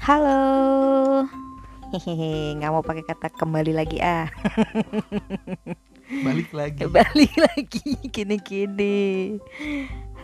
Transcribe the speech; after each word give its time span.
Halo. 0.00 0.40
Hehehe, 1.92 2.56
nggak 2.56 2.72
mau 2.72 2.80
pakai 2.80 3.04
kata 3.04 3.28
kembali 3.28 3.76
lagi 3.76 4.00
ah. 4.00 4.32
Balik 6.24 6.56
lagi. 6.56 6.88
Balik 6.96 7.34
lagi 7.36 8.08
kini-kini. 8.08 9.36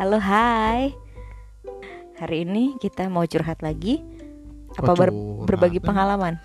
Halo, 0.00 0.17
hai. 0.17 0.96
Hari 2.17 2.49
ini 2.49 2.81
kita 2.81 3.12
mau 3.12 3.29
curhat 3.29 3.61
lagi. 3.61 4.00
Apa 4.81 4.93
Oh, 4.93 4.96
ber- 4.96 5.17
berbagi 5.45 5.85
pengalaman? 5.85 6.40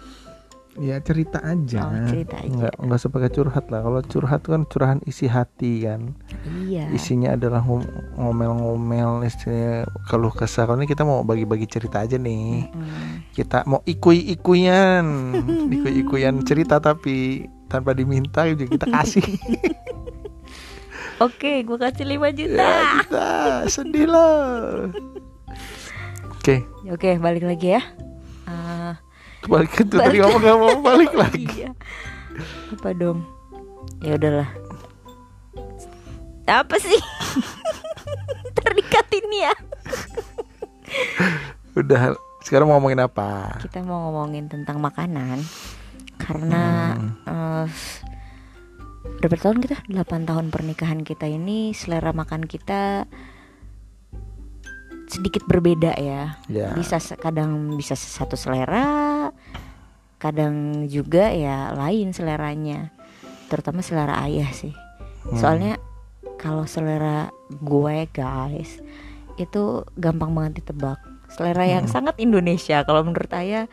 Ya 0.76 1.00
cerita 1.00 1.40
aja. 1.40 1.88
Oh, 1.88 2.04
cerita 2.12 2.36
aja. 2.36 2.52
Nggak 2.52 2.74
nggak 2.84 3.12
pakai 3.16 3.32
curhat 3.32 3.66
lah. 3.72 3.80
Kalau 3.80 4.02
curhat 4.04 4.42
kan 4.44 4.62
curahan 4.68 5.00
isi 5.08 5.32
hati 5.32 5.88
kan. 5.88 6.16
Iya. 6.42 6.90
Isinya 6.90 7.34
adalah 7.34 7.62
ngom- 7.62 7.86
ngomel-ngomel 8.16 9.22
istilahnya 9.24 9.86
keluh 10.06 10.30
kesah. 10.30 10.66
Ini 10.68 10.86
kita 10.86 11.02
mau 11.02 11.22
bagi-bagi 11.22 11.66
cerita 11.66 12.02
aja 12.02 12.16
nih. 12.16 12.66
Hmm. 12.68 13.22
Kita 13.30 13.62
mau 13.64 13.82
ikui-ikuyan, 13.84 15.06
ikui-ikuyan 15.76 16.42
cerita 16.42 16.78
tapi 16.78 17.46
tanpa 17.68 17.94
diminta 17.94 18.44
juga 18.46 18.66
kita 18.68 18.86
kasih. 18.88 19.22
Oke, 21.22 21.62
gue 21.62 21.78
kasih 21.78 22.06
5 22.10 22.34
juta. 22.34 22.58
ya 22.58 22.82
kita 23.00 23.28
sedih 23.70 24.08
lah. 24.10 24.90
Oke, 26.34 26.66
Oke, 26.90 27.22
balik 27.22 27.46
lagi 27.46 27.78
ya. 27.78 27.82
Ah, 28.50 28.98
balik 29.46 29.70
ke 29.72 29.86
itu 29.86 29.94
tadi 29.94 30.18
ngomong 30.18 30.42
mau 30.42 30.74
balik 30.82 31.14
lagi. 31.22 31.46
iya. 31.54 31.70
Apa 32.74 32.98
dong? 32.98 33.22
Ya 34.02 34.18
udahlah. 34.18 34.50
Apa 36.52 36.76
sih? 36.84 37.00
Terikat 38.60 39.08
ini 39.16 39.48
ya. 39.48 39.56
Udah, 41.80 42.20
sekarang 42.44 42.68
mau 42.68 42.76
ngomongin 42.76 43.00
apa? 43.00 43.56
Kita 43.64 43.80
mau 43.88 44.12
ngomongin 44.12 44.52
tentang 44.52 44.84
makanan 44.84 45.40
karena 46.20 46.64
eh, 47.24 47.66
berapa 49.24 49.38
tahun 49.40 49.64
kita? 49.64 49.88
8 49.88 50.28
tahun 50.28 50.52
pernikahan 50.52 51.08
kita 51.08 51.32
ini 51.32 51.72
selera 51.72 52.12
makan 52.12 52.44
kita 52.44 53.08
sedikit 55.08 55.48
berbeda 55.48 55.96
ya. 55.96 56.36
Ya. 56.52 56.76
Bisa 56.76 57.00
kadang 57.16 57.80
bisa 57.80 57.96
satu 57.96 58.36
selera, 58.36 59.32
kadang 60.20 60.88
juga 60.92 61.32
ya 61.32 61.72
lain 61.72 62.12
seleranya. 62.12 62.92
Terutama 63.48 63.80
selera 63.80 64.20
ayah 64.28 64.52
sih. 64.52 64.76
Hmm. 65.28 65.40
Soalnya 65.40 65.80
kalau 66.42 66.66
selera 66.66 67.30
gue 67.54 68.10
guys 68.10 68.82
itu 69.38 69.86
gampang 69.96 70.34
banget 70.34 70.66
ditebak. 70.66 70.98
Selera 71.30 71.64
yang 71.64 71.86
Hmm. 71.86 71.94
sangat 71.94 72.18
Indonesia 72.18 72.82
kalau 72.84 73.06
menurut 73.06 73.30
ayah 73.38 73.70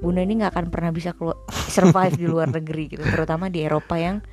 Bunda 0.00 0.24
ini 0.24 0.40
nggak 0.40 0.56
akan 0.56 0.66
pernah 0.72 0.90
bisa 0.90 1.12
keluar 1.12 1.36
survive 1.68 2.16
di 2.16 2.24
luar 2.24 2.48
negeri 2.48 2.88
gitu, 2.88 3.04
terutama 3.04 3.52
di 3.52 3.60
Eropa 3.60 4.00
yang 4.00 4.24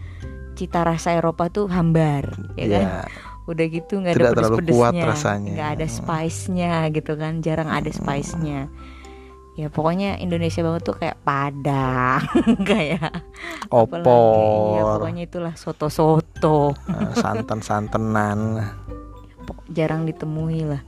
cita 0.56 0.82
rasa 0.82 1.12
Eropa 1.14 1.52
tuh 1.52 1.68
hambar, 1.68 2.34
ya 2.56 2.66
kan? 2.72 2.86
Ya, 2.88 3.04
Udah 3.48 3.66
gitu 3.68 4.00
nggak 4.00 4.16
ada 4.16 4.48
kuat 4.64 4.96
rasanya. 4.96 5.52
nggak 5.56 5.70
ada 5.80 5.88
spice-nya 5.88 6.88
gitu 6.92 7.20
kan, 7.20 7.40
jarang 7.40 7.68
ada 7.68 7.92
spice-nya. 7.92 8.72
Ya 9.58 9.74
pokoknya 9.74 10.22
Indonesia 10.22 10.62
banget 10.62 10.86
tuh 10.86 10.96
kayak 11.02 11.18
Padang, 11.26 12.22
kayak 12.70 13.10
apalagi, 13.74 14.78
ya 14.78 14.82
opor, 14.86 15.02
pokoknya 15.02 15.24
itulah 15.26 15.54
soto-soto. 15.58 16.78
eh, 16.94 17.14
santan-santenan. 17.18 18.62
jarang 19.74 20.06
ditemui 20.06 20.62
lah. 20.62 20.86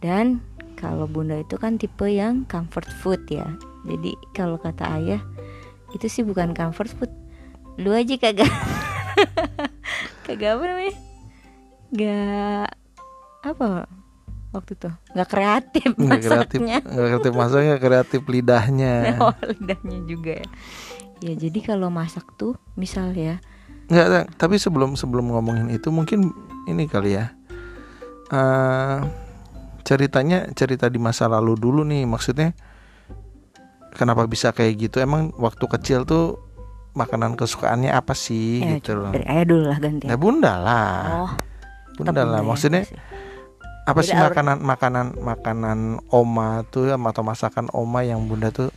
Dan 0.00 0.40
kalau 0.80 1.04
bunda 1.04 1.36
itu 1.36 1.60
kan 1.60 1.76
tipe 1.76 2.08
yang 2.08 2.48
comfort 2.48 2.88
food 3.04 3.20
ya. 3.28 3.44
Jadi 3.84 4.16
kalau 4.32 4.56
kata 4.56 4.96
ayah 4.96 5.20
itu 5.92 6.08
sih 6.08 6.24
bukan 6.24 6.56
comfort 6.56 6.88
food. 6.96 7.12
Lu 7.76 7.92
aja 7.92 8.16
kagak 8.16 8.48
kagak 10.24 10.56
apa 10.56 10.64
namanya? 10.64 10.94
Gak 11.92 12.68
apa 13.44 13.99
waktu 14.50 14.74
itu 14.74 14.90
nggak 15.14 15.28
kreatif 15.30 15.88
Nggak 15.94 16.20
kreatif, 16.20 16.58
nggak 16.58 16.82
kreatif 16.84 17.32
masaknya, 17.32 17.74
kreatif 17.78 18.20
lidahnya. 18.26 18.94
oh, 19.22 19.34
lidahnya 19.46 19.98
juga 20.04 20.32
ya 20.42 20.48
ya 21.20 21.32
jadi 21.36 21.58
kalau 21.60 21.92
masak 21.92 22.24
tuh 22.34 22.56
misal 22.74 23.12
ya 23.12 23.38
Nggak, 23.90 24.38
tapi 24.38 24.54
sebelum 24.54 24.94
sebelum 24.94 25.34
ngomongin 25.34 25.66
itu 25.68 25.90
mungkin 25.90 26.30
ini 26.64 26.86
kali 26.86 27.18
ya. 27.18 27.34
eh 28.30 28.98
ceritanya 29.82 30.46
cerita 30.54 30.86
di 30.86 31.02
masa 31.02 31.26
lalu 31.26 31.58
dulu 31.58 31.82
nih, 31.82 32.06
maksudnya 32.06 32.54
kenapa 33.90 34.30
bisa 34.30 34.54
kayak 34.54 34.78
gitu? 34.78 35.02
Emang 35.02 35.34
waktu 35.34 35.66
kecil 35.66 36.06
tuh 36.06 36.38
makanan 36.94 37.34
kesukaannya 37.34 37.90
apa 37.90 38.14
sih 38.14 38.62
ya, 38.62 38.78
gitu 38.78 38.94
loh? 38.94 39.10
dari 39.10 39.26
ayah 39.26 39.46
dulu 39.46 39.64
lah 39.70 39.78
ganti 39.82 40.06
Ya 40.06 40.14
bunda 40.14 40.54
lah, 40.54 40.98
oh 41.26 41.30
bunda 41.98 42.22
lah. 42.22 42.40
ya, 42.40 42.46
Maksudnya 42.46 42.82
masih. 42.86 42.98
Apa 43.88 44.00
sih 44.04 44.14
makanan 44.14 44.60
makanan 44.60 45.06
makanan 45.18 45.78
oma 46.12 46.62
tuh 46.68 46.92
atau 46.92 47.22
masakan 47.24 47.66
oma 47.72 48.04
yang 48.04 48.24
bunda 48.28 48.52
tuh 48.52 48.68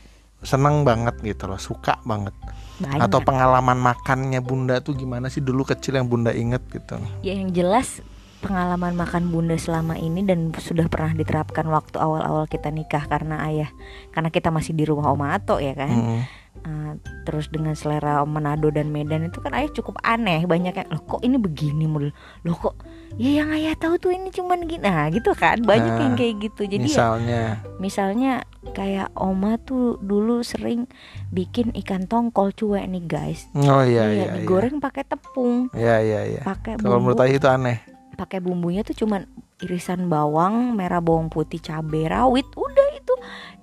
seneng 0.43 0.83
banget 0.83 1.15
gitu 1.23 1.47
loh 1.47 1.57
suka 1.57 1.99
banget? 2.03 2.35
Banyak. 2.83 2.99
Atau 2.99 3.23
pengalaman 3.23 3.79
makannya 3.79 4.43
bunda 4.43 4.83
tuh 4.83 4.93
gimana 4.93 5.31
sih 5.31 5.39
dulu 5.39 5.63
kecil 5.63 5.95
yang 5.95 6.07
bunda 6.11 6.35
inget 6.35 6.61
gitu? 6.67 6.99
Ya 7.23 7.33
yang 7.33 7.55
jelas 7.55 8.03
pengalaman 8.43 8.99
makan 8.99 9.31
bunda 9.31 9.55
selama 9.55 9.95
ini 9.95 10.27
dan 10.27 10.51
sudah 10.51 10.91
pernah 10.91 11.15
diterapkan 11.15 11.63
waktu 11.71 11.95
awal-awal 11.95 12.43
kita 12.51 12.67
nikah 12.75 13.07
karena 13.07 13.39
ayah 13.47 13.71
karena 14.11 14.27
kita 14.27 14.51
masih 14.51 14.75
di 14.75 14.83
rumah 14.83 15.07
Oma 15.15 15.31
Ato 15.31 15.63
ya 15.63 15.71
kan? 15.71 15.89
Hmm. 15.95 16.21
Uh, 16.63 16.95
terus 17.27 17.51
dengan 17.51 17.75
selera 17.75 18.23
Manado 18.23 18.71
dan 18.71 18.87
Medan 18.87 19.27
itu 19.27 19.43
kan 19.43 19.51
ayah 19.51 19.67
cukup 19.73 19.99
aneh 19.99 20.47
banyak 20.47 20.71
yang 20.71 20.87
loh 20.93 21.03
kok 21.03 21.19
ini 21.19 21.35
begini 21.35 21.89
model 21.89 22.15
loh 22.47 22.55
kok 22.55 22.79
ya 23.19 23.43
yang 23.43 23.51
ayah 23.51 23.75
tahu 23.75 23.99
tuh 23.99 24.15
ini 24.15 24.31
cuman 24.31 24.63
gini. 24.63 24.79
Nah 24.79 25.11
gitu 25.11 25.35
kan 25.35 25.59
banyak 25.59 25.91
Nah, 25.91 26.01
yang 26.07 26.15
kayak 26.15 26.39
gitu. 26.39 26.63
Jadi 26.63 26.87
ya, 26.87 26.87
misalnya. 26.87 27.43
misalnya 27.83 28.31
kayak 28.71 29.11
Oma 29.17 29.59
tuh 29.59 29.99
dulu 29.99 30.39
sering 30.39 30.87
bikin 31.35 31.75
ikan 31.83 32.07
tongkol 32.07 32.55
cuek 32.55 32.87
nih 32.87 33.03
guys. 33.11 33.51
Oh 33.57 33.83
iya 33.83 34.07
iya 34.07 34.31
iya 34.31 34.31
digoreng 34.39 34.79
pakai 34.79 35.03
tepung 35.03 35.67
iya 35.75 35.99
iya 35.99 36.21
iya. 36.37 36.41
pakai 36.47 36.79
kalau 36.79 37.01
menurut 37.03 37.19
Ayi 37.19 37.43
itu 37.43 37.47
aneh. 37.49 37.83
pakai 38.13 38.39
bumbunya 38.39 38.85
tuh 38.85 38.93
cuman 38.93 39.25
irisan 39.63 40.11
bawang, 40.11 40.75
merah 40.75 40.99
bawang 40.99 41.31
putih, 41.31 41.57
cabai 41.63 42.11
rawit, 42.11 42.45
udah 42.53 42.87
itu. 42.93 43.13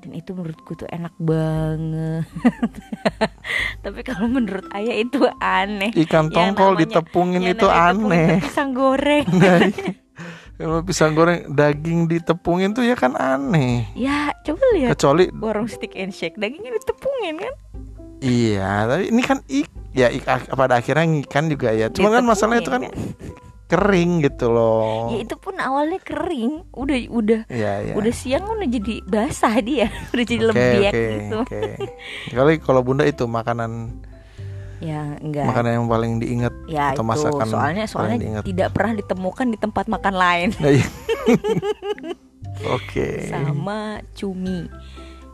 Dan 0.01 0.17
itu 0.17 0.33
menurutku 0.33 0.73
tuh 0.81 0.89
enak 0.89 1.13
banget. 1.21 2.25
Tapi 3.85 4.01
kalau 4.01 4.33
menurut 4.33 4.65
ayah 4.73 4.97
itu 4.97 5.29
aneh. 5.45 5.93
ikan 6.09 6.33
tongkol 6.33 6.73
namanya- 6.73 7.05
ditepungin 7.05 7.43
itu 7.45 7.69
aneh 7.69 8.41
pisang 8.41 8.73
goreng. 8.73 9.29
kalau 10.61 10.85
pisang 10.85 11.17
goreng 11.17 11.49
daging 11.57 12.05
ditepungin 12.05 12.77
tuh 12.77 12.85
ya 12.85 12.93
kan 12.93 13.17
aneh 13.17 13.89
ya, 13.97 14.29
coba 14.45 14.65
lihat 14.77 14.93
kecuali 14.93 15.33
warung 15.41 15.65
stick 15.65 15.97
and 15.97 16.13
shake 16.13 16.37
dagingnya 16.37 16.77
ditepungin 16.77 17.41
kan? 17.41 17.55
iya 18.21 18.85
tapi 18.85 19.09
ini 19.09 19.23
kan 19.25 19.41
ik 19.49 19.73
ya 19.97 20.13
ik, 20.13 20.29
pada 20.29 20.85
akhirnya 20.85 21.09
ikan 21.25 21.49
juga 21.49 21.73
ya 21.73 21.89
cuma 21.89 22.13
kan 22.13 22.29
masalahnya 22.29 22.61
itu 22.61 22.73
kan 22.77 22.83
Ditepungin 22.85 23.50
kering 23.71 24.21
gitu 24.21 24.47
loh 24.47 25.09
Ya 25.09 25.23
itu 25.23 25.35
pun 25.35 25.55
awalnya 25.57 25.97
kering, 25.99 26.67
udah 26.71 26.97
udah 27.09 27.41
Iya, 27.47 27.73
iya. 27.83 27.95
udah 27.95 28.13
siang 28.13 28.45
udah 28.45 28.67
jadi 28.67 28.95
basah 29.05 29.55
dia, 29.61 29.87
udah 30.13 30.25
jadi 30.25 30.43
Oke, 30.43 30.49
lembek 30.51 30.75
oke, 30.83 31.03
gitu. 31.07 31.37
oke. 31.41 31.61
Kali 32.33 32.53
kalau 32.59 32.83
bunda 32.83 33.05
itu 33.05 33.23
makanan 33.25 34.03
Ya 34.81 35.15
enggak. 35.17 35.45
makanan 35.45 35.71
yang 35.77 35.87
paling 35.87 36.13
diingat. 36.19 36.55
Ya 36.65 36.91
atau 36.91 37.05
itu 37.05 37.13
masakan 37.13 37.47
soalnya 37.47 37.85
soalnya 37.85 38.17
diingat. 38.19 38.43
tidak 38.45 38.69
pernah 38.71 38.97
ditemukan 38.97 39.47
di 39.47 39.59
tempat 39.59 39.85
makan 39.87 40.15
lain 40.15 40.49
Nah, 40.57 40.71
iya. 40.71 40.87
Oke. 42.71 43.25
sama 43.27 44.05
cumi. 44.13 44.69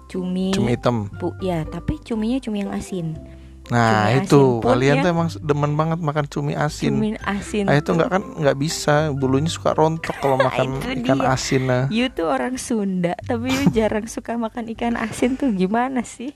Cumi, 0.06 0.50
Cumi 0.50 0.70
hitam. 0.72 1.10
bu, 1.18 1.34
ya 1.40 1.62
tapi 1.64 1.98
cuminya 1.98 2.38
cumi 2.38 2.62
yang 2.62 2.70
asin. 2.70 3.18
Nah 3.66 4.06
cumi 4.06 4.22
itu 4.22 4.38
asin 4.38 4.62
pun 4.62 4.70
kalian 4.70 4.94
ya. 4.94 5.02
tuh 5.02 5.10
emang 5.10 5.28
demen 5.42 5.72
banget 5.74 5.98
makan 5.98 6.26
cumi 6.26 6.52
asin. 6.54 6.92
Cumi 6.94 7.10
asin. 7.18 7.66
Ah 7.66 7.74
itu 7.74 7.90
nggak 7.90 8.10
kan 8.10 8.22
nggak 8.22 8.56
bisa 8.56 9.10
bulunya 9.10 9.50
suka 9.50 9.74
rontok 9.74 10.14
kalau 10.18 10.38
makan 10.46 10.78
Itu 10.78 11.02
ikan 11.02 11.18
dia. 11.18 11.28
asin 11.28 11.62
nah. 11.66 11.84
You 11.90 12.06
tuh 12.08 12.30
orang 12.30 12.54
Sunda, 12.56 13.18
tapi 13.20 13.50
you 13.50 13.66
jarang 13.70 14.06
suka 14.06 14.38
makan 14.38 14.70
ikan 14.70 14.94
asin 14.94 15.34
tuh 15.34 15.50
gimana 15.50 16.06
sih? 16.06 16.30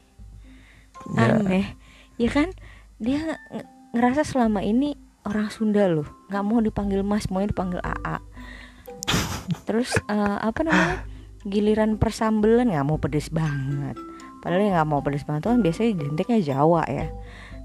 Ya, 1.15 1.39
Aneh, 1.39 1.79
ya 2.17 2.29
kan? 2.29 2.51
Dia 2.99 3.17
nge- 3.17 3.43
nge- 3.53 3.69
ngerasa 3.95 4.27
selama 4.27 4.61
ini 4.61 4.99
orang 5.23 5.49
Sunda 5.49 5.87
loh, 5.87 6.05
nggak 6.29 6.43
mau 6.43 6.59
dipanggil 6.59 7.01
Mas, 7.01 7.31
maunya 7.31 7.49
dipanggil 7.49 7.79
AA. 7.79 8.19
Terus 9.67 9.95
eh, 10.03 10.39
apa 10.41 10.61
namanya? 10.61 11.07
Giliran 11.41 11.97
persambelan 11.97 12.69
nggak 12.69 12.85
mau 12.85 12.99
pedes 12.99 13.31
banget. 13.31 13.97
Padahal 14.41 14.61
yang 14.63 14.75
nggak 14.75 14.89
mau 14.89 15.01
pedes 15.01 15.23
banget 15.23 15.47
kan 15.47 15.61
biasanya 15.61 15.89
identiknya 15.95 16.39
Jawa 16.43 16.83
ya. 16.85 17.07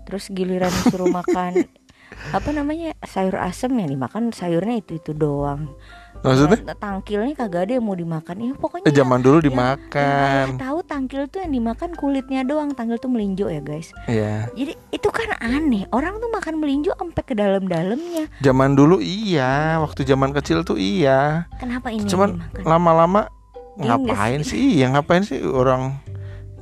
Terus 0.03 0.29
giliran 0.29 0.71
suruh 0.83 1.09
makan 1.09 1.65
apa 2.37 2.49
namanya 2.49 2.93
sayur 3.01 3.35
asem 3.35 3.73
yang 3.73 3.89
dimakan 3.89 4.29
sayurnya 4.29 4.77
itu 4.77 4.95
itu 4.95 5.11
doang 5.11 5.73
Maksudnya? 6.21 6.57
Ya, 6.63 6.73
tangkilnya 6.73 7.33
kagak 7.35 7.67
ada 7.67 7.73
yang 7.75 7.85
mau 7.85 7.93
dimakan 7.93 8.37
ya 8.39 8.51
pokoknya 8.55 8.85
Eh, 8.85 8.93
zaman 8.93 9.19
dulu 9.19 9.37
yang- 9.37 9.47
dimakan. 9.47 10.45
yang 10.47 10.57
tahu 10.57 10.79
tangkil 10.81 11.21
tuh 11.27 11.39
yang 11.39 11.51
dimakan 11.51 11.91
kulitnya 11.93 12.41
doang 12.41 12.71
tangkil 12.71 12.97
tuh 12.97 13.09
melinjo 13.09 13.45
ya 13.45 13.59
guys 13.59 13.89
Iya. 14.05 14.47
jadi 14.51 14.73
itu 14.89 15.09
kan 15.11 15.33
aneh 15.39 15.85
orang 15.91 16.17
tuh 16.17 16.29
makan 16.29 16.57
melinjo 16.57 16.93
sampai 16.93 17.21
ke 17.21 17.33
dalam-dalamnya 17.33 18.25
Zaman 18.39 18.73
dulu 18.73 18.97
iya, 18.97 19.77
waktu 19.77 20.01
zaman 20.03 20.29
kecil 20.31 20.61
tuh 20.61 20.77
iya. 20.77 21.45
kenapa 21.55 21.89
ini 21.89 22.05
Cuman 22.05 22.41
lama-lama 22.59 23.27
ngapain 23.75 24.41
sih? 24.41 24.79
Iya, 24.79 24.93
ngapain 24.93 25.21
sih 25.21 25.41
orang 25.41 25.99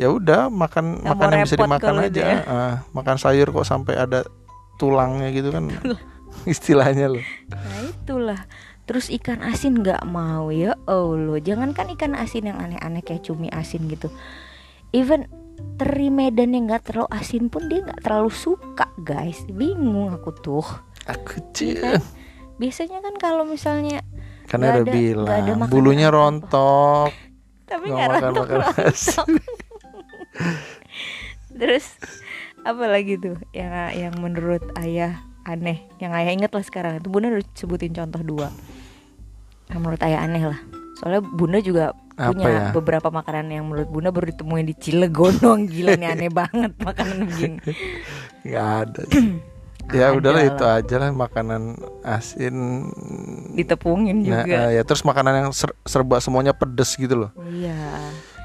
ya 0.02 0.08
udah 0.10 0.50
makan 0.50 1.02
mau 1.02 1.14
makan 1.14 1.30
yang 1.34 1.46
bisa 1.46 1.58
dimakan 1.58 1.94
aja. 2.02 2.10
dia. 2.10 2.36
Ah, 2.44 2.74
makan 2.92 3.16
sayur 3.18 3.50
kok 3.50 3.66
sampai 3.66 3.94
ada 3.96 4.26
tulangnya 4.78 5.30
gitu 5.30 5.54
kan. 5.54 5.70
Istilahnya 6.50 7.14
loh. 7.14 7.24
Nah 7.50 7.82
itulah 7.86 8.42
Terus 8.84 9.08
ikan 9.16 9.40
asin 9.40 9.80
nggak 9.80 10.04
mau 10.04 10.52
ya 10.52 10.76
Allah 10.84 11.40
Jangankan 11.40 11.96
ikan 11.96 12.20
asin 12.20 12.52
yang 12.52 12.60
aneh-aneh 12.60 13.00
kayak 13.00 13.24
cumi 13.24 13.48
asin 13.48 13.88
gitu 13.88 14.12
Even 14.92 15.32
teri 15.80 16.12
medan 16.12 16.52
yang 16.52 16.68
nggak 16.68 16.92
terlalu 16.92 17.08
asin 17.16 17.48
pun 17.48 17.72
dia 17.72 17.80
nggak 17.80 18.04
terlalu 18.04 18.28
suka 18.28 18.92
guys 19.00 19.48
Bingung 19.48 20.12
aku 20.12 20.36
tuh 20.36 20.68
Aku 21.08 21.40
Iya 21.64 21.96
kan? 21.96 22.04
Biasanya 22.60 23.00
kan 23.00 23.16
kalau 23.16 23.44
misalnya 23.48 24.04
Karena 24.52 24.76
udah 24.76 24.84
ada- 24.84 24.92
nggak 25.16 25.40
ada 25.40 25.52
bilang 25.56 25.72
bulunya 25.72 26.08
rontok. 26.12 27.10
Tapi 27.64 27.88
Nggak 27.88 28.08
rontok 28.20 28.46
makan 28.46 28.60
rontok 28.60 29.28
Terus 31.50 31.86
apa 32.64 32.86
lagi 32.86 33.16
tuh 33.16 33.36
yang 33.52 33.74
yang 33.92 34.14
menurut 34.18 34.64
ayah 34.78 35.20
aneh 35.44 35.84
yang 36.00 36.12
ayah 36.12 36.32
inget 36.32 36.48
lah 36.48 36.64
sekarang 36.64 36.96
itu 36.96 37.12
bunda 37.12 37.28
udah 37.28 37.44
sebutin 37.52 37.92
contoh 37.92 38.24
dua 38.24 38.48
yang 39.68 39.84
menurut 39.84 40.00
ayah 40.00 40.24
aneh 40.24 40.40
lah 40.42 40.56
soalnya 40.96 41.20
bunda 41.20 41.60
juga 41.60 41.92
Apa 42.16 42.32
punya 42.32 42.48
ya? 42.48 42.64
beberapa 42.72 43.12
makanan 43.12 43.52
yang 43.52 43.68
menurut 43.68 43.92
bunda 43.92 44.10
baru 44.10 44.32
ditemuin 44.32 44.64
di 44.64 44.76
Cilegon 44.78 45.36
doang 45.38 45.68
gila 45.68 45.94
nih 45.94 46.10
aneh 46.10 46.32
banget 46.32 46.72
makanan 46.80 47.28
begini 47.28 47.60
Nggak 48.44 48.68
ada. 48.80 49.02
ya 49.92 50.06
Ada 50.06 50.16
udahlah 50.16 50.42
lah. 50.42 50.52
itu 50.56 50.64
aja 50.66 50.96
lah 50.98 51.10
makanan 51.12 51.62
asin. 52.02 52.56
ditepungin 53.52 54.24
Nah, 54.24 54.42
juga 54.42 54.72
eh, 54.72 54.80
ya 54.80 54.84
terus 54.84 55.04
makanan 55.04 55.34
yang 55.36 55.50
ser- 55.52 55.76
serba 55.84 56.18
semuanya 56.18 56.56
pedes 56.56 56.96
gitu 56.96 57.20
loh. 57.20 57.32
iya 57.46 57.76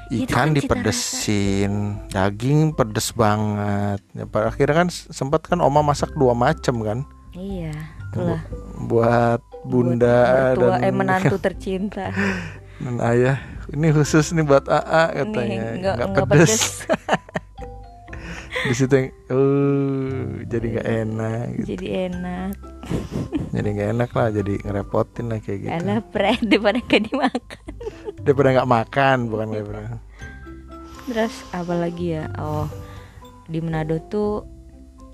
Itu 0.09 0.25
Ikan 0.25 0.49
kan 0.49 0.57
dipedesin, 0.57 2.01
daging 2.09 2.73
pedes 2.73 3.13
banget. 3.13 4.01
Ya, 4.17 4.25
pada 4.25 4.49
akhirnya 4.49 4.75
kan 4.85 4.89
sempat 4.89 5.45
kan 5.45 5.61
oma 5.61 5.85
masak 5.85 6.09
dua 6.17 6.33
macam 6.33 6.81
kan, 6.81 6.99
iya 7.37 7.69
itulah 8.09 8.41
buat 8.89 9.37
bunda 9.69 10.17
Buat 10.25 10.57
mertua, 10.57 10.81
dan 10.81 10.81
eh 10.81 10.93
menantu 10.93 11.37
tercinta 11.45 12.09
dan 12.81 12.95
ayah. 13.05 13.37
Ini 13.69 13.93
khusus 13.93 14.33
nih 14.33 14.41
buat 14.41 14.65
AA 14.65 15.03
katanya, 15.13 15.61
nggak 15.77 16.25
pedes. 16.25 16.25
pedes 16.25 16.63
Di 18.49 18.73
situ 18.73 18.93
yang, 18.93 19.09
uh, 19.29 20.41
jadi 20.49 20.65
nggak 20.73 20.87
enak, 21.05 21.43
gitu. 21.57 21.67
jadi 21.75 21.87
enak. 22.09 22.53
Jadi 23.49 23.67
nggak 23.75 23.89
enak 23.97 24.09
lah, 24.13 24.29
jadi 24.29 24.53
ngerepotin 24.61 25.25
lah 25.25 25.41
kayak 25.41 25.59
gitu. 25.65 25.73
Alah 25.73 25.99
pre 26.05 26.37
daripada 26.49 26.77
gak 26.85 27.01
dimakan. 27.09 27.65
Daripada 28.21 28.49
nggak 28.53 28.69
makan, 28.69 29.17
bukan 29.25 29.47
daripada. 29.49 29.81
Terus 31.09 31.33
apa 31.49 31.73
lagi 31.73 32.13
ya? 32.13 32.29
Oh 32.37 32.69
di 33.49 33.59
Manado 33.65 33.97
tuh 34.05 34.45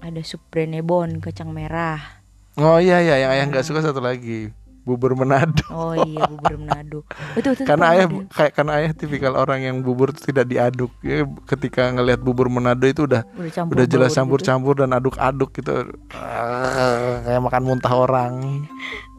ada 0.04 0.20
sup 0.22 0.44
Brenebon 0.52 1.24
kacang 1.24 1.56
merah. 1.56 2.22
Oh 2.60 2.78
iya 2.84 3.00
iya, 3.00 3.26
yang 3.26 3.32
ayah 3.32 3.46
nggak 3.48 3.66
suka 3.66 3.80
satu 3.80 4.04
lagi, 4.04 4.52
bubur 4.86 5.18
Manado. 5.18 5.66
Oh 5.74 5.98
iya 5.98 6.30
bubur 6.30 6.56
Manado 6.62 7.00
Betul 7.34 7.58
betul 7.58 7.66
karena 7.66 7.86
betul, 7.90 7.98
ayah 7.98 8.08
betul. 8.08 8.26
kayak 8.38 8.52
karena 8.54 8.72
ayah 8.78 8.92
tipikal 8.94 9.34
orang 9.34 9.60
yang 9.66 9.82
bubur 9.82 10.14
itu 10.14 10.22
tidak 10.30 10.46
diaduk 10.46 10.94
ya, 11.02 11.26
ketika 11.50 11.90
ngelihat 11.90 12.22
bubur 12.22 12.48
Manado 12.48 12.86
itu 12.86 13.10
udah 13.10 13.26
udah 13.36 13.52
campur 13.52 13.74
udah 13.76 13.86
jelas 13.90 14.14
gitu. 14.14 14.18
campur-campur 14.22 14.74
dan 14.86 14.94
aduk-aduk 14.94 15.50
gitu 15.58 15.72
kayak 17.26 17.42
makan 17.42 17.64
muntah 17.66 17.94
orang 17.98 18.64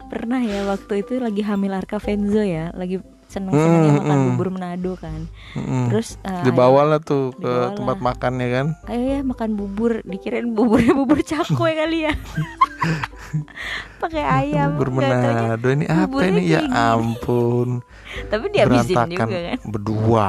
Pernah 0.07 0.39
ya 0.39 0.63
waktu 0.71 1.03
itu 1.03 1.19
lagi 1.19 1.43
hamil 1.43 1.75
Arka 1.75 1.99
Venzo 1.99 2.39
ya 2.39 2.71
Lagi 2.79 3.03
seneng-senengnya 3.37 3.93
Hmm, 3.93 3.99
makan 4.00 4.17
hmm. 4.17 4.27
bubur 4.33 4.49
Manado 4.49 4.93
kan. 4.97 5.21
Mm-mm. 5.53 5.93
Terus 5.93 6.17
eh, 6.25 6.43
dibawa 6.43 6.81
lah 6.88 7.00
tuh 7.00 7.37
ke 7.37 7.44
Dibawa 7.44 7.77
tempat 7.77 7.97
lah. 7.97 8.05
makannya 8.09 8.49
kan. 8.49 8.67
Ayo 8.88 9.03
ya 9.05 9.19
makan 9.21 9.50
bubur. 9.55 9.93
Dikirain 10.03 10.49
buburnya 10.50 10.97
bubur 10.97 11.21
cakwe 11.21 11.71
kali 11.85 12.09
ya. 12.09 12.12
Pakai 14.00 14.25
ayam 14.25 14.75
bubur 14.75 14.88
Manado 14.97 15.69
ini 15.69 15.85
apa 15.85 16.09
buburnya 16.09 16.31
ini? 16.33 16.43
Ya 16.49 16.61
gini. 16.65 16.73
ampun. 16.73 17.69
Tapi 18.33 18.44
dihabisin 18.49 18.97
berantakan. 18.97 19.27
juga 19.29 19.39
kan. 19.44 19.59
Berdua. 19.69 20.29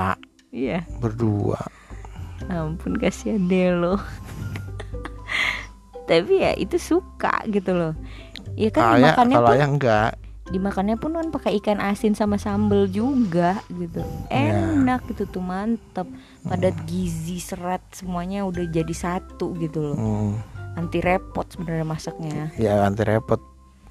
Iya. 0.52 0.80
Berdua. 1.00 1.60
Ampun 2.48 3.00
kasihan 3.00 3.40
deh 3.48 3.72
lo. 3.72 3.96
Tapi 6.08 6.34
ya 6.40 6.52
itu 6.56 6.80
suka 6.80 7.44
gitu 7.48 7.72
loh. 7.72 7.94
Ya 8.56 8.72
kan 8.72 8.96
ayah 8.96 9.14
dimakannya 9.14 9.36
kalau 9.36 9.48
pun 9.48 9.56
ayah 9.56 9.68
enggak 9.70 10.12
dimakannya 10.48 10.96
pun 10.96 11.12
kan 11.12 11.28
pakai 11.30 11.60
ikan 11.60 11.80
asin 11.80 12.16
sama 12.16 12.40
sambel 12.40 12.88
juga 12.88 13.60
gitu. 13.70 14.00
Ya. 14.32 14.56
enak 14.74 15.04
gitu 15.12 15.28
tuh 15.28 15.44
mantep. 15.44 16.08
Padat 16.42 16.76
gizi 16.88 17.38
serat 17.38 17.84
semuanya 17.92 18.48
udah 18.48 18.64
jadi 18.68 18.94
satu 18.96 19.52
gitu 19.60 19.92
loh. 19.92 19.98
Hmm, 19.98 20.32
anti 20.76 21.04
repot 21.04 21.44
sebenarnya 21.48 21.84
masaknya. 21.84 22.52
Ya 22.56 22.84
anti 22.84 23.04
repot. 23.04 23.40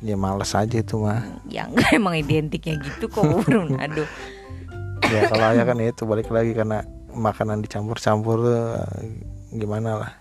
Ya 0.00 0.12
males 0.12 0.52
aja 0.52 0.76
itu 0.76 1.00
mah. 1.00 1.24
Ya 1.48 1.64
enggak 1.68 1.92
emang 1.92 2.16
identiknya 2.16 2.76
gitu 2.80 3.08
kok 3.08 3.24
bubur 3.32 3.64
Manado 3.64 4.04
ya 5.06 5.30
kalau 5.30 5.54
ayah 5.54 5.62
kan 5.62 5.78
itu 5.78 6.02
balik 6.02 6.28
lagi 6.28 6.50
karena 6.50 6.82
makanan 7.14 7.62
dicampur-campur 7.62 8.38
eh, 8.44 8.82
gimana 9.54 9.90
lah. 9.96 10.12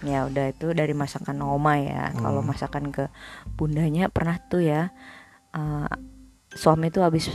Ya 0.00 0.24
udah 0.24 0.48
itu 0.48 0.72
dari 0.72 0.96
masakan 0.96 1.44
oma 1.44 1.76
ya. 1.76 2.10
Kalau 2.16 2.40
Hmm. 2.40 2.48
masakan 2.48 2.84
ke 2.88 3.12
bundanya 3.54 4.08
pernah 4.08 4.40
tuh 4.40 4.64
ya 4.64 4.90
eh, 5.52 5.92
suami 6.50 6.90
tuh 6.90 7.02
habis 7.02 7.30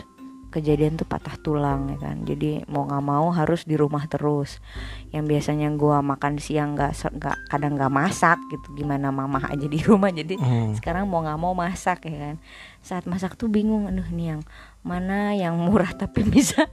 kejadian 0.48 0.96
tuh 0.96 1.04
patah 1.04 1.36
tulang 1.36 1.92
ya 1.92 2.00
kan? 2.00 2.24
Jadi 2.24 2.64
mau 2.72 2.88
nggak 2.88 3.04
mau 3.04 3.28
harus 3.36 3.68
di 3.68 3.76
rumah 3.76 4.08
terus. 4.08 4.64
Yang 5.12 5.26
biasanya 5.36 5.68
gua 5.76 6.00
makan 6.00 6.40
siang 6.40 6.80
nggak 6.80 6.96
nggak 6.96 7.38
kadang 7.52 7.76
nggak 7.76 7.92
masak 7.92 8.40
gitu. 8.48 8.72
Gimana 8.72 9.12
mama 9.12 9.44
aja 9.44 9.68
di 9.68 9.84
rumah. 9.84 10.16
Jadi 10.16 10.40
Hmm. 10.40 10.72
sekarang 10.72 11.12
mau 11.12 11.20
nggak 11.20 11.40
mau 11.40 11.52
masak 11.52 12.08
ya 12.08 12.32
kan? 12.32 12.36
Saat 12.80 13.04
masak 13.04 13.36
tuh 13.36 13.52
bingung 13.52 13.92
aduh 13.92 14.08
nih 14.08 14.40
yang 14.40 14.42
mana 14.80 15.36
yang 15.36 15.60
murah 15.60 15.92
tapi 16.08 16.24
bisa 16.24 16.72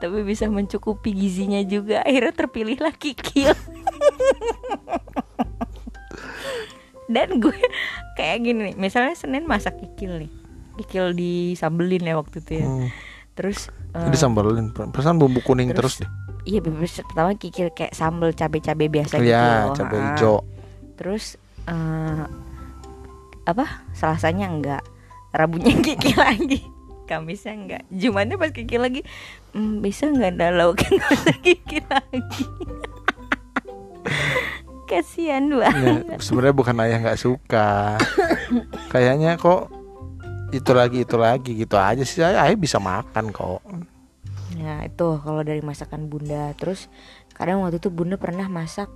tapi 0.00 0.24
bisa 0.24 0.48
mencukupi 0.48 1.12
gizinya 1.12 1.60
juga. 1.60 2.00
Akhirnya 2.08 2.32
terpilihlah 2.32 2.96
kikil 2.96 3.52
dan 7.04 7.36
gue 7.36 7.52
kayak 8.16 8.48
gini 8.48 8.72
nih 8.72 8.74
misalnya 8.80 9.12
senin 9.12 9.44
masak 9.44 9.76
kikil 9.76 10.24
nih 10.24 10.32
kikil 10.76 11.12
disambelin 11.12 12.02
ya 12.02 12.14
waktu 12.14 12.38
itu 12.38 12.52
ya. 12.58 12.66
Hmm. 12.66 12.88
terus 13.34 13.66
eh, 13.92 14.10
disambelin. 14.10 14.70
Perasaan 14.70 15.18
bumbu 15.18 15.40
kuning 15.40 15.70
terus, 15.70 15.98
terus- 15.98 16.06
deh. 16.06 16.10
iya 16.44 16.60
pertama 16.60 17.34
kikil 17.34 17.70
kayak 17.70 17.90
sambel 17.90 18.30
cabe-cabe 18.30 18.86
biasa 18.86 19.18
gitu. 19.18 19.32
ya 19.32 19.72
cabai 19.72 19.98
ha. 19.98 20.06
hijau. 20.12 20.36
Terus 20.94 21.34
eh, 21.64 22.24
apa? 23.44 23.66
Selasanya 23.90 24.46
enggak. 24.46 24.82
Rabunya 25.30 25.74
kiki 25.86 26.14
lagi. 26.14 26.60
Kamisnya 27.04 27.52
enggak. 27.52 27.82
Jumatnya 27.90 28.36
pas 28.36 28.48
kiki 28.48 28.78
lagi 28.78 29.04
"Hmm, 29.50 29.78
bisa 29.78 30.06
nggak 30.06 30.34
ada 30.34 30.48
lauk 30.54 30.80
yang 30.80 30.94
nggak 30.96 31.12
usah 31.12 31.36
kiki 31.42 31.78
lagi? 31.84 32.44
Kasihan 34.84 35.48
banget. 35.48 36.04
Ya, 36.06 36.16
sebenarnya 36.20 36.54
bukan 36.54 36.76
ayah 36.80 36.98
nggak 37.00 37.18
suka. 37.18 37.96
Kayaknya 38.88 39.40
kok 39.40 39.72
itu 40.58 40.70
lagi 40.74 40.98
itu 41.02 41.16
lagi 41.18 41.50
gitu 41.56 41.76
aja 41.78 42.02
sih. 42.02 42.22
Ayah 42.22 42.54
bisa 42.54 42.78
makan 42.78 43.34
kok. 43.34 43.62
Nah 44.58 44.86
itu 44.86 45.06
kalau 45.22 45.42
dari 45.42 45.60
masakan 45.60 46.06
bunda. 46.06 46.54
Terus 46.54 46.86
kadang 47.34 47.62
waktu 47.66 47.82
itu 47.82 47.90
bunda 47.90 48.14
pernah 48.14 48.46
masak 48.46 48.90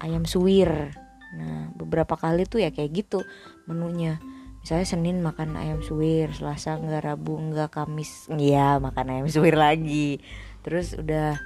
ayam 0.00 0.24
suwir. 0.24 0.92
Nah 1.34 1.72
beberapa 1.76 2.14
kali 2.16 2.48
tuh 2.48 2.64
ya 2.64 2.72
kayak 2.72 3.04
gitu 3.04 3.20
menunya. 3.68 4.20
Misalnya 4.64 4.86
Senin 4.88 5.20
makan 5.20 5.60
ayam 5.60 5.84
suwir 5.84 6.32
Selasa 6.32 6.80
enggak, 6.80 7.04
Rabu 7.04 7.36
enggak, 7.36 7.76
Kamis 7.76 8.32
Iya 8.32 8.80
makan 8.80 9.12
ayam 9.12 9.26
suwir 9.28 9.60
lagi. 9.60 10.24
Terus 10.64 10.96
udah 10.96 11.36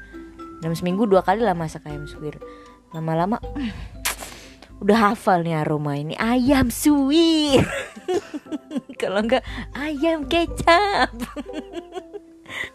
dalam 0.62 0.74
seminggu 0.78 1.06
dua 1.06 1.26
kali 1.26 1.42
lah 1.42 1.58
masak 1.58 1.86
ayam 1.90 2.06
suwir. 2.06 2.38
Lama-lama 2.94 3.42
"Hmm, 3.42 3.74
udah 4.78 5.12
hafal 5.12 5.42
nih 5.42 5.62
aroma 5.62 5.98
ini. 5.98 6.14
Ayam 6.18 6.70
suwir 6.70 7.66
Kalau 9.00 9.22
enggak 9.22 9.46
ayam 9.74 10.26
kecap. 10.26 11.12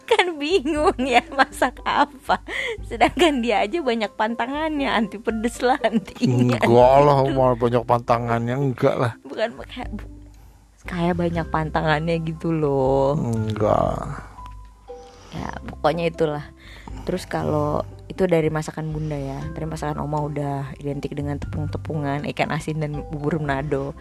Kan 0.06 0.38
bingung 0.38 0.96
ya 1.02 1.20
masak 1.34 1.82
apa. 1.82 2.40
Sedangkan 2.86 3.42
dia 3.42 3.66
aja 3.66 3.82
banyak 3.82 4.12
pantangannya 4.14 4.88
anti 4.88 5.18
pedes 5.18 5.60
lah 5.60 5.76
anti 5.82 6.24
ini, 6.24 6.54
enggak 6.54 6.64
lah 6.70 7.26
mau 7.28 7.52
banyak 7.58 7.82
pantangannya 7.82 8.54
enggak 8.54 8.94
lah. 8.96 9.12
Bukan 9.26 9.58
kayak 9.66 9.90
kayak 10.86 11.18
banyak 11.18 11.46
pantangannya 11.50 12.16
gitu 12.22 12.54
loh. 12.54 13.18
Enggak. 13.18 14.24
Ya 15.34 15.50
pokoknya 15.66 16.08
itulah 16.08 16.53
terus 17.04 17.28
kalau 17.28 17.84
itu 18.08 18.28
dari 18.28 18.52
masakan 18.52 18.92
bunda 18.92 19.16
ya. 19.16 19.40
Dari 19.56 19.66
masakan 19.66 20.00
oma 20.04 20.24
udah 20.24 20.76
identik 20.76 21.16
dengan 21.16 21.40
tepung-tepungan 21.40 22.28
ikan 22.34 22.52
asin 22.52 22.80
dan 22.80 23.00
bubur 23.08 23.40
menado 23.40 23.96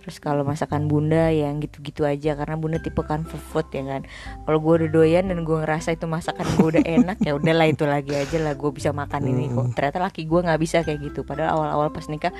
terus 0.00 0.16
kalau 0.16 0.42
masakan 0.42 0.84
bunda 0.84 1.28
yang 1.28 1.60
gitu-gitu 1.60 2.02
aja 2.02 2.32
karena 2.32 2.56
bunda 2.56 2.76
tipe 2.76 3.00
comfort 3.00 3.44
food 3.52 3.66
ya 3.70 3.84
kan? 3.86 4.02
Kalau 4.42 4.58
gue 4.58 4.72
udah 4.80 4.90
doyan 4.90 5.28
dan 5.28 5.44
gue 5.44 5.56
ngerasa 5.56 5.92
itu 5.92 6.04
masakan 6.04 6.44
gue 6.56 6.68
udah 6.76 6.84
enak 6.84 7.20
ya 7.20 7.36
udahlah 7.36 7.68
itu 7.68 7.84
lagi 7.84 8.16
aja 8.16 8.36
lah 8.36 8.56
gue 8.56 8.70
bisa 8.70 8.90
makan 8.90 9.22
ini 9.24 9.48
kok. 9.48 9.76
Ternyata 9.76 9.98
laki 10.00 10.24
gue 10.24 10.40
nggak 10.40 10.60
bisa 10.60 10.80
kayak 10.80 11.00
gitu. 11.04 11.20
Padahal 11.22 11.54
awal-awal 11.54 11.88
pas 11.90 12.06
nikah 12.06 12.32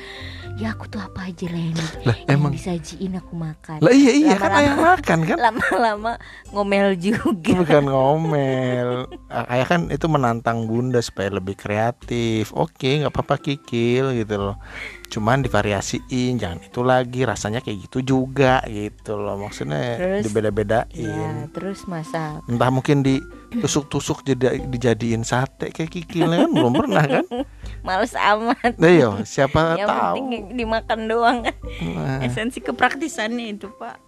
ya 0.57 0.73
aku 0.73 0.88
tuh 0.88 0.99
apa 0.99 1.29
aja 1.29 1.47
lah 1.47 1.62
ini 1.62 1.85
lah 2.02 2.17
yang 2.25 2.40
emang 2.40 2.52
disajiin 2.52 3.12
aku 3.14 3.33
makan. 3.37 3.79
Lah 3.79 3.93
iya 3.93 4.12
iya 4.12 4.35
kan 4.35 4.49
Lama-lama- 4.49 4.61
ayah 4.61 4.76
makan 4.76 5.19
kan? 5.23 5.37
lama-lama 5.38 6.12
ngomel 6.50 6.88
juga. 6.97 7.52
Bukan 7.61 7.85
ngomel. 7.87 8.88
Ayah 9.29 9.67
kan 9.69 9.81
itu 9.88 10.07
menantang 10.09 10.64
bunda 10.64 10.99
supaya 10.99 11.29
lebih 11.29 11.55
kreatif. 11.55 12.50
Oke 12.50 13.00
nggak 13.00 13.12
apa-apa 13.12 13.37
kikil 13.37 14.17
gitu 14.17 14.37
loh 14.40 14.57
cuman 15.11 15.43
divariasiin 15.43 16.38
jangan 16.38 16.62
itu 16.62 16.81
lagi 16.87 17.26
rasanya 17.26 17.59
kayak 17.59 17.90
gitu 17.90 17.99
juga 18.17 18.62
gitu 18.71 19.19
loh. 19.19 19.35
Maksudnya 19.35 19.99
Terus, 19.99 20.23
dibeda-bedain. 20.31 20.87
Ya 20.95 21.50
terus 21.50 21.85
masak. 21.90 22.47
Entah 22.47 22.71
mungkin 22.71 23.02
ditusuk-tusuk 23.02 24.23
jadi 24.23 24.62
dijadiin 24.62 25.26
sate 25.26 25.75
kayak 25.75 25.90
kikil 25.90 26.31
kan 26.31 26.50
belum 26.55 26.73
pernah 26.79 27.05
kan? 27.05 27.26
Males 27.87 28.14
amat. 28.14 28.79
Nah 28.79 28.93
yo 28.95 29.11
siapa 29.26 29.75
yang 29.75 29.90
tahu. 29.90 30.14
penting 30.23 30.43
dimakan 30.55 31.00
doang 31.11 31.38
kan. 31.43 31.57
Nah, 31.83 32.23
esensi 32.23 32.62
kepraktisannya 32.62 33.59
itu 33.59 33.67
pak. 33.75 33.99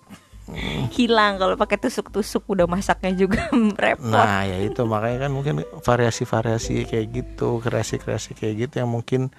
Hilang 0.92 1.38
kalau 1.38 1.54
pakai 1.54 1.78
tusuk-tusuk 1.78 2.44
udah 2.50 2.66
masaknya 2.66 3.14
juga 3.14 3.46
repot. 3.82 4.10
Nah 4.10 4.42
ya 4.44 4.58
itu. 4.60 4.82
Makanya 4.84 5.26
kan 5.26 5.30
mungkin 5.32 5.54
variasi-variasi 5.82 6.86
kayak 6.86 7.06
gitu 7.14 7.62
kreasi-kreasi 7.62 8.34
kayak 8.36 8.68
gitu 8.68 8.74
yang 8.82 8.90
mungkin 8.90 9.30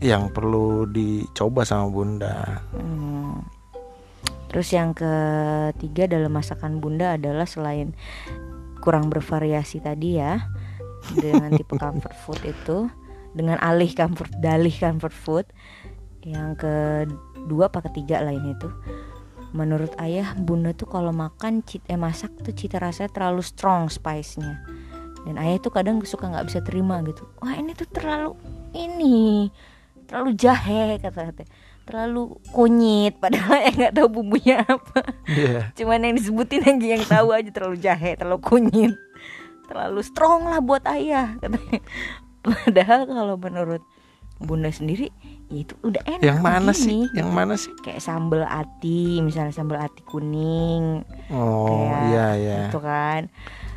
yang 0.00 0.28
perlu 0.28 0.84
dicoba 0.88 1.64
sama 1.64 1.88
bunda. 1.88 2.60
Hmm. 2.76 3.40
Terus 4.52 4.68
yang 4.72 4.96
ketiga 4.96 6.08
dalam 6.08 6.32
masakan 6.32 6.80
bunda 6.80 7.16
adalah 7.16 7.44
selain 7.44 7.92
kurang 8.80 9.10
bervariasi 9.10 9.82
tadi 9.82 10.20
ya 10.20 10.46
dengan 11.16 11.52
tipe 11.56 11.74
comfort 11.82 12.16
food 12.24 12.40
itu 12.46 12.78
dengan 13.36 13.60
alih 13.60 13.90
comfort 13.92 14.32
dalih 14.40 14.72
comfort 14.72 15.12
food 15.12 15.46
yang 16.24 16.56
kedua 16.56 17.68
apa 17.68 17.84
ketiga 17.90 18.22
lain 18.24 18.54
itu 18.56 18.70
menurut 19.56 19.92
ayah 20.02 20.34
bunda 20.36 20.74
tuh 20.76 20.88
kalau 20.88 21.14
makan 21.14 21.64
cit 21.64 21.80
eh 21.88 21.96
masak 21.96 22.34
tuh 22.44 22.52
cita 22.52 22.76
rasanya 22.76 23.12
terlalu 23.12 23.40
strong 23.40 23.88
spice-nya. 23.88 24.60
Dan 25.26 25.42
ayah 25.42 25.58
tuh 25.58 25.74
kadang 25.74 25.98
suka 26.06 26.30
nggak 26.30 26.46
bisa 26.46 26.60
terima 26.62 27.02
gitu. 27.02 27.26
Wah 27.42 27.56
ini 27.56 27.74
tuh 27.74 27.88
terlalu 27.90 28.36
ini 28.76 29.48
terlalu 30.06 30.30
jahe 30.38 30.98
kata 31.02 31.34
kata 31.34 31.44
terlalu 31.86 32.34
kunyit 32.50 33.14
padahal 33.22 33.62
yang 33.62 33.74
nggak 33.78 33.94
tahu 33.94 34.08
bumbunya 34.10 34.66
apa. 34.66 35.00
Iya. 35.30 35.70
Cuman 35.78 36.02
yang 36.02 36.14
disebutin 36.18 36.66
yang 36.66 36.78
yang 36.82 37.04
tahu 37.06 37.30
aja 37.30 37.50
terlalu 37.54 37.78
jahe 37.78 38.18
terlalu 38.18 38.42
kunyit. 38.42 38.94
Terlalu 39.66 40.00
strong 40.02 40.46
lah 40.50 40.62
buat 40.62 40.82
ayah 40.90 41.38
katanya 41.38 41.82
padahal 42.46 43.00
kalau 43.10 43.34
menurut 43.34 43.82
bunda 44.36 44.68
sendiri 44.68 45.10
ya 45.48 45.64
itu 45.64 45.74
udah 45.80 46.02
enak 46.04 46.22
yang 46.22 46.38
mana 46.44 46.70
sih? 46.76 47.08
begini. 47.08 47.18
yang 47.18 47.30
mana 47.32 47.54
sih? 47.56 47.72
Kayak 47.80 48.04
sambal 48.04 48.44
ati 48.44 49.24
misalnya 49.24 49.54
sambal 49.54 49.78
ati 49.80 50.02
kuning. 50.04 51.06
Oh 51.32 51.88
iya 52.10 52.36
iya. 52.36 52.58
itu 52.68 52.78
kan 52.82 53.32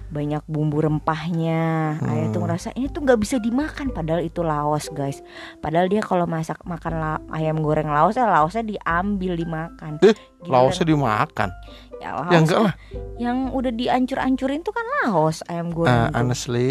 banyak 0.10 0.42
bumbu 0.46 0.82
rempahnya. 0.82 1.96
Ayah 2.00 2.28
tuh 2.28 2.38
Hmm. 2.38 2.46
ngerasa 2.46 2.70
ini 2.74 2.88
tuh 2.88 3.02
nggak 3.02 3.20
bisa 3.20 3.38
dimakan. 3.38 3.90
Padahal 3.90 4.22
itu 4.22 4.42
laos 4.42 4.90
guys. 4.90 5.22
Padahal 5.58 5.86
dia 5.86 6.02
kalau 6.02 6.26
masak 6.26 6.60
makan 6.64 6.94
la- 6.94 7.24
ayam 7.30 7.58
goreng 7.58 7.88
laos 7.88 8.14
ya 8.14 8.26
laosnya 8.26 8.66
diambil 8.68 9.34
dimakan. 9.34 10.02
Eh, 10.02 10.14
laosnya 10.44 10.86
dimakan? 10.86 11.50
Ya, 11.98 12.10
ya 12.10 12.10
laos 12.16 12.34
enggak 12.36 12.60
lah. 12.62 12.74
yang 13.16 13.52
udah 13.52 13.70
diancur-ancurin 13.70 14.62
tuh 14.62 14.72
kan 14.72 14.86
laos 15.04 15.44
ayam 15.46 15.70
goreng 15.70 15.92
Uh, 15.92 16.08
tuh. 16.08 16.16
honestly 16.16 16.68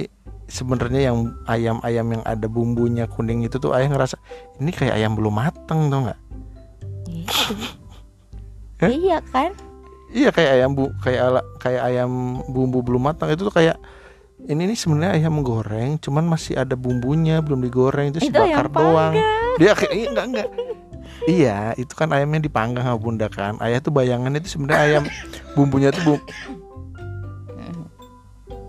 sebenarnya 0.47 1.13
yang 1.13 1.19
ayam-ayam 1.45 2.07
yang 2.11 2.23
ada 2.25 2.49
bumbunya 2.49 3.05
kuning 3.05 3.45
itu 3.45 3.57
tuh 3.57 3.77
ayah 3.77 3.87
ngerasa 3.87 4.17
ini 4.57 4.73
kayak 4.73 4.97
ayam 4.97 5.13
belum 5.13 5.37
mateng 5.37 5.89
tau 5.89 6.01
nggak? 6.03 6.21
Gitu. 7.05 7.53
Eh? 8.79 8.91
iya 8.97 9.21
kan 9.27 9.53
iya 10.11 10.33
kayak 10.33 10.51
ayam 10.57 10.71
bu 10.73 10.91
kayak 11.01 11.21
ala, 11.21 11.41
kayak 11.61 11.83
ayam 11.85 12.11
bumbu 12.49 12.81
belum 12.81 13.09
matang. 13.09 13.29
Itu 13.29 13.49
tuh 13.49 13.55
kayak 13.55 13.77
ini 14.47 14.71
nih 14.71 14.79
sebenarnya 14.79 15.19
ayam 15.19 15.43
goreng 15.43 15.99
cuman 15.99 16.23
masih 16.23 16.55
ada 16.55 16.79
bumbunya 16.79 17.43
belum 17.43 17.59
digoreng 17.59 18.15
itu 18.15 18.31
Itu 18.31 18.39
bakar 18.39 18.71
doang. 18.71 19.19
dia 19.59 19.75
kayak 19.75 19.93
iya, 19.93 20.07
enggak 20.15 20.27
enggak. 20.31 20.49
Iya 21.29 21.59
itu 21.75 21.93
kan 21.93 22.09
ayamnya 22.15 22.41
dipanggang 22.41 22.87
sama 22.87 22.97
bunda 22.97 23.27
kan. 23.27 23.59
Ayah 23.59 23.83
tuh 23.83 23.91
bayangan 23.91 24.33
itu 24.39 24.49
sebenarnya 24.57 24.81
ayam 24.81 25.05
bumbunya 25.59 25.91
tuh 25.91 26.03
bum- 26.07 26.27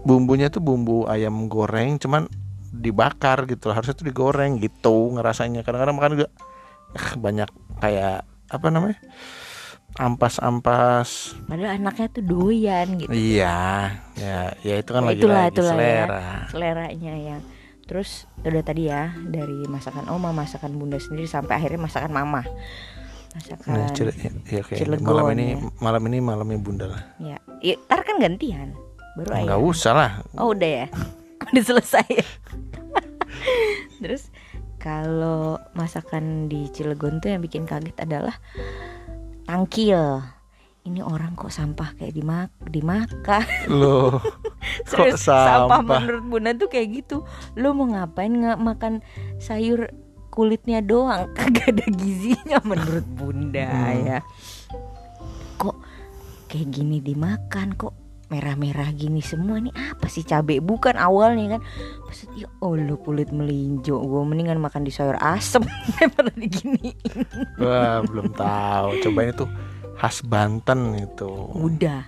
bumbunya 0.03 0.47
tuh 0.49 0.63
bumbu 0.63 1.05
ayam 1.05 1.45
goreng 1.45 1.99
cuman 1.99 2.25
dibakar 2.73 3.43
gitu 3.45 3.69
harusnya 3.69 3.93
tuh 3.93 4.07
digoreng 4.09 4.57
gitu 4.57 5.13
ngerasanya. 5.13 5.61
Kadang-kadang 5.61 5.95
makan 5.95 6.11
juga 6.17 6.27
eh, 6.97 7.09
banyak 7.15 7.49
kayak 7.77 8.25
apa 8.49 8.67
namanya 8.73 8.97
ampas-ampas 9.97 11.33
padahal 11.45 11.75
anaknya 11.75 12.07
tuh 12.11 12.21
doyan 12.21 12.87
gitu 12.95 13.09
iya 13.09 13.89
ya 14.13 14.53
ya 14.59 14.75
itu 14.77 14.89
kan 14.89 15.01
Ya, 15.01 15.09
lagi 15.09 15.19
itulah, 15.19 15.41
lagi 15.41 15.51
itulah 15.51 15.71
ya. 15.71 15.73
selera 15.73 16.25
seleranya 16.47 17.13
yang 17.15 17.41
terus 17.83 18.09
udah 18.39 18.61
tadi 18.61 18.85
ya 18.85 19.09
dari 19.23 19.65
masakan 19.65 20.05
oma 20.07 20.29
masakan 20.29 20.77
bunda 20.77 20.97
sendiri 20.97 21.25
sampai 21.25 21.57
akhirnya 21.57 21.81
masakan 21.81 22.11
mama 22.11 22.45
masakan 23.31 23.69
nah, 23.71 23.89
cile- 23.91 24.13
ya, 24.15 24.29
ya, 24.47 24.59
oke. 24.59 24.73
Cilegon, 24.75 25.05
malam 25.05 25.25
ini 25.33 25.45
ya. 25.47 25.57
malam 25.79 26.01
ini 26.05 26.17
malamnya 26.19 26.59
bunda 26.59 26.85
lah 26.87 27.01
ya, 27.17 27.37
ya 27.59 27.75
ntar 27.83 28.03
kan 28.03 28.17
gantian 28.17 28.77
baru 29.17 29.29
ayah 29.33 29.43
nggak 29.47 29.61
usah 29.63 29.93
lah 29.93 30.11
Oh 30.37 30.53
udah 30.53 30.69
ya, 30.69 30.87
udah 31.49 31.63
selesai. 31.65 32.05
ya? 32.07 32.25
Terus 33.99 34.31
kalau 34.77 35.59
masakan 35.73 36.47
di 36.47 36.71
Cilegon 36.71 37.19
tuh 37.19 37.29
yang 37.29 37.41
bikin 37.41 37.65
kaget 37.65 37.97
adalah 37.99 38.37
tangkil. 39.49 40.21
Ini 40.85 41.01
orang 41.01 41.33
kok 41.33 41.49
sampah 41.49 41.97
kayak 41.97 42.13
dimak 42.13 42.49
dimakan. 42.69 43.45
loh 43.67 44.21
kok 44.89 45.09
Serius, 45.09 45.25
sampah 45.25 45.81
sampah 45.81 45.81
menurut 45.81 46.23
Bunda 46.29 46.51
tuh 46.53 46.69
kayak 46.69 46.87
gitu. 47.01 47.25
Lo 47.57 47.73
mau 47.73 47.89
ngapain 47.89 48.29
nggak 48.29 48.61
makan 48.61 49.01
sayur 49.41 49.89
kulitnya 50.29 50.85
doang, 50.85 51.29
kagak 51.37 51.73
ada 51.73 51.85
gizinya 51.89 52.61
menurut 52.61 53.05
Bunda 53.09 53.65
Hmm. 53.65 54.05
ya. 54.05 54.19
Kok 55.57 55.75
kayak 56.47 56.69
gini 56.69 57.01
dimakan 57.01 57.73
kok 57.75 57.93
merah-merah 58.29 58.93
gini 58.93 59.19
semua 59.19 59.57
nih 59.57 59.73
apa 59.73 60.05
sih 60.05 60.21
cabe? 60.21 60.61
Bukan 60.61 60.95
awalnya 60.95 61.57
kan. 61.57 61.61
Maksud, 62.05 62.29
ya 62.37 62.47
Allah 62.61 62.97
kulit 63.01 63.33
melinjo 63.33 63.97
gue 63.97 64.21
mendingan 64.25 64.61
makan 64.61 64.85
di 64.85 64.93
sayur 64.93 65.17
asem 65.17 65.61
daripada 65.97 66.29
digini 66.33 66.93
wah 67.57 68.01
belum 68.05 68.33
tahu. 68.33 69.01
Cobain 69.03 69.33
itu 69.33 69.45
khas 69.97 70.21
Banten 70.23 70.95
itu. 70.95 71.29
Udah 71.57 72.05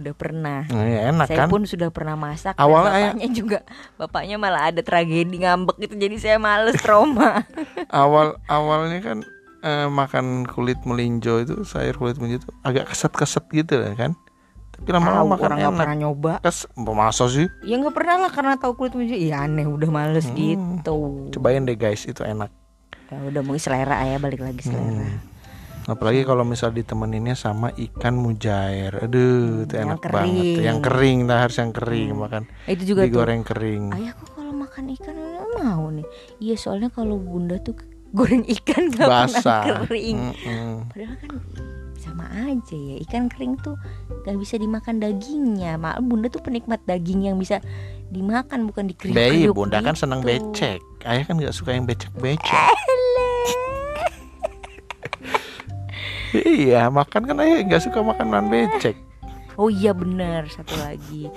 udah 0.00 0.14
pernah. 0.16 0.64
Nah, 0.72 0.88
ya 0.88 1.00
enak 1.12 1.28
saya 1.28 1.44
kan? 1.44 1.48
pun 1.52 1.62
sudah 1.68 1.92
pernah 1.92 2.16
masak. 2.16 2.56
Awalnya 2.56 2.90
ayah- 2.92 3.12
bapaknya 3.12 3.28
juga 3.32 3.58
bapaknya 4.00 4.36
malah 4.40 4.62
ada 4.72 4.80
tragedi 4.80 5.44
ngambek 5.44 5.76
gitu 5.84 5.94
jadi 6.00 6.16
saya 6.16 6.36
males 6.40 6.80
trauma. 6.80 7.44
Awal 7.92 8.40
awalnya 8.48 8.98
kan 9.04 9.18
eh, 9.62 9.88
makan 9.88 10.48
kulit 10.48 10.80
melinjo 10.88 11.44
itu 11.44 11.54
sayur 11.62 11.96
kulit 12.00 12.16
melinjo 12.16 12.40
itu 12.42 12.50
agak 12.64 12.88
keset-keset 12.88 13.44
gitu 13.52 13.78
lah 13.78 13.92
kan 13.94 14.12
tapi 14.72 14.88
lama-lama 14.90 15.36
orang 15.36 15.58
nggak 15.58 15.68
enak. 15.68 15.78
pernah 15.78 15.96
nyoba. 15.96 16.32
Kes 16.40 16.58
masa 16.76 17.24
sih? 17.26 17.46
Ya 17.62 17.76
nggak 17.76 17.92
pernah 17.92 18.16
lah 18.18 18.30
karena 18.30 18.54
tahu 18.56 18.72
kulit 18.74 18.92
melinjo 18.92 19.14
iya 19.14 19.40
aneh 19.40 19.64
udah 19.64 19.88
males 19.88 20.24
Hmm. 20.24 20.34
gitu. 20.34 20.96
Cobain 21.30 21.62
deh 21.62 21.74
guys 21.74 22.02
itu 22.02 22.20
enak. 22.20 22.50
Ya 23.06 23.20
udah 23.20 23.40
mungkin 23.40 23.58
selera 23.58 24.00
ayah 24.00 24.16
balik 24.16 24.40
lagi 24.40 24.62
selera. 24.62 24.80
Hmm. 24.80 25.20
apalagi 25.84 26.22
kalau 26.22 26.42
misal 26.42 26.70
ditemeninnya 26.70 27.34
sama 27.34 27.74
ikan 27.76 28.14
mujair. 28.14 28.94
Aduh 28.96 29.66
itu 29.66 29.74
Yang 29.74 29.82
enak 29.84 29.98
banget. 30.00 30.30
tuh. 30.48 30.62
yang 30.62 30.78
kering 30.80 31.18
nah 31.24 31.38
harus 31.40 31.56
yang 31.56 31.72
kering 31.72 32.10
makan. 32.14 32.42
Itu 32.64 32.82
juga 32.86 33.00
tuh. 33.00 33.06
digoreng 33.08 33.42
kering. 33.42 33.84
Ayah 33.90 34.14
kok 34.14 34.30
kalau 34.32 34.52
makan 34.52 34.84
ikan 34.92 35.16
mau 35.56 35.84
nih. 35.88 36.06
Iya 36.38 36.54
soalnya 36.56 36.86
kalau 36.86 37.18
bunda 37.18 37.58
tuh 37.58 37.74
goreng 38.10 38.46
ikan 38.46 38.88
nggak 38.88 39.04
basah. 39.04 39.62
pernah 39.64 39.82
kering. 39.84 40.18
Mm-mm. 40.22 40.70
padahal 40.88 41.14
kan 41.18 41.30
sama 42.02 42.26
aja 42.34 42.74
ya. 42.74 42.98
Ikan 43.06 43.30
kering 43.30 43.62
tuh 43.62 43.78
gak 44.26 44.34
bisa 44.34 44.58
dimakan 44.58 44.98
dagingnya. 44.98 45.78
Malah 45.78 46.02
bunda 46.02 46.26
tuh 46.26 46.42
penikmat 46.42 46.82
daging 46.82 47.30
yang 47.30 47.38
bisa 47.38 47.62
dimakan 48.10 48.68
bukan 48.68 48.90
dikriuk 48.90 49.14
Bayi, 49.16 49.46
kriuk 49.48 49.56
bunda 49.56 49.78
kan 49.80 49.94
seneng 49.94 50.20
gitu. 50.20 50.52
becek. 50.52 50.80
Ayah 51.06 51.24
kan 51.24 51.34
nggak 51.40 51.54
suka 51.54 51.70
yang 51.72 51.86
becek 51.88 52.12
becek 52.18 52.52
Alah. 52.52 54.10
iya 56.58 56.88
makan 56.92 57.22
kan 57.28 57.36
ayah 57.40 57.64
nggak 57.64 57.82
suka 57.82 58.02
makan 58.04 58.28
makanan 58.28 58.46
becek. 58.52 58.96
Oh 59.56 59.72
iya 59.72 59.96
benar. 59.96 60.48
Satu 60.50 60.76
lagi. 60.80 61.30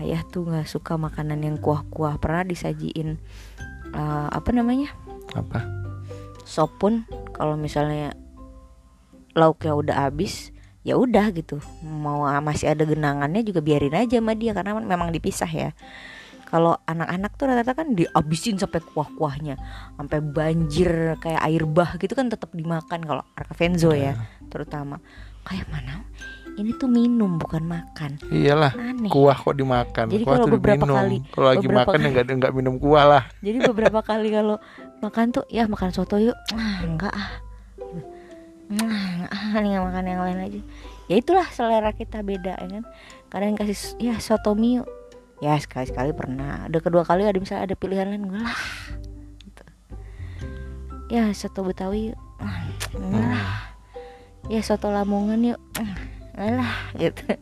Ayah 0.00 0.24
tuh 0.32 0.48
nggak 0.48 0.68
suka 0.68 0.96
makanan 0.96 1.44
yang 1.44 1.56
kuah-kuah. 1.60 2.16
Pernah 2.16 2.48
disajiin 2.48 3.20
uh, 3.92 4.28
apa 4.32 4.48
namanya? 4.52 4.92
Apa? 5.36 5.64
Sop 6.44 6.76
pun. 6.80 7.04
Kalau 7.32 7.56
misalnya 7.56 8.12
lauknya 9.32 9.72
udah 9.72 9.96
habis 10.06 10.50
ya 10.82 10.98
udah 10.98 11.30
gitu. 11.30 11.62
Mau 11.80 12.24
masih 12.40 12.74
ada 12.74 12.82
genangannya 12.82 13.42
juga 13.42 13.62
biarin 13.62 13.94
aja 13.94 14.18
sama 14.18 14.34
dia 14.34 14.50
karena 14.52 14.76
memang 14.76 15.10
dipisah 15.10 15.48
ya. 15.48 15.70
Kalau 16.44 16.76
anak-anak 16.84 17.32
tuh 17.34 17.48
rata-rata 17.48 17.72
kan 17.72 17.96
dihabisin 17.96 18.60
sampai 18.60 18.84
kuah-kuahnya 18.84 19.56
sampai 19.96 20.20
banjir 20.20 21.16
kayak 21.16 21.40
air 21.48 21.64
bah 21.64 21.96
gitu 21.96 22.12
kan 22.12 22.28
tetap 22.28 22.52
dimakan 22.52 23.00
kalau 23.00 23.24
Arka 23.32 23.56
Venzo 23.56 23.96
ya 23.96 24.12
terutama. 24.52 25.00
Kayak 25.42 25.72
mana? 25.72 26.04
Ini 26.52 26.76
tuh 26.76 26.92
minum 26.92 27.40
bukan 27.40 27.64
makan. 27.64 28.20
Iyalah 28.28 28.76
Aneh. 28.76 29.08
kuah 29.08 29.32
kok 29.32 29.56
dimakan 29.56 30.12
Jadi 30.12 30.20
kuah 30.20 30.36
kalau 30.36 30.44
tuh 30.44 30.52
beberapa 30.60 30.84
diminum. 30.84 30.96
kali- 31.00 31.22
kalau 31.32 31.48
lagi 31.48 31.64
beberapa 31.64 31.80
makan 31.80 31.96
ya 31.96 32.02
kali- 32.04 32.12
nggak 32.12 32.24
nggak 32.36 32.52
minum 32.52 32.74
kuah 32.76 33.04
lah. 33.08 33.22
Jadi 33.40 33.58
beberapa 33.64 33.98
kali 34.04 34.28
kalau 34.28 34.56
makan 35.00 35.26
tuh 35.32 35.44
ya 35.48 35.64
makan 35.64 35.88
soto 35.88 36.20
yuk. 36.20 36.36
Ah 36.52 36.84
enggak 36.84 37.16
ah 37.16 37.40
nah 38.72 39.28
ah 39.28 39.56
nih 39.60 39.76
nggak 39.76 39.84
makan 39.84 40.04
yang 40.08 40.22
lain 40.24 40.38
aja 40.48 40.60
ya 41.10 41.20
itulah 41.20 41.46
selera 41.52 41.92
kita 41.92 42.24
beda 42.24 42.56
ya 42.56 42.68
kan? 42.80 42.84
Kadang 43.28 43.56
kasih 43.60 43.76
ya 44.00 44.16
soto 44.16 44.56
yuk. 44.56 44.88
ya 45.42 45.58
sekali 45.58 45.90
sekali 45.90 46.10
pernah. 46.14 46.70
Ada 46.70 46.78
kedua 46.78 47.02
kali 47.02 47.26
ada 47.26 47.36
misalnya 47.36 47.68
ada 47.68 47.76
pilihan 47.76 48.08
lain 48.08 48.30
gue 48.30 48.40
lah. 48.40 48.60
Gitu. 49.42 49.62
ya 51.12 51.28
soto 51.34 51.66
betawi 51.66 52.14
yuk. 52.14 52.20
Ah, 52.40 52.62
lah. 53.12 53.76
Ya 54.48 54.60
soto 54.62 54.88
lamongan 54.88 55.52
yuk. 55.52 55.60
Ah, 55.76 55.92
lah 56.48 56.74
gitu. 56.96 57.36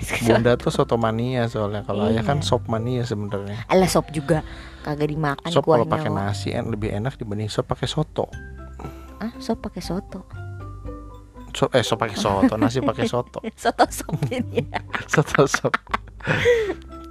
Bunda 0.24 0.56
tuh 0.56 0.72
soto 0.72 0.96
mania 0.96 1.44
soalnya. 1.46 1.84
Kalau 1.84 2.08
ayah 2.08 2.24
kan 2.24 2.40
Iya. 2.40 2.48
sop 2.48 2.72
mania 2.72 3.04
sebenarnya. 3.04 3.68
Alah 3.68 3.84
sop 3.84 4.08
juga 4.16 4.40
kagak 4.80 5.12
dimakan 5.12 5.50
sop 5.52 5.68
kalau 5.68 5.84
pakai 5.84 6.08
nasi 6.08 6.56
en 6.56 6.72
lebih 6.72 6.88
enak 6.88 7.20
dibanding 7.20 7.52
sop 7.52 7.68
pakai 7.68 7.84
soto 7.84 8.32
ah 9.20 9.32
sop 9.36 9.60
pakai 9.60 9.84
soto. 9.84 10.24
Sop 11.52 11.70
eh 11.76 11.84
sop 11.84 12.00
pakai 12.00 12.16
soto 12.16 12.54
nasi 12.56 12.80
pakai 12.80 13.04
soto. 13.04 13.44
Soto 13.62 13.84
sop 13.92 14.16
ini 14.32 14.64
ya. 14.64 14.80
Soto 15.12 15.44
sop. 15.44 15.74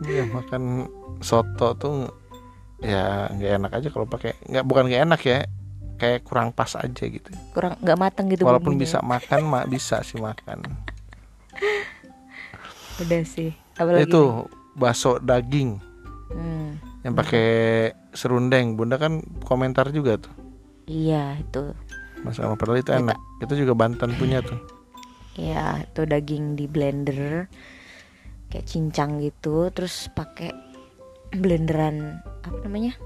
Iya 0.05 0.25
makan 0.31 0.89
soto 1.19 1.75
tuh 1.77 2.09
ya 2.79 3.27
nggak 3.29 3.51
enak 3.59 3.71
aja 3.75 3.87
kalau 3.91 4.07
pakai 4.07 4.39
nggak 4.47 4.63
bukan 4.63 4.87
nggak 4.87 5.03
enak 5.11 5.21
ya 5.27 5.39
kayak 5.99 6.23
kurang 6.25 6.55
pas 6.55 6.71
aja 6.79 7.03
gitu. 7.05 7.29
Kurang 7.51 7.75
nggak 7.83 7.97
matang 7.99 8.31
gitu 8.31 8.47
walaupun 8.47 8.73
bumbunya. 8.73 8.87
bisa 8.87 8.97
makan 9.03 9.41
mak 9.45 9.65
bisa 9.67 10.01
sih 10.01 10.17
makan. 10.17 10.63
Udah 13.03 13.21
sih 13.27 13.51
apalagi 13.75 14.07
itu 14.07 14.23
nih? 14.23 14.79
bakso 14.79 15.19
daging. 15.19 15.77
Hmm, 16.31 16.79
yang 17.03 17.13
pakai 17.13 17.47
serundeng. 18.15 18.79
Bunda 18.79 18.95
kan 18.95 19.19
komentar 19.43 19.91
juga 19.91 20.15
tuh. 20.17 20.33
Iya 20.87 21.37
itu 21.37 21.75
masalah 22.23 22.55
padahal 22.55 22.81
itu 22.81 22.91
Iya, 22.91 22.99
enak. 23.05 23.17
Itu 23.43 23.53
juga 23.55 23.73
Banten 23.75 24.11
punya 24.15 24.39
tuh. 24.43 24.59
Ya 25.39 25.83
itu 25.83 26.01
daging 26.03 26.59
di 26.59 26.65
blender. 26.67 27.47
Kayak 28.49 28.65
cincang 28.65 29.21
gitu 29.21 29.69
terus 29.69 30.09
pakai 30.11 30.49
blenderan 31.31 32.19
apa 32.41 32.57
namanya? 32.65 32.97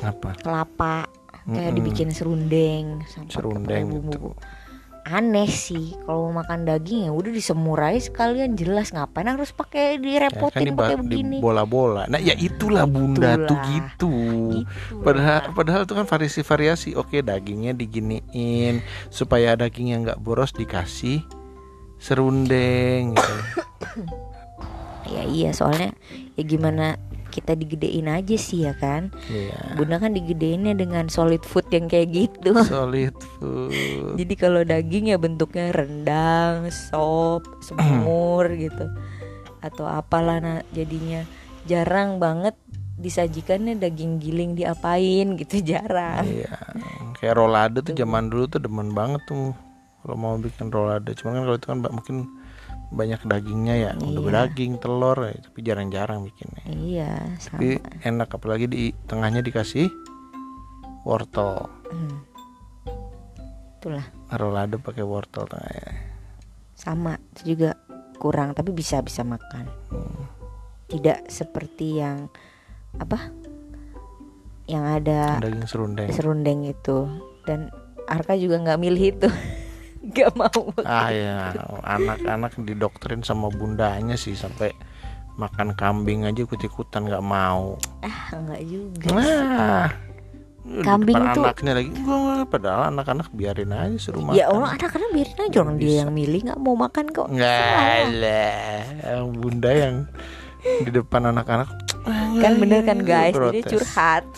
Apa? 0.00 0.38
Kelapa. 0.40 1.06
Kayak 1.46 1.74
Mm-mm. 1.74 1.78
dibikin 1.78 2.10
serundeng 2.10 3.06
sampai 3.06 3.30
serundeng 3.38 3.86
pakai 3.86 3.86
gitu. 3.86 4.18
bumbu 4.18 4.30
aneh 5.06 5.46
sih 5.46 5.94
kalau 6.02 6.28
mau 6.30 6.42
makan 6.42 6.66
daging 6.66 7.06
ya 7.06 7.12
udah 7.14 7.30
disemur 7.30 7.78
aja 7.78 8.10
sekalian 8.10 8.58
jelas 8.58 8.90
ngapain 8.90 9.30
harus 9.30 9.54
pakai 9.54 9.96
kan 9.96 10.02
direpotin 10.02 10.74
di, 10.74 10.74
pakai 10.74 10.96
begini 10.98 11.38
bola-bola 11.38 12.10
nah 12.10 12.18
ya 12.18 12.34
itulah 12.34 12.84
bunda 12.90 13.38
tuh 13.46 13.54
Itulah. 13.56 13.70
gitu 13.70 14.16
gitu 14.56 14.64
Padahal 15.02 15.52
padahal 15.54 15.80
itu 15.86 15.94
kan 15.94 16.06
variasi 16.06 16.40
variasi. 16.42 16.88
Oke 16.98 17.22
dagingnya 17.22 17.72
diginiin 17.76 18.82
supaya 19.08 19.54
dagingnya 19.54 20.02
nggak 20.02 20.20
boros 20.22 20.52
dikasih 20.54 21.22
serundeng 21.96 23.16
gitu. 23.16 23.34
ya 25.16 25.22
iya 25.24 25.50
soalnya 25.54 25.94
ya 26.34 26.42
gimana 26.44 27.00
kita 27.36 27.52
digedein 27.52 28.08
aja 28.08 28.32
sih 28.34 28.64
ya 28.64 28.72
kan 28.72 29.12
Iya. 29.28 29.76
bunda 29.76 29.96
kan 29.98 30.10
digedeinnya 30.10 30.72
dengan 30.72 31.06
solid 31.06 31.42
food 31.42 31.68
yang 31.68 31.84
kayak 31.84 32.08
gitu 32.10 32.56
Solid 32.62 33.12
food. 33.36 34.16
jadi 34.16 34.34
kalau 34.34 34.62
daging 34.62 35.12
ya 35.12 35.16
bentuknya 35.16 35.68
rendang 35.70 36.66
sop 36.70 37.44
semur 37.60 38.48
gitu 38.58 38.88
atau 39.58 39.84
apalah 39.84 40.38
nah, 40.38 40.60
jadinya 40.70 41.28
jarang 41.64 42.16
banget 42.16 42.56
disajikannya 42.96 43.76
daging 43.76 44.16
giling 44.16 44.52
diapain 44.52 45.36
gitu 45.36 45.60
jarang 45.60 46.24
Iya. 46.24 46.56
Kayak 47.14 47.36
rolade 47.36 47.78
tuh 47.82 47.92
zaman 47.94 48.26
dulu 48.26 48.44
tuh 48.46 48.58
demen 48.58 48.90
banget 48.90 49.20
tuh 49.24 49.52
kalau 50.00 50.16
mau 50.16 50.34
bikin 50.36 50.68
rolade. 50.68 51.12
Cuman 51.12 51.32
kan 51.34 51.42
kalau 51.42 51.56
itu 51.56 51.66
kan 51.66 51.78
ba- 51.78 51.90
mungkin 51.90 52.16
banyak 52.88 53.18
dagingnya 53.22 53.74
ya. 53.76 53.90
Udah 53.92 54.06
Iya. 54.06 54.20
berdaging, 54.20 54.72
telur, 54.76 55.18
ya, 55.20 55.34
tapi 55.36 55.58
jarang-jarang 55.60 56.22
bikinnya. 56.22 56.62
iya 56.68 57.12
sama 57.36 57.58
Tapi 57.58 57.68
enak 58.02 58.28
apalagi 58.30 58.66
di 58.66 58.80
tengahnya 59.04 59.40
dikasih 59.40 59.90
wortel. 61.02 61.66
Hmm. 61.86 62.18
itulah 63.76 64.02
Rolade 64.32 64.76
pakai 64.76 65.02
wortel 65.02 65.46
tengahnya. 65.46 65.90
sama 66.74 67.14
itu 67.32 67.54
juga 67.54 67.78
kurang 68.16 68.50
tapi 68.50 68.68
bisa 68.70 68.98
bisa 68.98 69.22
makan 69.22 69.70
tidak 70.86 71.24
seperti 71.26 71.96
yang 71.96 72.26
apa 72.96 73.30
yang 74.66 74.82
ada 74.84 75.38
Daging 75.38 75.64
serundeng. 75.64 76.08
serundeng 76.10 76.60
itu 76.64 77.06
dan 77.42 77.70
Arka 78.04 78.34
juga 78.34 78.58
nggak 78.58 78.76
milih 78.78 79.04
itu 79.08 79.28
nggak 80.06 80.30
mau. 80.34 80.62
Ah 80.82 81.10
ya, 81.10 81.54
anak-anak 81.82 82.58
didoktrin 82.62 83.22
sama 83.22 83.50
bundanya 83.50 84.14
sih 84.14 84.34
sampai 84.34 84.70
makan 85.36 85.76
kambing 85.76 86.24
aja 86.24 86.42
ikut-ikutan 86.42 87.06
nggak 87.06 87.24
mau. 87.24 87.76
ah 88.00 88.26
nggak 88.32 88.62
juga. 88.64 89.08
Nah, 89.12 89.86
Kambing 90.82 91.14
tuh- 91.14 91.46
anaknya 91.46 91.78
lagi, 91.78 91.90
"Enggak, 91.94 92.18
enggak." 92.18 92.48
padahal 92.50 92.82
anak-anak 92.90 93.30
biarin 93.30 93.70
aja 93.70 93.96
suruh 94.02 94.18
makan. 94.18 94.34
ya 94.34 94.50
orang 94.50 94.74
anak-anak 94.74 95.10
biarin 95.14 95.38
aja. 95.46 95.56
Orang 95.62 95.76
dia 95.78 95.94
yang 96.02 96.10
milih 96.10 96.40
nggak 96.42 96.58
mau 96.58 96.74
makan 96.74 97.06
kok. 97.14 97.30
Enggak 97.30 98.02
lah, 98.18 99.22
bunda 99.30 99.70
yang 99.70 99.94
di 100.82 100.90
depan 100.90 101.30
anak-anak 101.30 101.70
kan 102.42 102.52
bener 102.58 102.82
kan 102.82 102.98
guys? 103.06 103.34
Jadi 103.34 103.62
curhat. 103.62 104.24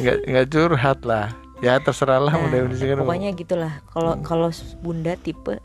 Nggak 0.00 0.16
nggak 0.28 0.46
curhat 0.48 0.98
lah. 1.04 1.28
Ya 1.58 1.74
terserah 1.76 2.18
lah 2.18 2.32
Nah, 2.32 2.48
kan. 2.48 2.98
pokoknya 2.98 3.30
gitulah 3.34 3.82
kalau 3.86 4.14
Hmm. 4.14 4.22
kalau 4.22 4.48
bunda 4.78 5.14
tipe 5.14 5.58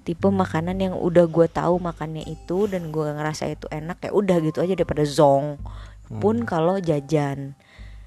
tipe 0.00 0.26
makanan 0.26 0.80
yang 0.80 0.94
udah 0.96 1.28
gue 1.28 1.46
tahu 1.46 1.76
makannya 1.76 2.24
itu 2.24 2.64
dan 2.64 2.88
gue 2.88 3.04
ngerasa 3.06 3.46
itu 3.46 3.68
enak 3.70 4.00
ya 4.00 4.10
udah 4.10 4.36
gitu 4.40 4.58
aja 4.58 4.72
daripada 4.72 5.04
zong 5.04 5.60
Hmm. 6.08 6.18
pun 6.18 6.36
kalau 6.42 6.80
jajan 6.80 7.52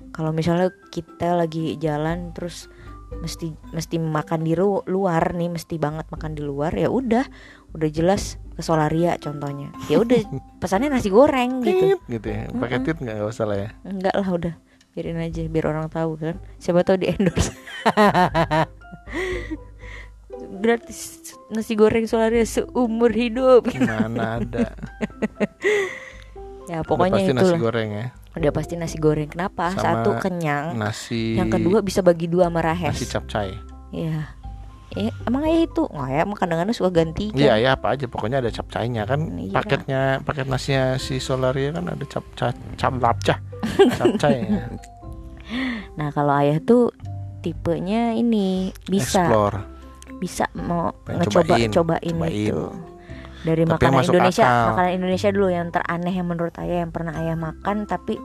kalau 0.09 0.29
misalnya 0.29 0.73
kita 0.89 1.33
lagi 1.33 1.77
jalan 1.77 2.33
terus 2.33 2.67
mesti 3.13 3.53
mesti 3.69 3.95
makan 3.97 4.41
di 4.41 4.53
ru- 4.53 4.81
luar 4.83 5.31
nih 5.31 5.47
mesti 5.47 5.77
banget 5.77 6.09
makan 6.09 6.33
di 6.33 6.41
luar 6.41 6.73
ya 6.73 6.89
udah 6.89 7.23
udah 7.71 7.89
jelas 7.89 8.35
ke 8.51 8.61
Solaria 8.61 9.15
contohnya 9.15 9.69
ya 9.85 10.01
udah 10.01 10.17
pesannya 10.61 10.89
nasi 10.89 11.07
goreng 11.07 11.61
gitu 11.61 11.93
gitu 12.09 12.27
ya. 12.27 12.49
Pakai 12.51 12.81
tit 12.81 12.97
nggak 12.97 13.21
usah 13.21 13.45
lah 13.45 13.57
ya. 13.59 13.69
enggak 13.83 14.13
lah 14.13 14.27
udah 14.27 14.53
biarin 14.93 15.17
aja 15.17 15.41
biar 15.49 15.65
orang 15.73 15.89
tahu 15.89 16.21
kan? 16.21 16.37
Siapa 16.61 16.85
tahu 16.85 17.01
di 17.01 17.09
endorse. 17.09 17.49
Berarti 20.33 20.93
s- 20.93 21.33
nasi 21.49 21.73
goreng 21.73 22.05
Solaria 22.05 22.45
seumur 22.45 23.09
hidup. 23.09 23.65
Gimana 23.69 24.37
ada. 24.37 24.77
ya 26.69 26.79
pokoknya 26.85 27.19
pasti 27.19 27.25
itu 27.27 27.35
nasi 27.35 27.55
goreng 27.59 27.89
ya. 27.91 28.07
udah 28.33 28.51
pasti 28.53 28.73
nasi 28.77 28.97
goreng. 29.01 29.29
Kenapa? 29.29 29.73
Sama 29.73 29.81
satu 29.81 30.09
kenyang. 30.21 30.77
Nasi 30.77 31.37
yang 31.37 31.49
kedua 31.49 31.81
bisa 31.81 32.05
bagi 32.05 32.29
dua 32.29 32.49
sama 32.49 32.61
nasi 32.61 32.69
Rahes 32.69 33.09
capcay. 33.09 33.49
Iya. 33.93 34.29
Eh, 34.93 35.09
emang 35.25 35.41
ayah 35.49 35.65
itu? 35.65 35.89
Nggak 35.89 36.09
ya 36.13 36.19
emang 36.21 36.37
kadang-kadang 36.37 36.75
suka 36.77 36.93
ganti 36.93 37.33
Iya 37.33 37.57
ya 37.57 37.69
apa 37.73 37.97
aja. 37.97 38.05
Pokoknya 38.05 38.45
ada 38.45 38.53
capcaynya 38.53 39.09
kan. 39.09 39.25
Iya. 39.41 39.53
paketnya 39.57 40.01
paket 40.21 40.45
nasinya 40.45 41.01
si 41.01 41.17
Solaria 41.17 41.73
kan 41.73 41.89
ada 41.89 42.05
cap 42.05 42.21
cap 42.37 42.53
cap 42.77 42.93
lapcah 43.01 43.41
capcay 43.93 44.35
ya. 44.43 44.63
Nah 45.93 46.09
kalau 46.09 46.33
ayah 46.33 46.57
tuh 46.57 46.89
tipenya 47.39 48.13
ini 48.13 48.71
bisa. 48.87 49.21
Explore. 49.21 49.57
bisa 50.17 50.47
mau 50.55 50.95
Pengen 51.03 51.19
ngecoba 51.19 51.43
cobain, 51.43 51.69
cobain, 51.69 52.15
cobain. 52.15 52.31
itu 52.31 52.61
dari 53.43 53.63
Tapi 53.67 53.71
makanan 53.75 54.03
Indonesia 54.07 54.45
akal. 54.47 54.67
makanan 54.71 54.91
Indonesia 54.95 55.29
dulu 55.29 55.47
yang 55.51 55.67
teraneh 55.67 56.13
yang 56.15 56.27
menurut 56.27 56.55
ayah 56.57 56.77
yang 56.79 56.91
pernah 56.95 57.13
ayah 57.19 57.35
makan 57.35 57.83
tapi 57.83 58.15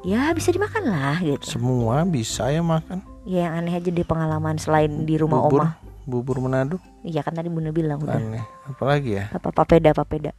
ya 0.00 0.32
bisa 0.32 0.48
dimakan 0.48 0.88
lah 0.88 1.20
gitu. 1.20 1.44
Semua 1.44 2.02
bisa 2.02 2.48
ya 2.48 2.64
makan. 2.64 3.04
ya 3.22 3.46
yang 3.46 3.54
aneh 3.54 3.76
aja 3.76 3.90
di 3.92 4.00
pengalaman 4.00 4.56
selain 4.56 5.04
di 5.04 5.14
rumah 5.14 5.44
bubur. 5.44 5.60
oma. 5.60 5.68
Bubur 6.06 6.36
Manado 6.40 6.80
iya 7.02 7.20
kan 7.20 7.36
tadi 7.36 7.52
bunda 7.52 7.68
bilang 7.68 8.00
udah. 8.00 8.16
Aneh. 8.16 8.40
Apalagi 8.64 9.20
ya? 9.20 9.24
Apa 9.28 9.52
papeda 9.52 9.92
papeda? 9.92 10.32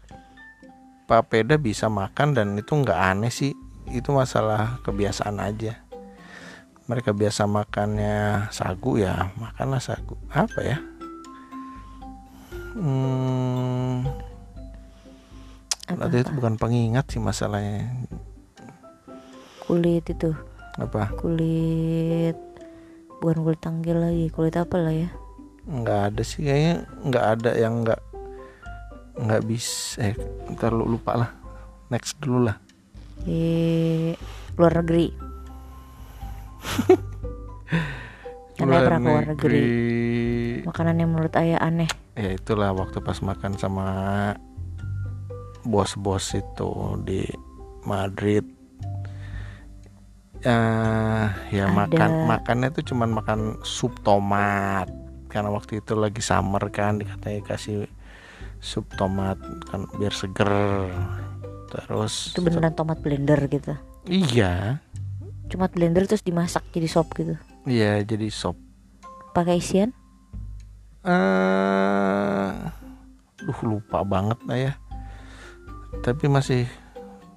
Papeda 1.06 1.56
bisa 1.56 1.86
makan 1.88 2.34
dan 2.34 2.58
itu 2.58 2.74
nggak 2.74 2.98
aneh 2.98 3.30
sih 3.30 3.54
itu 3.92 4.10
masalah 4.12 4.80
kebiasaan 4.84 5.40
aja. 5.40 5.80
Mereka 6.88 7.12
biasa 7.12 7.44
makannya 7.48 8.48
sagu 8.52 8.96
ya 9.00 9.32
makanlah 9.36 9.84
sagu. 9.84 10.16
Apa 10.32 10.60
ya? 10.64 10.78
Hmm, 12.78 14.06
apa, 15.90 16.14
itu 16.14 16.32
bukan 16.32 16.56
pengingat 16.56 17.10
sih 17.12 17.20
masalahnya. 17.20 17.90
Kulit 19.68 20.08
itu. 20.08 20.32
Apa? 20.78 21.12
Kulit 21.18 22.38
bukan 23.20 23.38
kulit 23.44 23.60
tanggil 23.60 23.98
lagi. 24.00 24.26
Kulit 24.32 24.56
apa 24.56 24.80
lah 24.80 24.94
ya? 24.96 25.10
Nggak 25.68 26.00
ada 26.14 26.22
sih 26.24 26.48
kayaknya 26.48 26.76
nggak 27.04 27.26
ada 27.36 27.52
yang 27.60 27.74
nggak 27.84 28.02
nggak 29.18 29.44
bisa 29.50 30.14
eh 30.14 30.16
ntar 30.56 30.72
lu 30.72 30.88
lupa 30.88 31.20
lah. 31.20 31.32
Next 31.92 32.20
dulu 32.24 32.48
lah 32.48 32.67
di 33.24 34.14
luar 34.58 34.82
negeri. 34.84 35.08
Ayah 38.58 38.82
pernah 38.90 39.00
ke 39.00 39.06
luar 39.06 39.26
negeri. 39.38 39.64
makanan 40.66 40.96
yang 40.98 41.10
menurut 41.14 41.34
ayah 41.38 41.62
aneh. 41.62 41.86
Ya 42.18 42.34
itulah 42.34 42.74
waktu 42.74 42.98
pas 43.06 43.22
makan 43.22 43.54
sama 43.54 43.88
bos-bos 45.62 46.34
itu 46.34 46.72
di 47.06 47.22
Madrid. 47.86 48.42
Ya 50.42 50.60
ya 51.54 51.66
Ada. 51.70 51.78
makan 51.86 52.12
makannya 52.26 52.68
itu 52.74 52.94
cuman 52.94 53.14
makan 53.14 53.40
sup 53.62 53.94
tomat. 54.02 54.90
Karena 55.30 55.54
waktu 55.54 55.78
itu 55.78 55.94
lagi 55.94 56.26
summer 56.26 56.66
kan 56.74 56.98
dikatanya 56.98 57.46
kasih 57.46 57.86
sup 58.58 58.90
tomat 58.98 59.38
kan 59.70 59.86
biar 60.02 60.14
seger 60.18 60.50
terus 61.68 62.32
itu 62.32 62.40
beneran 62.40 62.74
tomat 62.74 62.98
blender 63.04 63.40
gitu? 63.52 63.76
Iya. 64.08 64.80
Cuma 65.52 65.68
blender 65.68 66.08
terus 66.08 66.24
dimasak 66.24 66.64
jadi 66.72 66.88
sop 66.88 67.12
gitu? 67.16 67.36
Iya 67.68 68.04
jadi 68.04 68.28
sop. 68.32 68.56
Pakai 69.36 69.60
isian? 69.60 69.92
Eh 71.04 72.52
duh 73.44 73.60
lupa 73.64 74.04
banget 74.04 74.40
lah 74.48 74.58
ya. 74.58 74.74
Tapi 76.04 76.28
masih 76.28 76.68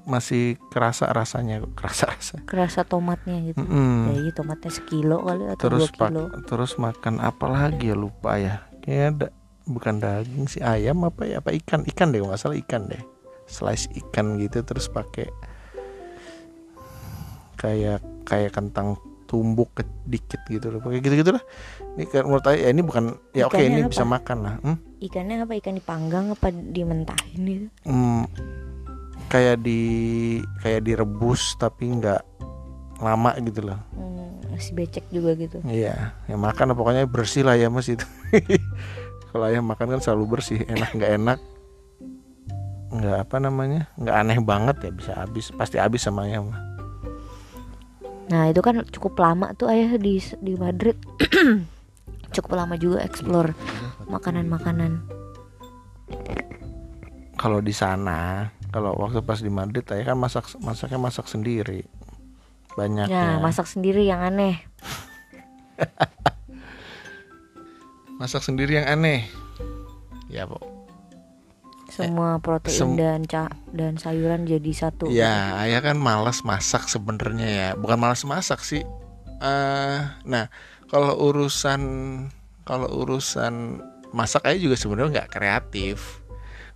masih 0.09 0.59
kerasa 0.75 1.07
rasanya 1.11 1.63
kerasa 1.79 2.11
rasa. 2.11 2.37
Kerasa 2.47 2.83
tomatnya 2.83 3.39
gitu? 3.47 3.63
Mm-mm. 3.63 4.11
ya 4.11 4.15
iya 4.27 4.33
tomatnya 4.35 4.73
sekilo 4.75 5.23
kali 5.23 5.45
atau 5.47 5.65
terus 5.71 5.93
dua 5.95 6.09
kilo. 6.11 6.25
terus 6.51 6.73
makan 6.81 7.23
apa 7.23 7.47
lagi 7.47 7.95
ya? 7.95 7.97
Lupa 7.99 8.41
ya. 8.41 8.67
Kayaknya 8.83 9.07
ada 9.07 9.29
bukan 9.71 9.95
daging 10.03 10.47
sih 10.51 10.63
ayam 10.65 11.07
apa 11.07 11.29
ya? 11.29 11.39
Apa 11.39 11.55
ikan? 11.55 11.87
Ikan 11.87 12.11
deh 12.11 12.19
kalau 12.19 12.35
nggak 12.35 12.43
salah 12.43 12.59
ikan 12.59 12.91
deh 12.91 13.20
slice 13.51 13.91
ikan 13.99 14.39
gitu 14.39 14.63
terus 14.63 14.87
pakai 14.87 15.27
kayak 17.59 18.01
kayak 18.25 18.55
kentang 18.55 18.97
tumbuk 19.27 19.71
ke- 19.75 19.87
dikit 20.07 20.43
gitu 20.47 20.71
loh. 20.71 20.81
Pakai 20.83 20.99
gitu 20.99 21.15
gitulah 21.15 21.43
ini 21.95 22.07
menurut 22.07 22.43
saya 22.43 22.57
ya 22.59 22.69
ini 22.71 22.83
bukan 22.83 23.05
ya 23.31 23.47
oke 23.47 23.55
Ikannya 23.55 23.71
ini 23.71 23.81
apa? 23.85 23.91
bisa 23.93 24.05
makan 24.05 24.39
lah. 24.43 24.55
Hmm? 24.63 24.77
ikannya 25.01 25.35
apa? 25.43 25.53
Ikan 25.55 25.75
dipanggang 25.77 26.25
apa 26.35 26.49
dimentahin 26.51 27.41
gitu? 27.47 27.67
Hmm, 27.87 28.27
kayak 29.29 29.63
di 29.63 29.81
kayak 30.61 30.83
direbus 30.83 31.55
tapi 31.57 31.91
nggak 31.91 32.23
lama 32.99 33.33
gitu 33.41 33.71
loh. 33.71 33.79
Hmm, 33.95 34.43
masih 34.51 34.73
becek 34.75 35.07
juga 35.09 35.39
gitu. 35.39 35.63
Iya 35.63 36.13
yang 36.27 36.43
makan 36.43 36.75
pokoknya 36.75 37.07
bersih 37.07 37.47
lah 37.47 37.55
ya 37.55 37.71
mas 37.71 37.87
itu. 37.87 38.05
Kalau 39.31 39.47
ayam 39.47 39.63
makan 39.63 39.95
kan 39.95 40.01
selalu 40.03 40.39
bersih. 40.39 40.67
Enak 40.67 40.91
nggak 40.91 41.13
enak 41.23 41.39
nggak 42.91 43.17
apa 43.23 43.37
namanya 43.39 43.87
nggak 43.95 44.17
aneh 44.19 44.39
banget 44.43 44.77
ya 44.83 44.91
bisa 44.91 45.13
habis 45.15 45.55
pasti 45.55 45.79
habis 45.79 46.03
sama 46.03 46.27
ayam 46.27 46.51
mah. 46.51 46.59
nah 48.27 48.51
itu 48.51 48.59
kan 48.59 48.83
cukup 48.91 49.15
lama 49.19 49.55
tuh 49.55 49.71
ayah 49.71 49.99
di 49.99 50.19
di 50.39 50.55
Madrid. 50.55 50.99
Cukup 52.31 52.55
lama 52.55 52.79
juga 52.79 53.03
explore 53.03 53.59
makanan-makanan. 54.07 55.03
Kalau 57.35 57.59
di 57.59 57.75
sana 57.75 58.47
kalau 58.71 58.95
waktu 58.95 59.19
pas 59.27 59.43
di 59.43 59.51
Madrid 59.51 59.83
ayah 59.91 60.15
kan 60.15 60.19
masak 60.19 60.47
masaknya 60.63 61.03
masak 61.03 61.27
sendiri. 61.27 61.91
Banyak 62.79 63.11
ya 63.11 63.43
masak 63.43 63.67
sendiri 63.67 64.07
yang 64.07 64.23
aneh. 64.23 64.63
Masak 68.21 68.45
sendiri 68.45 68.77
yang 68.77 68.85
aneh. 68.85 69.25
Ya 70.29 70.45
pok 70.45 70.70
semua 72.07 72.31
protein 72.39 72.77
sem- 72.77 72.97
dan 72.97 73.21
ca 73.25 73.53
dan 73.71 73.97
sayuran 73.97 74.45
jadi 74.45 74.71
satu 74.73 75.09
Ya, 75.09 75.61
ayah 75.61 75.81
kan 75.81 75.97
malas 75.97 76.41
masak 76.43 76.87
sebenarnya 76.87 77.49
ya. 77.49 77.69
Bukan 77.75 77.97
malas 77.97 78.23
masak 78.25 78.61
sih. 78.61 78.83
eh 79.41 79.99
nah, 80.25 80.49
kalau 80.87 81.17
urusan 81.17 81.81
kalau 82.63 82.89
urusan 82.93 83.81
masak 84.11 84.45
ayah 84.45 84.61
juga 84.61 84.77
sebenarnya 84.77 85.25
nggak 85.25 85.33
kreatif. 85.33 86.21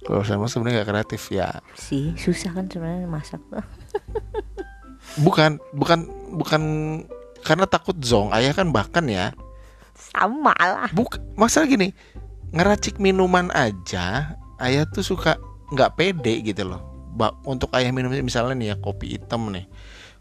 Kalau 0.01 0.21
urusan 0.21 0.37
masak 0.37 0.59
sebenarnya 0.59 0.77
nggak 0.81 0.91
kreatif 0.93 1.23
ya. 1.29 1.49
sih 1.75 2.13
susah 2.15 2.53
kan 2.53 2.69
sebenarnya 2.69 3.05
masak 3.07 3.41
Bukan, 5.15 5.61
bukan, 5.71 6.09
bukan 6.35 6.63
karena 7.45 7.69
takut 7.69 7.95
zong. 8.01 8.33
Ayah 8.33 8.51
kan 8.51 8.73
bahkan 8.73 9.05
ya. 9.07 9.31
sama 9.95 10.51
lah 10.59 10.91
Buk, 10.91 11.23
masalah 11.39 11.71
gini, 11.71 11.95
ngeracik 12.51 12.99
minuman 12.99 13.47
aja, 13.55 14.35
ayah 14.61 14.85
tuh 14.87 15.03
suka 15.03 15.39
nggak 15.73 15.95
pede 15.99 16.35
gitu 16.45 16.67
loh. 16.67 16.83
Untuk 17.47 17.71
ayah 17.79 17.95
minum 17.95 18.11
misalnya 18.11 18.59
nih 18.59 18.69
ya 18.75 18.77
kopi 18.83 19.15
hitam 19.15 19.55
nih, 19.55 19.71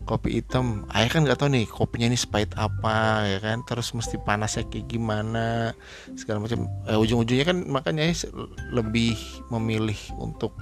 kopi 0.06 0.38
hitam, 0.38 0.86
ayah 0.94 1.10
kan 1.10 1.26
nggak 1.26 1.42
tahu 1.42 1.50
nih 1.50 1.66
kopinya 1.66 2.06
ini 2.06 2.18
spahit 2.20 2.54
apa 2.54 3.26
ya 3.26 3.40
kan, 3.42 3.66
terus 3.66 3.90
mesti 3.98 4.22
panasnya 4.22 4.70
kayak 4.70 4.94
gimana, 4.94 5.74
segala 6.14 6.46
macam. 6.46 6.70
Eh, 6.86 6.98
ujung-ujungnya 7.02 7.50
kan 7.50 7.58
makanya 7.66 8.06
ayah 8.06 8.30
lebih 8.70 9.18
memilih 9.50 9.98
untuk 10.22 10.54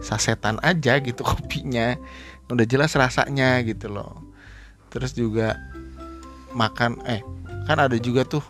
sasetan 0.00 0.56
aja 0.64 0.96
gitu 1.04 1.20
kopinya, 1.28 1.92
udah 2.48 2.64
jelas 2.64 2.96
rasanya 2.96 3.60
gitu 3.68 3.92
loh. 3.92 4.24
Terus 4.88 5.12
juga 5.12 5.60
makan, 6.56 7.04
eh 7.04 7.20
kan 7.68 7.84
ada 7.84 8.00
juga 8.00 8.24
tuh 8.24 8.40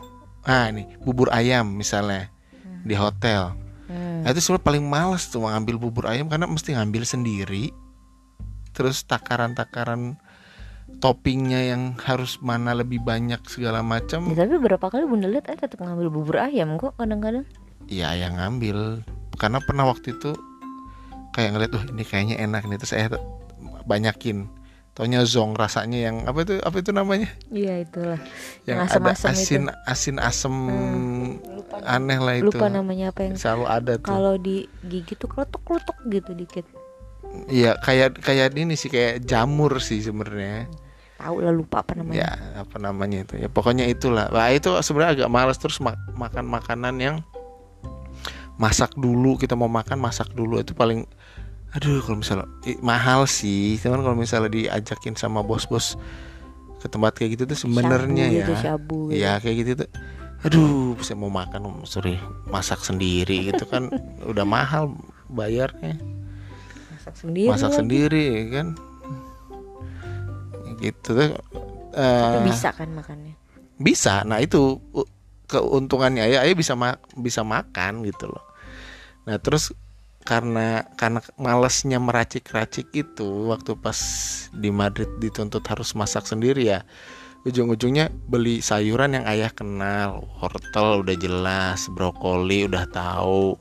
ah 0.47 0.71
nih 0.71 0.87
bubur 1.03 1.27
ayam 1.35 1.75
misalnya 1.75 2.31
di 2.87 2.95
hotel 2.95 3.66
Hmm. 3.87 4.27
nah, 4.27 4.35
itu 4.35 4.43
sebenarnya 4.43 4.67
paling 4.67 4.85
males 4.87 5.31
tuh 5.31 5.47
ngambil 5.47 5.79
bubur 5.79 6.11
ayam 6.11 6.27
karena 6.27 6.51
mesti 6.51 6.75
ngambil 6.75 7.03
sendiri. 7.07 7.71
Terus 8.75 9.07
takaran-takaran 9.07 10.19
toppingnya 10.99 11.75
yang 11.75 11.83
harus 12.03 12.39
mana 12.41 12.73
lebih 12.73 13.03
banyak 13.03 13.41
segala 13.51 13.83
Ya, 13.83 13.87
macam 13.87 14.21
tapi 14.33 14.57
berapa 14.59 14.87
kali 14.87 15.05
bunda 15.05 15.29
lihat 15.29 15.51
ayah 15.51 15.67
tetap 15.67 15.83
ngambil 15.83 16.09
bubur 16.09 16.37
ayam 16.41 16.79
kok 16.79 16.95
kadang-kadang? 16.97 17.45
Ya 17.87 18.15
yang 18.15 18.39
ngambil. 18.39 19.07
Karena 19.37 19.61
pernah 19.63 19.85
waktu 19.87 20.17
itu 20.17 20.33
kayak 21.37 21.53
ngeliat 21.55 21.71
tuh 21.75 21.85
ini 21.93 22.03
kayaknya 22.03 22.37
enak 22.41 22.65
nih. 22.67 22.79
Terus 22.81 22.93
saya 22.93 23.07
banyakin. 23.87 24.49
Taunya 24.97 25.29
zong 25.29 25.61
rasanya 25.61 26.09
yang 26.09 26.25
apa 26.25 26.41
itu 26.41 26.57
apa 26.65 26.77
itu 26.81 26.89
namanya? 26.89 27.29
Iya 27.53 27.85
itulah. 27.85 28.17
Yang 28.65 28.79
Yang 28.81 28.81
ada 28.81 29.13
asem-asem 29.13 29.29
asin 29.29 29.65
asin 29.85 30.17
asem 30.17 30.55
lupa, 31.67 31.77
aneh 31.83 32.19
lah 32.23 32.35
itu. 32.39 32.47
Lupa 32.55 32.67
namanya 32.71 33.11
apa 33.11 33.21
yang 33.27 33.35
selalu 33.35 33.65
ada 33.67 33.93
tuh. 33.99 34.07
kalau 34.07 34.35
di 34.39 34.57
gigi 34.87 35.15
tuh 35.15 35.27
kletok-kletok 35.27 35.99
gitu 36.09 36.31
dikit. 36.33 36.67
Iya 37.51 37.77
kayak 37.77 38.23
kayak 38.23 38.55
ini 38.57 38.79
sih 38.79 38.89
kayak 38.89 39.27
jamur 39.27 39.83
sih 39.83 40.01
sebenarnya. 40.01 40.71
tahu 41.17 41.41
lah 41.41 41.53
lupa 41.53 41.81
apa 41.81 41.97
namanya. 41.97 42.17
Ya 42.17 42.31
apa 42.61 42.77
namanya 42.77 43.25
itu. 43.25 43.35
Ya 43.41 43.49
pokoknya 43.49 43.89
itulah. 43.89 44.29
Nah 44.29 44.53
itu 44.53 44.69
sebenarnya 44.85 45.25
agak 45.25 45.31
males 45.33 45.57
terus 45.57 45.81
ma- 45.81 45.97
makan 46.13 46.45
makanan 46.45 46.95
yang 47.01 47.17
masak 48.57 48.93
dulu 48.97 49.37
kita 49.37 49.57
mau 49.57 49.69
makan 49.69 49.97
masak 49.97 50.29
dulu. 50.33 50.61
Itu 50.61 50.77
paling 50.77 51.09
aduh 51.73 52.01
kalau 52.05 52.21
misalnya 52.21 52.47
i- 52.69 52.81
mahal 52.81 53.25
sih. 53.25 53.81
Cuman 53.81 54.05
kalau 54.05 54.17
misalnya 54.17 54.53
diajakin 54.53 55.17
sama 55.17 55.41
bos-bos 55.41 55.97
ke 56.81 56.87
tempat 56.93 57.17
kayak 57.17 57.41
gitu 57.41 57.45
tuh 57.49 57.59
sebenarnya 57.65 58.27
ya. 58.29 58.37
gitu, 58.45 58.53
shabu 58.61 58.99
gitu. 59.11 59.19
ya 59.25 59.33
kayak 59.41 59.57
gitu 59.65 59.71
tuh 59.83 59.89
aduh 60.47 60.95
saya 61.03 61.19
mau 61.19 61.27
makan 61.27 61.83
sorry 61.83 62.15
masak 62.47 62.79
sendiri 62.81 63.51
gitu 63.51 63.67
kan. 63.67 63.91
Udah 64.31 64.47
mahal 64.47 64.95
bayarnya. 65.27 65.99
Masak 66.95 67.15
sendiri. 67.19 67.51
Masak 67.51 67.71
lagi. 67.75 67.79
sendiri 67.83 68.27
kan? 68.55 68.67
Gitu. 70.79 71.15
Tuh 71.15 71.35
Eh, 71.97 72.45
bisa 72.45 72.77
kan 72.77 72.93
makannya? 72.93 73.33
Bisa. 73.81 74.21
Nah 74.23 74.39
itu 74.39 74.79
keuntungannya. 75.49 76.29
Ya 76.29 76.45
ayah 76.45 76.53
bisa 76.53 76.77
ma- 76.77 77.01
bisa 77.17 77.41
makan 77.41 78.05
gitu 78.05 78.29
loh. 78.29 78.45
Nah 79.25 79.41
terus 79.41 79.73
karena 80.27 80.85
karena 80.99 81.23
malesnya 81.39 82.03
meracik-racik 82.03 82.91
itu 82.93 83.49
waktu 83.49 83.79
pas 83.79 83.97
di 84.53 84.75
Madrid 84.75 85.07
dituntut 85.23 85.63
harus 85.71 85.95
masak 85.95 86.27
sendiri 86.27 86.67
ya 86.67 86.83
ujung-ujungnya 87.47 88.11
beli 88.27 88.59
sayuran 88.59 89.15
yang 89.15 89.25
ayah 89.31 89.55
kenal. 89.55 90.27
Wortel 90.43 91.07
udah 91.07 91.17
jelas 91.17 91.87
brokoli 91.95 92.67
udah 92.67 92.91
tahu. 92.91 93.55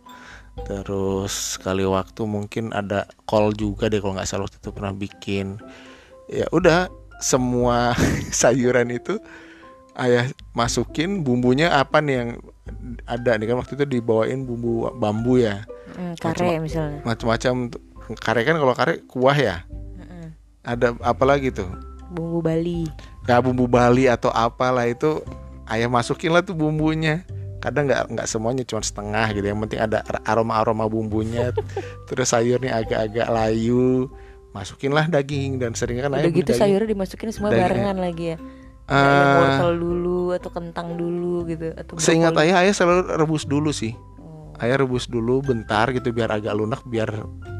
Terus 0.66 1.60
sekali 1.60 1.86
waktu 1.86 2.26
mungkin 2.26 2.74
ada 2.74 3.06
kol 3.30 3.54
juga 3.54 3.86
deh 3.86 4.02
kalau 4.02 4.18
nggak 4.18 4.26
salah 4.26 4.50
waktu 4.50 4.58
itu 4.58 4.72
pernah 4.74 4.94
bikin. 4.98 5.62
Ya 6.26 6.50
udah 6.50 6.90
semua 7.22 7.94
sayuran 8.42 8.90
itu 8.90 9.22
ayah 10.02 10.34
masukin. 10.58 11.22
Bumbunya 11.22 11.70
apa 11.70 12.02
nih 12.02 12.16
yang 12.18 12.30
ada 13.06 13.38
nih? 13.38 13.46
Kan 13.54 13.62
waktu 13.62 13.78
itu 13.78 13.86
dibawain 13.86 14.50
bumbu 14.50 14.90
bambu 14.98 15.38
ya. 15.38 15.62
Hmm, 15.94 16.18
kare 16.18 16.58
misalnya. 16.58 17.06
macam-macam 17.06 17.72
kare 18.18 18.42
kan 18.42 18.58
kalau 18.58 18.74
kare 18.74 18.94
kuah 19.06 19.38
ya? 19.38 19.58
Mm-mm. 20.02 20.34
ada 20.66 20.98
apa 21.06 21.24
lagi 21.24 21.54
tuh? 21.54 21.70
Bumbu 22.10 22.42
Bali. 22.42 22.90
Ya 23.26 23.42
bumbu 23.42 23.66
Bali 23.66 24.06
atau 24.06 24.30
apalah 24.30 24.86
itu 24.86 25.22
ayah 25.66 25.90
masukin 25.90 26.30
lah 26.34 26.46
tuh 26.46 26.54
bumbunya. 26.54 27.26
Kadang 27.58 27.90
nggak 27.90 28.14
nggak 28.14 28.28
semuanya 28.30 28.62
cuma 28.62 28.86
setengah 28.86 29.34
gitu. 29.34 29.46
Yang 29.46 29.60
penting 29.66 29.80
ada 29.82 30.06
aroma 30.22 30.62
aroma 30.62 30.86
bumbunya. 30.86 31.50
Terus 32.08 32.30
sayurnya 32.30 32.78
agak-agak 32.78 33.26
layu. 33.26 34.06
Masukin 34.54 34.94
lah 34.94 35.10
daging. 35.10 35.58
Dan 35.58 35.74
seringnya 35.74 36.06
kan 36.06 36.22
Udah 36.22 36.30
gitu 36.30 36.54
daging. 36.54 36.62
sayurnya 36.62 36.90
dimasukin 36.94 37.30
semua 37.34 37.50
daging- 37.50 37.66
barengan 37.66 37.98
lagi 37.98 38.26
ya. 38.34 38.38
Kayak 38.86 39.30
wortel 39.42 39.72
dulu 39.82 40.20
atau 40.38 40.50
kentang 40.54 40.94
dulu 40.94 41.50
gitu 41.50 41.74
atau 41.74 41.98
seingat 41.98 42.38
ayah 42.38 42.62
ayah 42.62 42.70
selalu 42.70 43.18
rebus 43.18 43.50
dulu 43.50 43.74
sih. 43.74 43.98
Oh. 44.22 44.54
ayah 44.62 44.78
rebus 44.78 45.10
dulu 45.10 45.42
bentar 45.42 45.90
gitu 45.90 46.14
biar 46.14 46.30
agak 46.30 46.54
lunak 46.54 46.86
biar 46.86 47.10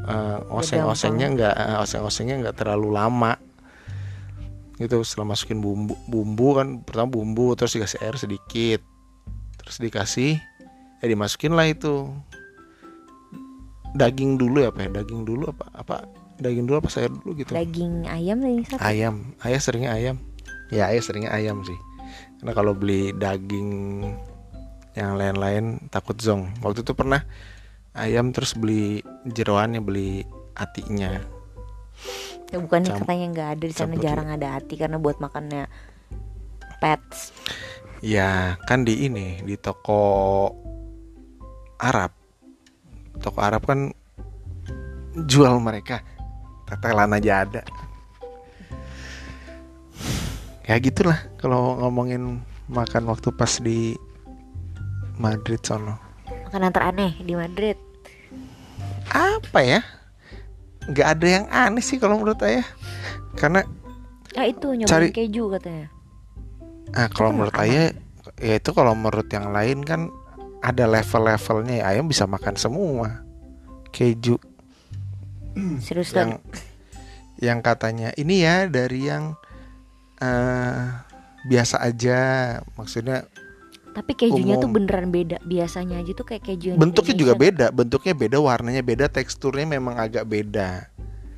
eh, 0.06 0.38
oseng-osengnya 0.54 1.26
nggak 1.34 1.54
eh, 1.58 1.82
oseng-osengnya 1.82 2.46
nggak 2.46 2.56
terlalu 2.62 2.94
lama 2.94 3.34
gitu 4.76 5.00
setelah 5.00 5.32
masukin 5.32 5.64
bumbu 5.64 5.96
bumbu 6.04 6.60
kan 6.60 6.84
pertama 6.84 7.16
bumbu 7.16 7.56
terus 7.56 7.72
dikasih 7.76 7.98
air 8.04 8.16
sedikit. 8.20 8.80
Terus 9.60 9.76
dikasih 9.80 10.32
ya 11.00 11.06
dimasukin 11.08 11.56
lah 11.56 11.66
itu. 11.68 12.12
Daging 13.96 14.36
dulu 14.36 14.60
ya 14.60 14.68
apa 14.68 14.84
ya? 14.84 14.88
Daging 15.00 15.24
dulu 15.24 15.48
apa 15.48 15.66
apa 15.72 15.96
daging 16.36 16.68
dulu 16.68 16.84
apa 16.84 16.88
sayur 16.92 17.12
dulu 17.16 17.32
gitu? 17.40 17.56
Daging 17.56 18.04
ayam 18.04 18.44
lagi 18.44 18.62
satu. 18.68 18.80
ayam. 18.84 19.14
Ayah 19.40 19.60
seringnya 19.60 19.90
ayam. 19.96 20.16
Ya 20.68 20.92
ayah 20.92 21.02
seringnya 21.02 21.32
ayam 21.32 21.64
sih. 21.64 21.78
Karena 22.40 22.52
kalau 22.52 22.76
beli 22.76 23.16
daging 23.16 23.68
yang 24.92 25.16
lain-lain 25.16 25.88
takut 25.88 26.20
zong. 26.20 26.52
Waktu 26.60 26.84
itu 26.84 26.92
pernah 26.92 27.24
ayam 27.96 28.36
terus 28.36 28.52
beli 28.52 29.00
jeroannya 29.24 29.80
beli 29.80 30.28
hatinya 30.52 31.35
Ya 32.54 32.58
bukannya 32.62 32.94
Cam- 32.94 33.00
katanya 33.02 33.26
nggak 33.34 33.48
ada 33.58 33.64
di 33.66 33.74
sana 33.74 33.94
jarang 33.98 34.28
ada 34.30 34.54
hati 34.54 34.78
karena 34.78 34.96
buat 35.02 35.18
makannya 35.18 35.66
pets. 36.78 37.32
ya 38.04 38.60
kan 38.68 38.84
di 38.84 39.08
ini 39.08 39.40
di 39.42 39.56
toko 39.56 40.52
Arab. 41.80 42.12
Toko 43.18 43.38
Arab 43.40 43.64
kan 43.64 43.90
jual 45.26 45.58
mereka. 45.58 46.04
Tetelan 46.68 47.16
aja 47.16 47.42
ada. 47.46 47.62
Ya 50.66 50.76
gitulah 50.82 51.16
kalau 51.38 51.78
ngomongin 51.78 52.42
makan 52.66 53.06
waktu 53.06 53.30
pas 53.30 53.62
di 53.62 53.94
Madrid 55.16 55.62
sono. 55.62 55.96
Makanan 56.50 56.70
teraneh 56.74 57.12
di 57.22 57.34
Madrid. 57.34 57.78
apa 59.06 59.62
ya 59.62 59.80
nggak 60.86 61.08
ada 61.18 61.26
yang 61.26 61.46
aneh 61.50 61.82
sih 61.82 61.98
kalau 61.98 62.18
menurut 62.18 62.38
saya 62.38 62.62
karena 63.34 63.66
Ah 64.36 64.44
itu 64.44 64.68
nyobain 64.68 64.90
Cari- 64.90 65.14
keju 65.16 65.48
katanya. 65.48 65.88
ah 66.92 67.08
kalau 67.08 67.32
Itu 67.32 67.36
menurut 67.40 67.56
saya 67.56 67.82
ya 68.36 68.54
itu 68.60 68.70
kalau 68.76 68.92
menurut 68.92 69.28
yang 69.32 69.48
lain 69.48 69.80
kan 69.80 70.12
ada 70.60 70.84
level-levelnya 70.84 71.80
ya 71.80 71.84
ayam 71.94 72.04
bisa 72.04 72.28
makan 72.28 72.54
semua. 72.54 73.24
Keju. 73.90 74.36
Serius 75.80 76.12
yang 76.12 76.36
yang 77.40 77.64
katanya 77.64 78.12
ini 78.20 78.44
ya 78.44 78.68
dari 78.68 79.08
yang 79.08 79.40
eh 80.20 80.84
biasa 81.48 81.80
aja. 81.80 82.20
Maksudnya 82.76 83.24
Tapi 83.96 84.12
kejunya 84.12 84.54
tuh 84.54 84.68
umum. 84.68 84.76
beneran 84.76 85.08
beda. 85.08 85.40
Biasanya 85.40 85.96
aja 85.96 86.12
tuh 86.12 86.22
kayak 86.22 86.44
keju 86.44 86.76
bentuknya 86.76 87.16
juga 87.16 87.32
beda 87.34 87.66
bentuknya 87.70 88.12
beda 88.12 88.36
warnanya 88.36 88.82
beda 88.82 89.08
teksturnya 89.08 89.64
memang 89.66 89.96
agak 89.96 90.22
beda 90.22 90.92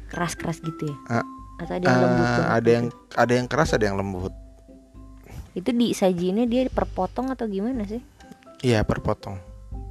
Keras-keras 0.07 0.59
gitu 0.59 0.88
ya. 0.88 0.97
Ah, 1.12 1.27
Atau 1.57 1.75
ada 1.75 1.85
yang 1.85 2.01
lembut 2.01 2.18
Eh, 2.18 2.27
banget 2.27 2.42
ada 2.49 2.59
gitu. 2.59 2.71
yang 2.71 2.85
ada 3.14 3.33
yang 3.33 3.47
keras 3.47 3.71
ada 3.71 3.85
yang 3.85 3.97
lembut 3.97 4.35
Itu 5.53 5.71
disajiinnya 5.71 6.44
dia 6.44 6.62
perpotong 6.66 7.31
atau 7.31 7.47
gimana 7.47 7.83
sih? 7.85 8.03
iya 8.61 8.83
perpotong 8.83 9.38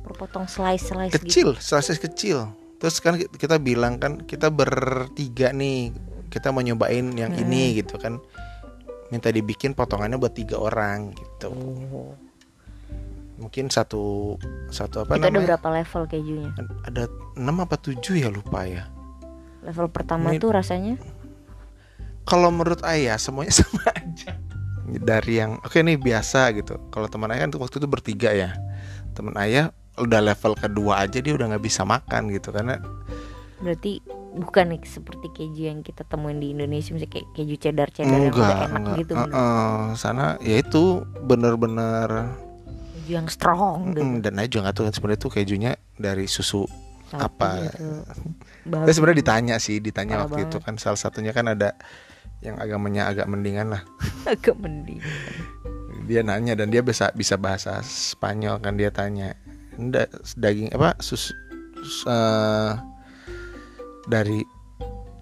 Perpotong 0.03 0.43
slice-slice 0.45 1.11
gitu. 1.13 1.23
kecil 1.23 1.49
slices 1.57 1.95
kecil 1.97 2.51
terus 2.77 2.99
kan 2.99 3.15
kita 3.17 3.57
bilang 3.57 3.95
kan 3.95 4.19
kita 4.19 4.47
bertiga 4.47 5.49
nih 5.49 5.95
kita 6.27 6.49
mau 6.49 6.59
nyobain 6.59 7.09
yang 7.11 7.31
Hmm. 7.31 7.41
ini 7.41 7.79
gitu 7.79 7.95
kan 7.95 8.19
minta 9.07 9.27
dibikin 9.27 9.71
potongannya 9.71 10.15
buat 10.15 10.31
tiga 10.31 10.57
orang 10.57 11.11
gitu 11.11 11.47
Oh. 11.49 12.11
Mungkin 13.37 13.69
satu 13.69 14.35
satu 14.67 15.05
apa 15.05 15.15
Itu 15.15 15.29
ada 15.29 15.39
berapa 15.39 15.67
level 15.71 16.01
kejunya? 16.05 16.49
ada 16.83 17.05
enam 17.33 17.61
apa 17.61 17.77
tujuh 17.77 18.17
ya 18.17 18.27
lupa 18.27 18.65
ya. 18.65 18.89
Level 19.61 19.87
pertama 19.87 20.33
Min- 20.33 20.41
tuh 20.41 20.51
rasanya? 20.51 20.97
Kalau 22.23 22.49
menurut 22.49 22.83
ayah 22.83 23.15
semuanya 23.15 23.53
sama 23.61 23.85
aja. 23.93 24.35
Dari 24.87 25.37
yang 25.37 25.59
oke 25.59 25.77
nih 25.77 25.95
biasa 25.95 26.51
gitu. 26.55 26.79
Kalau 26.89 27.07
teman 27.07 27.31
ayah 27.31 27.45
kan 27.45 27.53
waktu 27.55 27.77
itu 27.77 27.87
bertiga 27.87 28.31
ya. 28.31 28.55
Teman 29.13 29.35
ayah 29.37 29.69
udah 29.97 30.21
level 30.21 30.53
kedua 30.53 31.03
aja 31.03 31.17
dia 31.17 31.33
udah 31.33 31.53
nggak 31.53 31.63
bisa 31.63 31.83
makan 31.83 32.29
gitu. 32.29 32.51
Karena 32.51 32.79
berarti 33.57 33.99
bukan 34.37 34.77
seperti 34.85 35.27
keju 35.33 35.63
yang 35.65 35.81
kita 35.81 36.05
temuin 36.05 36.37
di 36.37 36.53
Indonesia 36.53 36.93
misalnya 36.93 37.09
kayak 37.09 37.27
keju 37.33 37.55
cheddar 37.57 37.89
cheddar 37.89 38.13
yang 38.13 38.29
udah 38.29 38.37
enggak 38.37 38.53
enak 38.53 38.69
enggak. 38.77 38.97
gitu 39.01 39.11
bener. 39.17 39.33
eh, 39.33 39.85
sana 39.97 40.25
ya 40.39 40.55
itu 40.61 40.83
bener-bener 41.25 42.09
keju 43.07 43.13
yang 43.15 43.27
strong 43.31 43.95
gitu. 43.95 44.03
mm, 44.03 44.19
dan 44.19 44.35
juga 44.51 44.61
nggak 44.67 44.75
tahu 44.75 44.83
kan 44.91 44.93
sebenarnya 44.99 45.21
tuh 45.23 45.31
kejunya 45.31 45.71
dari 45.95 46.27
susu 46.27 46.67
Sapi 47.07 47.23
apa? 47.23 47.51
gitu. 47.71 47.87
Babi. 48.67 48.91
sebenarnya 48.91 49.19
ditanya 49.23 49.55
sih 49.63 49.79
ditanya 49.79 50.19
Parah 50.19 50.23
waktu 50.27 50.39
itu 50.51 50.57
kan 50.59 50.75
salah 50.75 50.99
satunya 50.99 51.31
kan 51.31 51.47
ada 51.47 51.71
yang 52.43 52.59
agamanya 52.59 53.07
agak 53.07 53.31
mendingan 53.31 53.71
lah 53.71 53.81
agak 54.27 54.59
mending 54.59 54.99
dia 56.03 56.19
nanya 56.23 56.59
dan 56.59 56.67
dia 56.67 56.83
bisa 56.83 57.07
bisa 57.15 57.39
bahasa 57.39 57.79
Spanyol 57.79 58.59
kan 58.59 58.75
dia 58.75 58.91
tanya 58.91 59.39
enggak 59.79 60.11
daging 60.35 60.67
apa 60.75 60.99
sus, 60.99 61.31
sus- 61.79 62.07
eh, 62.07 62.71
dari 64.11 64.43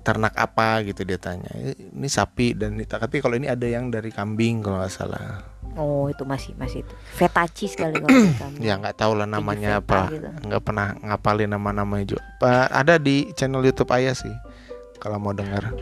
ternak 0.05 0.31
apa 0.31 0.85
gitu 0.85 1.01
dia 1.01 1.17
tanya. 1.17 1.49
Ini 1.73 2.05
sapi 2.07 2.53
dan 2.53 2.77
ini- 2.77 2.85
tapi 2.85 3.17
kalau 3.17 3.33
ini 3.33 3.49
ada 3.49 3.65
yang 3.65 3.89
dari 3.89 4.07
kambing 4.07 4.61
kalau 4.61 4.77
nggak 4.77 4.93
salah. 4.93 5.41
Oh 5.73 6.07
itu 6.07 6.23
masih 6.23 6.53
masih 6.55 6.85
itu. 6.85 6.93
Feta 7.11 7.43
cheese 7.47 7.73
kali 7.73 7.97
kalau 7.97 8.07
kami 8.37 8.61
ya 8.61 8.77
nggak 8.77 8.95
tahu 8.95 9.11
lah 9.13 9.25
namanya 9.25 9.81
apa. 9.81 10.07
gitu. 10.07 10.29
nggak 10.45 10.61
pernah 10.61 10.93
ngapalin 10.95 11.49
nama 11.49 11.69
namanya 11.75 12.05
juga 12.07 12.23
Pa- 12.37 12.69
ada 12.69 12.95
di 12.95 13.27
channel 13.33 13.59
YouTube 13.59 13.91
ayah 13.91 14.13
sih 14.13 14.31
kalau 14.97 15.17
mau 15.17 15.33
dengar 15.33 15.73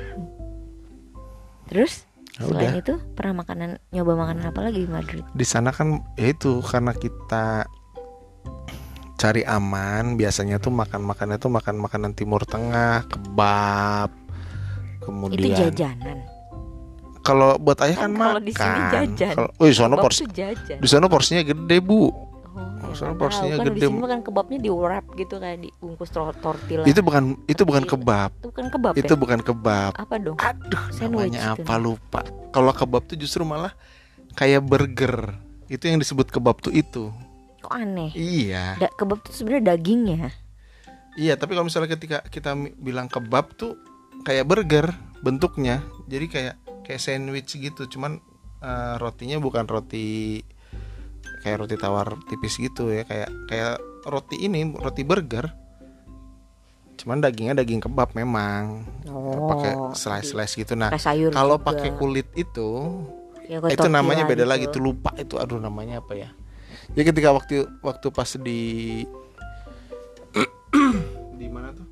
terus 1.66 2.08
Ya 2.34 2.50
selain 2.50 2.74
udah. 2.74 2.82
itu 2.82 2.94
pernah 3.14 3.34
makanan 3.40 3.70
nyoba 3.92 4.18
makanan 4.18 4.50
apa 4.50 4.60
lagi 4.64 4.82
di 4.82 4.90
Madrid? 4.90 5.22
Di 5.30 5.46
sana 5.46 5.70
kan 5.70 6.02
ya 6.16 6.34
itu 6.34 6.58
karena 6.62 6.90
kita 6.92 7.70
cari 9.14 9.46
aman 9.46 10.18
biasanya 10.18 10.58
tuh 10.58 10.70
makan 10.70 11.06
makannya 11.06 11.38
tuh 11.38 11.48
makan 11.48 11.80
makanan 11.80 12.12
timur 12.12 12.44
tengah 12.44 13.06
kebab 13.08 14.10
itu 14.10 15.06
kemudian 15.06 15.52
jajanan. 15.54 16.18
Kalau 17.24 17.56
buat 17.56 17.80
ayah 17.80 18.04
kan, 18.04 18.12
Kan 18.12 18.20
kalau 18.20 18.42
di 18.42 18.52
sini 18.52 18.82
jajan. 18.92 19.34
kalau 19.34 19.50
oh 19.56 19.66
di 19.66 19.76
sana 19.76 19.96
kebab 19.96 20.04
porsi 20.04 20.24
di 20.76 20.88
sana 20.88 21.06
porsinya 21.08 21.42
gede 21.42 21.78
bu. 21.80 22.12
Oh, 22.84 22.92
soalnya 22.92 23.16
nggak 23.16 23.16
porsinya 23.18 23.56
kan 23.56 23.66
di 23.66 23.72
gede. 23.74 23.86
sini 23.88 23.98
makan 23.98 24.22
kebabnya 24.22 24.60
di 24.60 24.70
wrap 24.70 25.06
gitu 25.16 25.36
kayak 25.40 25.58
dibungkus 25.64 26.10
tor- 26.12 26.36
tortilla. 26.38 26.84
Itu 26.84 27.00
bukan 27.00 27.24
itu 27.48 27.64
bukan 27.64 27.84
kebab. 27.84 28.32
Itu 28.38 28.52
bukan 28.52 28.68
kebab 28.70 28.94
itu 28.94 29.08
ya? 29.08 29.20
bukan 29.20 29.40
kebab. 29.40 29.92
Apa 29.96 30.16
dong? 30.20 30.36
Aduh 30.36 30.84
Sandwich 30.92 31.32
namanya 31.32 31.40
itu. 31.56 31.64
apa 31.64 31.74
lupa. 31.80 32.22
Kalau 32.52 32.72
kebab 32.72 33.04
tuh 33.08 33.16
justru 33.16 33.44
malah 33.44 33.72
kayak 34.36 34.60
burger. 34.62 35.32
Itu 35.68 35.88
yang 35.88 35.98
disebut 35.98 36.28
kebab 36.28 36.60
tuh 36.60 36.76
itu 36.76 37.08
kok 37.64 37.72
aneh? 37.74 38.12
Iya. 38.12 38.76
Da- 38.78 38.92
kebab 38.94 39.24
tuh 39.24 39.32
sebenarnya 39.32 39.74
dagingnya. 39.74 40.30
Iya, 41.16 41.38
tapi 41.38 41.54
kalau 41.54 41.70
misalnya 41.70 41.94
ketika 41.94 42.26
kita 42.28 42.52
bilang 42.78 43.08
kebab 43.08 43.54
tuh 43.56 43.78
kayak 44.26 44.44
burger 44.44 44.92
bentuknya, 45.22 45.80
jadi 46.10 46.26
kayak 46.28 46.56
kayak 46.84 47.02
sandwich 47.02 47.56
gitu, 47.56 47.86
cuman 47.88 48.20
eh, 48.60 48.96
rotinya 49.00 49.38
bukan 49.38 49.64
roti 49.64 50.42
kayak 51.46 51.64
roti 51.64 51.76
tawar 51.78 52.18
tipis 52.28 52.58
gitu 52.58 52.90
ya, 52.90 53.06
kayak 53.06 53.30
kayak 53.48 53.76
roti 54.04 54.42
ini 54.42 54.68
roti 54.74 55.06
burger, 55.06 55.54
cuman 56.98 57.22
dagingnya 57.22 57.62
daging 57.62 57.84
kebab 57.84 58.16
memang, 58.18 58.84
oh 59.08 59.48
pakai 59.48 59.72
slice 59.94 60.34
slice 60.34 60.56
gitu. 60.56 60.74
Nah, 60.74 60.90
kalau 61.30 61.62
pakai 61.62 61.94
kulit 61.96 62.28
itu 62.34 62.70
Ya, 63.44 63.60
itu 63.60 63.92
namanya 63.92 64.24
beda 64.24 64.48
lagi 64.48 64.72
gitu. 64.72 64.80
tuh 64.80 64.82
lupa 64.88 65.12
itu 65.20 65.36
aduh 65.36 65.60
namanya 65.60 66.00
apa 66.00 66.16
ya 66.16 66.32
ya 66.92 67.02
ketika 67.08 67.32
waktu 67.32 67.64
waktu 67.80 68.08
pas 68.12 68.36
di 68.36 68.62
di 71.40 71.48
mana 71.48 71.72
tuh? 71.72 71.88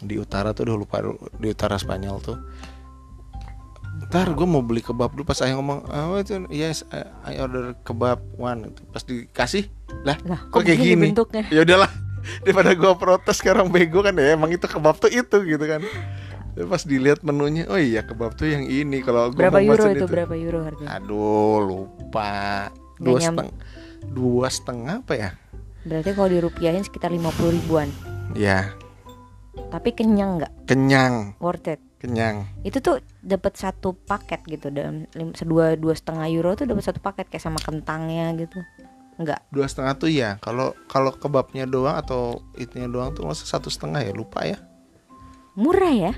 Di 0.00 0.16
utara 0.16 0.56
tuh 0.56 0.64
udah 0.70 0.76
lupa 0.80 0.96
di 1.36 1.48
utara 1.52 1.76
Spanyol 1.76 2.16
tuh. 2.24 2.38
Ntar 4.00 4.32
gue 4.32 4.48
mau 4.48 4.64
beli 4.64 4.80
kebab 4.80 5.12
dulu 5.12 5.28
pas 5.28 5.36
ayah 5.44 5.60
ngomong 5.60 5.84
oh 5.84 6.16
itu 6.16 6.48
yes 6.48 6.88
I, 6.88 7.36
I 7.36 7.44
order 7.44 7.76
kebab 7.84 8.24
one. 8.40 8.72
Itu 8.72 8.80
pas 8.88 9.04
dikasih 9.04 9.68
lah 10.06 10.16
Lah, 10.24 10.40
kok 10.48 10.64
kayak 10.64 10.80
gini? 10.80 11.12
bentuknya? 11.12 11.44
ya 11.52 11.60
udahlah 11.66 11.90
daripada 12.46 12.72
gue 12.72 12.92
protes 12.96 13.36
sekarang 13.42 13.68
bego 13.68 14.00
kan 14.00 14.16
ya 14.16 14.38
emang 14.38 14.54
itu 14.54 14.64
kebab 14.64 14.96
tuh 14.96 15.12
itu 15.12 15.36
gitu 15.44 15.64
kan. 15.68 15.84
Terus 16.50 16.66
pas 16.66 16.82
dilihat 16.82 17.20
menunya 17.22 17.68
oh 17.68 17.78
iya 17.78 18.02
kebab 18.02 18.34
tuh 18.34 18.48
yang 18.48 18.64
ini. 18.66 19.04
Kalau 19.04 19.30
gua 19.30 19.52
Berapa 19.52 19.60
euro 19.62 19.84
pesen 19.84 19.96
itu? 20.00 20.06
Berapa 20.08 20.34
euro 20.34 20.58
harganya? 20.64 20.88
Aduh 20.96 21.58
lupa 21.62 22.72
dua 23.00 23.18
setengah 23.18 23.56
dua 24.06 24.46
setengah 24.46 24.94
apa 25.00 25.14
ya? 25.16 25.30
Berarti 25.80 26.12
kalau 26.12 26.28
dirupiahin 26.28 26.84
sekitar 26.84 27.08
50 27.08 27.24
ribuan. 27.56 27.88
Ya 28.36 28.70
Tapi 29.72 29.90
kenyang 29.90 30.38
nggak? 30.38 30.52
kenyang 30.68 31.34
Worth 31.42 31.66
it. 31.66 31.80
kenyang. 31.98 32.48
Itu 32.62 32.80
tuh 32.80 33.00
dapat 33.20 33.56
satu 33.56 33.92
paket 33.92 34.40
gitu 34.46 34.68
dalam 34.68 35.04
sedua 35.34 35.76
dua 35.76 35.92
setengah 35.92 36.30
euro 36.30 36.56
tuh 36.56 36.64
dapat 36.64 36.84
satu 36.84 37.00
paket 37.00 37.28
kayak 37.28 37.44
sama 37.44 37.60
kentangnya 37.60 38.32
gitu. 38.38 38.60
Enggak. 39.20 39.44
Dua 39.52 39.68
setengah 39.68 39.92
tuh 40.00 40.08
ya. 40.08 40.40
Kalau 40.40 40.72
kalau 40.88 41.12
kebabnya 41.12 41.68
doang 41.68 41.92
atau 41.92 42.40
itunya 42.56 42.88
doang 42.88 43.12
tuh 43.12 43.28
masa 43.28 43.44
satu 43.44 43.68
setengah 43.68 44.00
ya 44.00 44.12
lupa 44.16 44.48
ya. 44.48 44.56
Murah 45.58 45.92
ya? 45.92 46.12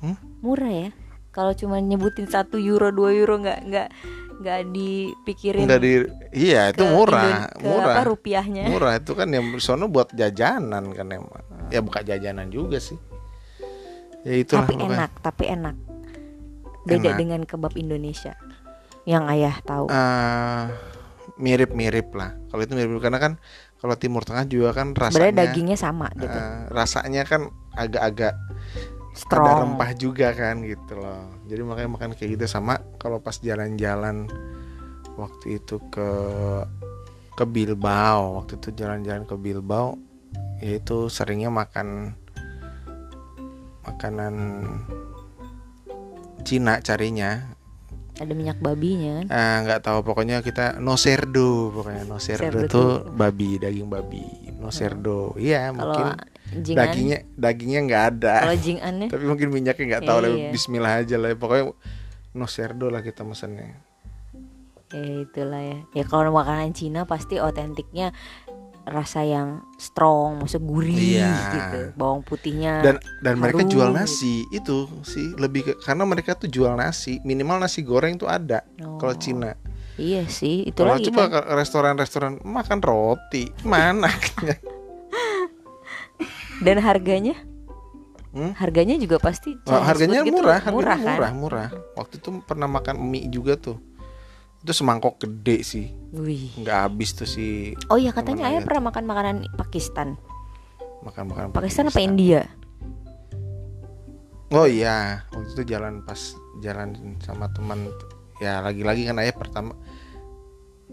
Hmm? 0.00 0.16
Murah 0.40 0.72
ya? 0.72 0.90
Kalau 1.36 1.52
cuma 1.52 1.84
nyebutin 1.84 2.24
satu 2.32 2.56
euro 2.56 2.88
dua 2.88 3.12
euro 3.12 3.36
nggak 3.36 3.58
nggak 3.68 3.88
nggak 4.36 4.60
dipikirin 4.68 5.64
Enggak 5.64 5.80
di 5.80 5.92
iya 6.36 6.68
itu 6.68 6.80
ke 6.80 6.86
murah 6.86 7.24
Indon- 7.24 7.48
ke 7.48 7.64
murah 7.64 7.94
apa 7.96 8.02
rupiahnya. 8.04 8.64
murah 8.68 8.92
itu 8.96 9.12
kan 9.12 9.28
yang 9.28 9.44
sono 9.56 9.88
buat 9.88 10.12
jajanan 10.12 10.92
kan 10.92 11.06
emang. 11.08 11.40
Ya 11.68 11.80
bukan 11.80 12.02
jajanan 12.02 12.48
juga 12.48 12.76
sih. 12.76 13.00
Ya 14.22 14.36
itulah 14.36 14.62
tapi 14.62 14.74
makanya. 14.76 15.06
enak, 15.06 15.10
tapi 15.22 15.44
enak. 15.46 15.76
Beda 16.82 17.10
Enak. 17.10 17.18
dengan 17.18 17.40
kebab 17.42 17.74
Indonesia 17.74 18.34
yang 19.04 19.26
ayah 19.26 19.56
tahu. 19.62 19.86
Eh, 19.88 20.64
mirip-mirip 21.36 22.10
lah. 22.12 22.34
Kalau 22.46 22.60
itu 22.60 22.72
mirip 22.72 22.98
karena 22.98 23.18
kan 23.18 23.32
kalau 23.76 23.94
Timur 23.94 24.22
Tengah 24.22 24.44
juga 24.44 24.70
kan 24.72 24.92
rasanya 24.92 25.30
Sebenarnya 25.30 25.42
dagingnya 25.46 25.76
sama 25.76 26.06
gitu. 26.12 26.26
eh, 26.28 26.58
rasanya 26.70 27.22
kan 27.22 27.40
agak-agak 27.72 28.34
ada 29.26 29.52
rempah 29.56 29.90
juga 29.94 30.28
kan 30.32 30.60
gitu 30.60 30.94
loh. 30.94 31.24
Jadi 31.46 31.62
makanya 31.62 31.90
makan 31.94 32.10
kayak 32.18 32.38
gitu. 32.38 32.44
Sama 32.50 32.82
kalau 32.98 33.22
pas 33.22 33.38
jalan-jalan 33.38 34.26
waktu 35.16 35.62
itu 35.62 35.80
ke 35.88 36.10
ke 37.36 37.44
Bilbao, 37.44 38.42
waktu 38.42 38.58
itu 38.58 38.74
jalan-jalan 38.74 39.24
ke 39.24 39.36
Bilbao 39.38 39.96
yaitu 40.56 41.12
seringnya 41.12 41.52
makan 41.52 42.16
makanan 43.84 44.34
Cina 46.46 46.78
carinya. 46.80 47.52
Ada 48.16 48.32
minyak 48.32 48.64
babinya. 48.64 49.28
Ah, 49.28 49.60
nggak 49.60 49.84
tahu. 49.84 50.00
Pokoknya 50.00 50.40
kita 50.40 50.80
no 50.80 50.96
serdo 50.96 51.68
pokoknya 51.74 52.08
no 52.08 52.16
serdo 52.16 52.48
Serdo 52.48 52.60
tuh 52.64 52.70
tuh. 53.04 53.12
babi 53.12 53.60
daging 53.60 53.92
babi. 53.92 54.24
No 54.56 54.72
serdo 54.72 55.36
iya 55.36 55.68
Kalau 55.68 55.92
mungkin 55.92 56.08
jingan, 56.54 56.78
dagingnya 56.78 57.18
dagingnya 57.32 57.80
nggak 57.82 58.04
ada 58.12 58.36
kalau 58.42 58.56
jingannya 58.56 59.06
tapi 59.12 59.24
mungkin 59.24 59.48
minyaknya 59.50 59.84
nggak 59.88 60.04
tahu 60.04 60.18
lah 60.18 60.30
Iya. 60.30 60.50
Bismillah 60.50 60.92
aja 61.00 61.16
lah 61.16 61.28
pokoknya 61.32 61.64
no 62.32 62.46
serdo 62.46 62.86
lah 62.86 63.00
kita 63.00 63.22
mesennya 63.22 63.74
ya 64.86 65.02
itulah 65.20 65.58
ya. 65.58 65.78
Ya 65.92 66.04
kalau 66.04 66.30
makanan 66.30 66.70
Cina 66.70 67.02
pasti 67.04 67.36
otentiknya 67.36 68.14
rasa 68.86 69.26
yang 69.26 69.66
strong, 69.76 70.38
maksud 70.38 70.62
gurih 70.62 71.18
Iya. 71.18 71.34
gitu. 71.50 71.80
Bawang 71.98 72.22
putihnya. 72.22 72.86
dan 72.86 72.94
dan 73.18 73.34
mereka 73.34 73.66
harum 73.66 73.72
jual 73.72 73.90
gitu. 73.90 73.98
nasi 73.98 74.34
itu 74.48 74.76
sih 75.02 75.34
lebih 75.34 75.66
ke 75.66 75.72
karena 75.82 76.06
mereka 76.06 76.38
tuh 76.38 76.46
jual 76.46 76.70
nasi 76.72 77.18
minimal 77.20 77.58
nasi 77.58 77.82
goreng 77.82 78.14
tuh 78.14 78.30
ada 78.30 78.62
Oh, 78.78 78.94
kalau 78.96 79.18
Cina 79.18 79.58
Iya 79.96 80.28
sih, 80.28 80.62
itu 80.62 80.76
kalau 80.76 81.00
coba 81.00 81.22
kan. 81.26 81.56
restoran-restoran 81.56 82.38
makan 82.44 82.78
roti 82.78 83.50
mana 83.64 84.06
Dan 86.62 86.80
harganya? 86.80 87.36
Hmm? 88.36 88.52
Harganya 88.52 89.00
juga 89.00 89.16
pasti 89.16 89.56
Chinese 89.64 89.86
harganya 89.88 90.20
food 90.20 90.28
gitu, 90.28 90.36
murah, 90.44 90.60
murah, 90.68 90.98
murah, 91.00 91.30
kan? 91.32 91.32
murah, 91.32 91.68
Waktu 91.96 92.20
itu 92.20 92.28
pernah 92.44 92.68
makan 92.68 93.00
mie 93.00 93.32
juga 93.32 93.56
tuh. 93.56 93.80
Itu 94.60 94.76
semangkok 94.76 95.16
gede 95.16 95.64
sih, 95.64 95.86
Wih. 96.12 96.52
nggak 96.60 96.78
habis 96.90 97.16
tuh 97.16 97.24
si 97.24 97.72
Oh 97.88 97.96
iya 97.96 98.12
katanya 98.12 98.50
ayah 98.50 98.60
pernah 98.60 98.92
makan 98.92 99.04
makanan 99.08 99.36
Pakistan. 99.56 100.20
makan 101.06 101.30
makan 101.30 101.44
Pakistan 101.54 101.86
apa 101.86 102.02
India? 102.02 102.44
Oh 104.50 104.66
iya, 104.66 105.22
waktu 105.30 105.54
itu 105.54 105.62
jalan 105.70 106.02
pas 106.02 106.18
jalan 106.60 107.18
sama 107.22 107.46
teman, 107.54 107.88
ya 108.42 108.58
lagi-lagi 108.58 109.06
kan 109.06 109.22
ayah 109.22 109.34
pertama, 109.34 109.72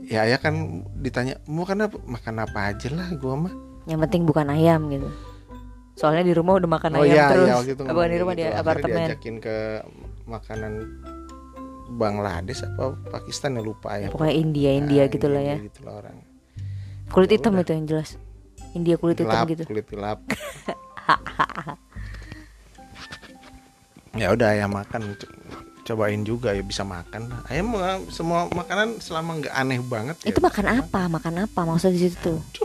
ya 0.06 0.26
ayah 0.26 0.38
kan 0.38 0.86
ditanya 1.02 1.42
mau 1.50 1.66
makan 1.66 1.90
apa, 1.90 1.98
makan 2.02 2.36
apa 2.46 2.60
aja 2.72 2.88
lah 2.94 3.10
gua 3.18 3.50
mah. 3.50 3.54
Yang 3.90 4.00
penting 4.08 4.24
bukan 4.30 4.48
ayam 4.54 4.90
gitu. 4.90 5.10
Soalnya 5.94 6.24
di 6.24 6.34
rumah 6.34 6.58
udah 6.58 6.66
makan 6.68 6.92
oh 6.96 7.02
ayam 7.02 7.14
iya, 7.14 7.26
terus. 7.30 7.46
iya 7.46 7.54
waktu 7.56 7.72
itu 7.72 7.82
ngomong 7.84 8.08
di 8.08 8.18
rumah 8.18 8.34
gitu. 8.34 8.40
di 8.40 8.44
Akhirnya 8.44 8.62
apartemen. 8.62 8.98
diajakin 9.04 9.36
ke 9.38 9.56
makanan 10.26 10.74
Bangladesh 11.94 12.62
apa 12.66 12.86
Pakistan 13.12 13.54
ya 13.54 13.62
lupa 13.62 13.90
ya. 13.96 14.10
Pokoknya 14.10 14.34
India, 14.34 14.72
India 14.72 15.04
Ah, 15.04 15.08
gitu 15.08 15.28
lah 15.28 15.44
ya. 15.44 15.56
Gitu 15.60 15.80
lah 15.82 15.94
orang. 16.00 16.18
Kulit 17.08 17.28
Ya 17.28 17.36
hitam 17.38 17.54
udah. 17.54 17.62
itu 17.62 17.72
yang 17.72 17.86
jelas. 17.86 18.10
India 18.74 18.96
kulit 18.96 19.16
hitam 19.16 19.30
gelap, 19.38 19.46
gitu. 19.48 19.64
kulit 19.64 19.86
gelap. 19.86 20.20
ya 24.16 24.30
udah 24.30 24.48
ayah 24.52 24.66
makan 24.68 25.14
co- 25.16 25.30
cobain 25.84 26.22
juga 26.22 26.54
ya 26.54 26.62
bisa 26.62 26.82
makan 26.82 27.28
ayah 27.50 27.62
mau 27.62 27.82
semua 28.08 28.46
makanan 28.48 28.98
selama 28.98 29.36
nggak 29.36 29.52
aneh 29.52 29.78
banget 29.80 30.16
ya 30.22 30.32
Itu 30.32 30.40
makan 30.40 30.64
bisa 30.64 30.80
apa? 30.80 31.02
Makan 31.08 31.34
apa? 31.44 31.60
Maksudnya 31.64 31.94
di 31.94 32.02
situ 32.08 32.18
tuh. 32.24 32.63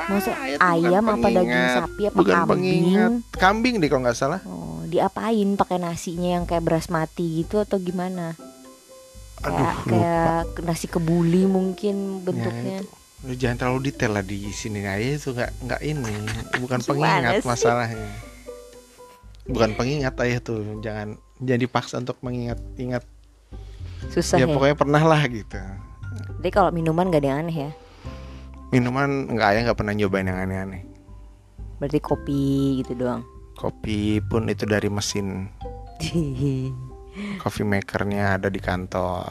Bukan 0.00 0.34
ayam 0.60 1.04
apa 1.04 1.26
daging 1.28 1.66
sapi 1.74 2.02
apa 2.04 2.14
bukan 2.14 2.34
kambing? 2.34 2.48
pengingat 2.48 3.12
kambing 3.32 3.74
deh 3.76 3.88
kalau 3.88 4.02
nggak 4.02 4.14
salah 4.14 4.40
Oh, 4.42 4.80
diapain 4.84 5.48
pakai 5.54 5.76
nasinya 5.76 6.30
yang 6.32 6.44
kayak 6.44 6.62
beras 6.62 6.86
mati 6.86 7.42
gitu 7.42 7.58
atau 7.58 7.76
gimana? 7.76 8.38
aduh 9.38 9.54
Kayak 9.54 9.74
kayak 9.84 10.64
nasi 10.64 10.86
kebuli 10.86 11.44
mungkin 11.44 12.20
bentuknya. 12.20 12.80
itu. 12.80 12.90
Lu 13.20 13.32
jangan 13.32 13.56
terlalu 13.56 13.80
detail 13.84 14.12
lah 14.12 14.22
di 14.22 14.46
sini 14.48 14.78
ayah 14.80 15.14
itu 15.14 15.30
nggak 15.30 15.50
nggak 15.60 15.80
ini 15.84 16.14
bukan 16.58 16.78
pengingat 16.88 17.42
masalahnya 17.42 18.10
bukan 19.44 19.72
pengingat 19.72 20.14
ayah 20.20 20.38
tuh 20.38 20.60
jangan 20.78 21.14
jangan 21.38 21.60
dipaksa 21.60 21.94
untuk 21.96 22.18
mengingat 22.20 22.58
ingat 22.76 23.02
Susah 24.08 24.36
ya 24.36 24.44
ya. 24.44 24.52
pokoknya 24.52 24.76
pernah 24.76 25.02
lah 25.02 25.22
gitu 25.24 25.58
Jadi 26.38 26.50
kalau 26.50 26.70
minuman 26.70 27.08
gak 27.08 27.18
ada 27.18 27.28
yang 27.28 27.40
aneh 27.42 27.58
ya. 27.60 27.70
Minuman 28.70 29.08
nggak 29.28 29.48
ayah 29.48 29.60
nggak 29.66 29.78
pernah 29.78 29.94
nyobain 29.94 30.26
yang 30.26 30.38
aneh-aneh 30.38 30.82
Berarti 31.78 31.98
kopi 32.02 32.42
gitu 32.82 32.92
doang. 32.96 33.22
kopi 33.54 34.18
pun 34.20 34.46
itu 34.46 34.66
dari 34.66 34.86
mesin 34.86 35.46
coffee 37.42 37.66
makernya 37.66 38.36
ada 38.36 38.46
di 38.46 38.58
kantor 38.58 39.26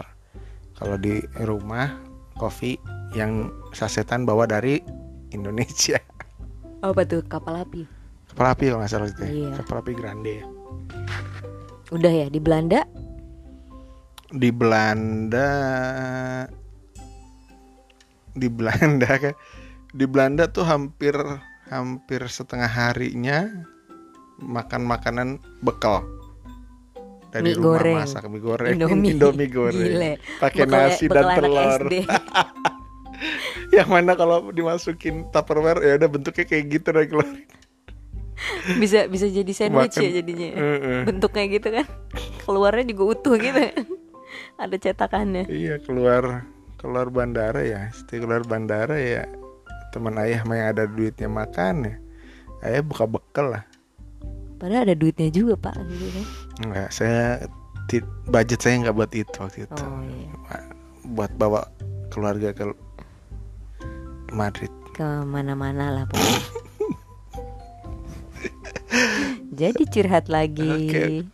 kalau 0.74 0.96
di 0.96 1.16
rumah 1.42 1.96
kopi 2.36 2.76
yang 3.12 3.48
sasetan 3.72 4.24
bawa 4.24 4.44
dari 4.44 4.80
Indonesia 5.30 6.00
apa 6.80 7.02
tuh 7.04 7.24
kapal 7.26 7.58
api? 7.58 7.84
kapal 8.30 8.48
api 8.52 8.64
kalau 8.68 8.80
nggak 8.80 8.92
salah 8.92 9.08
itu 9.08 9.22
ya. 9.22 9.30
Iya. 9.30 9.50
kapal 9.58 9.76
api 9.82 9.92
grande 9.94 10.34
ya 10.40 10.46
Udah 11.88 12.12
ya 12.12 12.28
di 12.28 12.40
Belanda 12.40 12.84
di 14.28 14.52
Belanda 14.52 15.48
di 18.38 18.48
Belanda 18.48 19.10
kan 19.18 19.34
di 19.92 20.06
Belanda 20.06 20.48
tuh 20.50 20.64
hampir 20.68 21.16
hampir 21.68 22.22
setengah 22.30 22.70
harinya 22.70 23.50
makan 24.38 24.86
makanan 24.86 25.28
bekal 25.66 26.06
dari 27.34 27.52
Mie 27.52 27.58
rumah 27.60 27.68
goreng. 27.82 27.98
masak 28.00 28.24
mie 28.32 28.40
goreng 28.40 28.72
Indomie. 28.78 29.50
goreng 29.58 29.84
Gile. 29.84 30.14
pakai 30.40 30.64
nasi 30.64 31.06
dan 31.12 31.26
telur 31.36 31.82
yang 33.76 33.90
mana 33.90 34.14
kalau 34.16 34.54
dimasukin 34.54 35.28
tupperware 35.34 35.82
ya 35.84 35.94
udah 36.00 36.10
bentuknya 36.10 36.46
kayak 36.48 36.64
gitu 36.72 36.88
dari 36.94 37.10
keluar 37.10 37.28
bisa 38.78 39.10
bisa 39.10 39.26
jadi 39.26 39.50
sandwich 39.50 39.98
Makan. 39.98 40.06
ya 40.06 40.12
jadinya. 40.22 40.50
Heeh. 40.54 41.00
Bentuknya 41.10 41.44
gitu 41.50 41.68
kan. 41.74 41.86
Keluarnya 42.46 42.86
juga 42.94 43.04
utuh 43.18 43.36
gitu. 43.42 43.64
ada 44.62 44.76
cetakannya. 44.78 45.50
iya 45.50 45.82
keluar 45.82 46.46
keluar 46.78 47.10
bandara 47.10 47.62
ya. 47.66 47.90
Setelah 47.92 48.22
keluar 48.24 48.44
bandara 48.46 48.98
ya 48.98 49.26
teman 49.92 50.14
ayah 50.22 50.46
mah 50.46 50.56
yang 50.62 50.70
ada 50.78 50.84
duitnya 50.86 51.30
makan 51.30 51.76
ya. 51.90 51.96
Ayah 52.62 52.82
buka 52.86 53.06
bekal 53.10 53.54
lah. 53.54 53.64
Padahal 54.58 54.90
ada 54.90 54.96
duitnya 54.98 55.30
juga 55.30 55.54
pak 55.58 55.78
gitu 55.90 56.06
kan. 56.14 56.26
Enggak, 56.66 56.90
saya 56.90 57.22
budget 58.30 58.60
saya 58.62 58.74
nggak 58.86 58.96
buat 58.98 59.12
itu 59.14 59.38
waktu 59.38 59.70
itu. 59.70 59.84
Oh 59.86 60.02
iya. 60.06 60.34
Buat 61.14 61.32
bawa 61.38 61.62
keluarga 62.10 62.54
ke 62.54 62.66
Madrid. 64.34 64.74
Ke 64.98 65.06
mana-mana 65.26 65.94
lah 65.94 66.04
pokoknya 66.10 66.42
jadi 69.62 69.84
curhat 69.90 70.26
lagi. 70.30 70.70
Oke. 70.70 71.26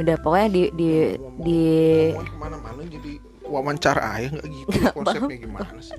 udah 0.00 0.16
pokoknya 0.24 0.48
di 0.48 0.62
di 0.80 0.88
di 1.44 1.60
Ngomong 2.16 2.24
ke 2.24 2.36
mana-mana 2.40 2.80
jadi 2.88 3.20
wawancara 3.50 4.22
ayah 4.22 4.30
nggak 4.38 4.48
gitu 4.48 4.74
konsepnya 4.94 5.36
gimana 5.42 5.78
sih? 5.82 5.98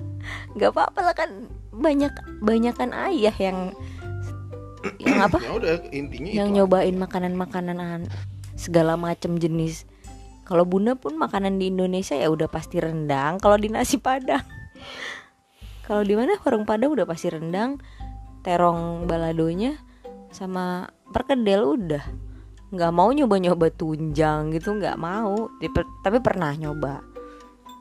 Nggak 0.56 0.70
apa-apa 0.72 1.00
lah 1.04 1.14
kan 1.14 1.30
banyak 1.70 2.12
banyakan 2.40 2.90
ayah 3.12 3.36
yang 3.36 3.58
yang 4.98 5.18
apa? 5.20 5.38
Ya 5.38 5.52
udah 5.52 5.74
intinya 5.92 6.30
yang 6.32 6.48
itu 6.50 6.56
nyobain 6.58 6.96
makanan-makanan 6.96 8.08
segala 8.56 8.96
macam 8.96 9.36
jenis. 9.36 9.84
Kalau 10.42 10.66
bunda 10.66 10.98
pun 10.98 11.14
makanan 11.20 11.60
di 11.60 11.70
Indonesia 11.70 12.18
ya 12.18 12.32
udah 12.32 12.50
pasti 12.50 12.82
rendang 12.82 13.38
kalau 13.38 13.60
di 13.60 13.70
nasi 13.70 14.00
padang. 14.00 14.42
Kalau 15.86 16.02
di 16.02 16.16
mana? 16.16 16.34
Warung 16.42 16.64
padang 16.66 16.96
udah 16.96 17.06
pasti 17.06 17.30
rendang 17.30 17.78
terong 18.42 19.06
baladonya 19.06 19.78
sama 20.32 20.90
perkedel 21.12 21.62
udah. 21.62 22.04
Nggak 22.72 22.92
mau 22.96 23.12
nyoba-nyoba 23.12 23.68
tunjang 23.70 24.50
gitu 24.56 24.74
nggak 24.80 24.96
mau. 24.98 25.52
Tapi 26.02 26.18
pernah 26.18 26.56
nyoba 26.56 27.11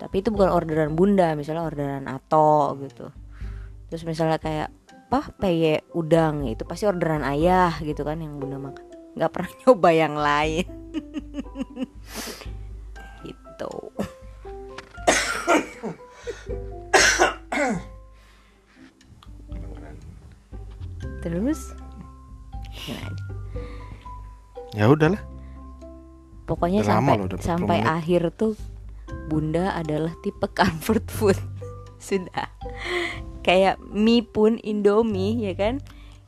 tapi 0.02 0.26
itu 0.26 0.34
bukan 0.34 0.50
orderan 0.50 0.98
bunda 0.98 1.38
misalnya 1.38 1.62
orderan 1.62 2.10
ato 2.10 2.74
gitu. 2.82 3.14
Terus 3.94 4.02
misalnya 4.02 4.42
kayak 4.42 4.74
apa 4.90 5.30
peye 5.38 5.86
udang 5.94 6.50
itu 6.50 6.66
pasti 6.66 6.90
orderan 6.90 7.22
ayah 7.22 7.78
gitu 7.86 8.02
kan 8.02 8.18
yang 8.18 8.42
bunda 8.42 8.58
makan. 8.58 8.82
Nggak 9.14 9.30
pernah 9.30 9.52
nyoba 9.62 9.90
yang 9.94 10.16
lain. 10.18 10.66
Gitu. 13.22 13.74
Terus? 21.22 21.78
Ya 24.74 24.90
udahlah. 24.90 25.22
Pokoknya 26.50 26.82
Udah 26.82 26.90
sampai 26.98 27.16
loh, 27.22 27.30
udah 27.30 27.38
40 27.38 27.46
sampai 27.46 27.78
akhir 27.86 28.22
tuh 28.34 28.58
bunda 29.32 29.72
adalah 29.72 30.12
tipe 30.20 30.44
comfort 30.52 31.08
food. 31.16 31.40
Sudah. 32.04 32.52
Kayak 33.48 33.80
mie 33.88 34.28
pun 34.28 34.60
indomie 34.60 35.40
ya 35.48 35.56
kan? 35.56 35.80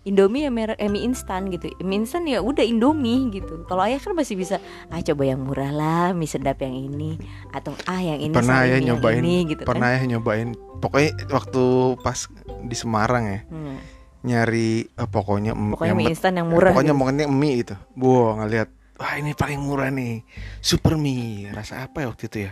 Indomie 0.04 0.44
ya 0.44 0.52
merek 0.52 0.80
eh, 0.84 0.92
mie 0.92 1.08
instan 1.08 1.48
gitu. 1.48 1.72
Mie 1.80 2.04
instan 2.04 2.28
ya 2.28 2.44
udah 2.44 2.64
Indomie 2.64 3.32
gitu. 3.32 3.64
Kalau 3.68 3.84
ayah 3.88 4.00
kan 4.04 4.12
masih 4.12 4.36
bisa 4.36 4.60
ah 4.92 5.00
coba 5.00 5.24
yang 5.24 5.40
murah 5.44 5.72
lah 5.72 6.08
mie 6.12 6.28
sedap 6.28 6.60
yang 6.60 6.76
ini 6.76 7.16
atau 7.56 7.72
ah 7.88 8.00
yang 8.04 8.20
ini 8.20 8.36
pernah 8.36 8.68
ayah 8.68 8.80
ini 8.80 8.92
yang 8.92 9.00
nyobain 9.00 9.24
ini, 9.24 9.36
gitu 9.48 9.64
pernah 9.64 9.92
kan 9.92 9.96
ayah 10.00 10.04
nyobain. 10.16 10.50
Pokoknya 10.84 11.12
waktu 11.32 11.64
pas 12.04 12.20
di 12.68 12.76
Semarang 12.76 13.24
ya 13.32 13.40
Hmm, 13.48 13.80
nyari 14.28 14.92
eh, 14.92 15.08
pokoknya 15.08 15.56
pokoknya 15.56 15.92
yang 15.96 16.00
mie 16.00 16.12
instan 16.12 16.36
yang 16.36 16.48
murah 16.52 16.76
pokoknya 16.76 16.92
gitu. 16.92 17.00
pokoknya 17.00 17.26
mie 17.32 17.56
itu. 17.64 17.76
Wow 17.96 18.44
ngeliat 18.44 18.70
wah 19.00 19.14
ini 19.16 19.32
paling 19.34 19.60
murah 19.64 19.88
nih 19.88 20.20
super 20.60 21.00
mie. 21.00 21.48
Rasa 21.56 21.88
apa 21.88 22.04
ya 22.04 22.12
waktu 22.12 22.28
itu 22.28 22.38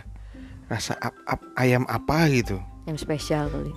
rasa 0.72 0.96
ap, 0.96 1.12
ap- 1.28 1.52
ayam 1.60 1.84
apa 1.84 2.32
gitu. 2.32 2.56
Yang 2.88 3.04
spesial 3.04 3.52
kali. 3.52 3.72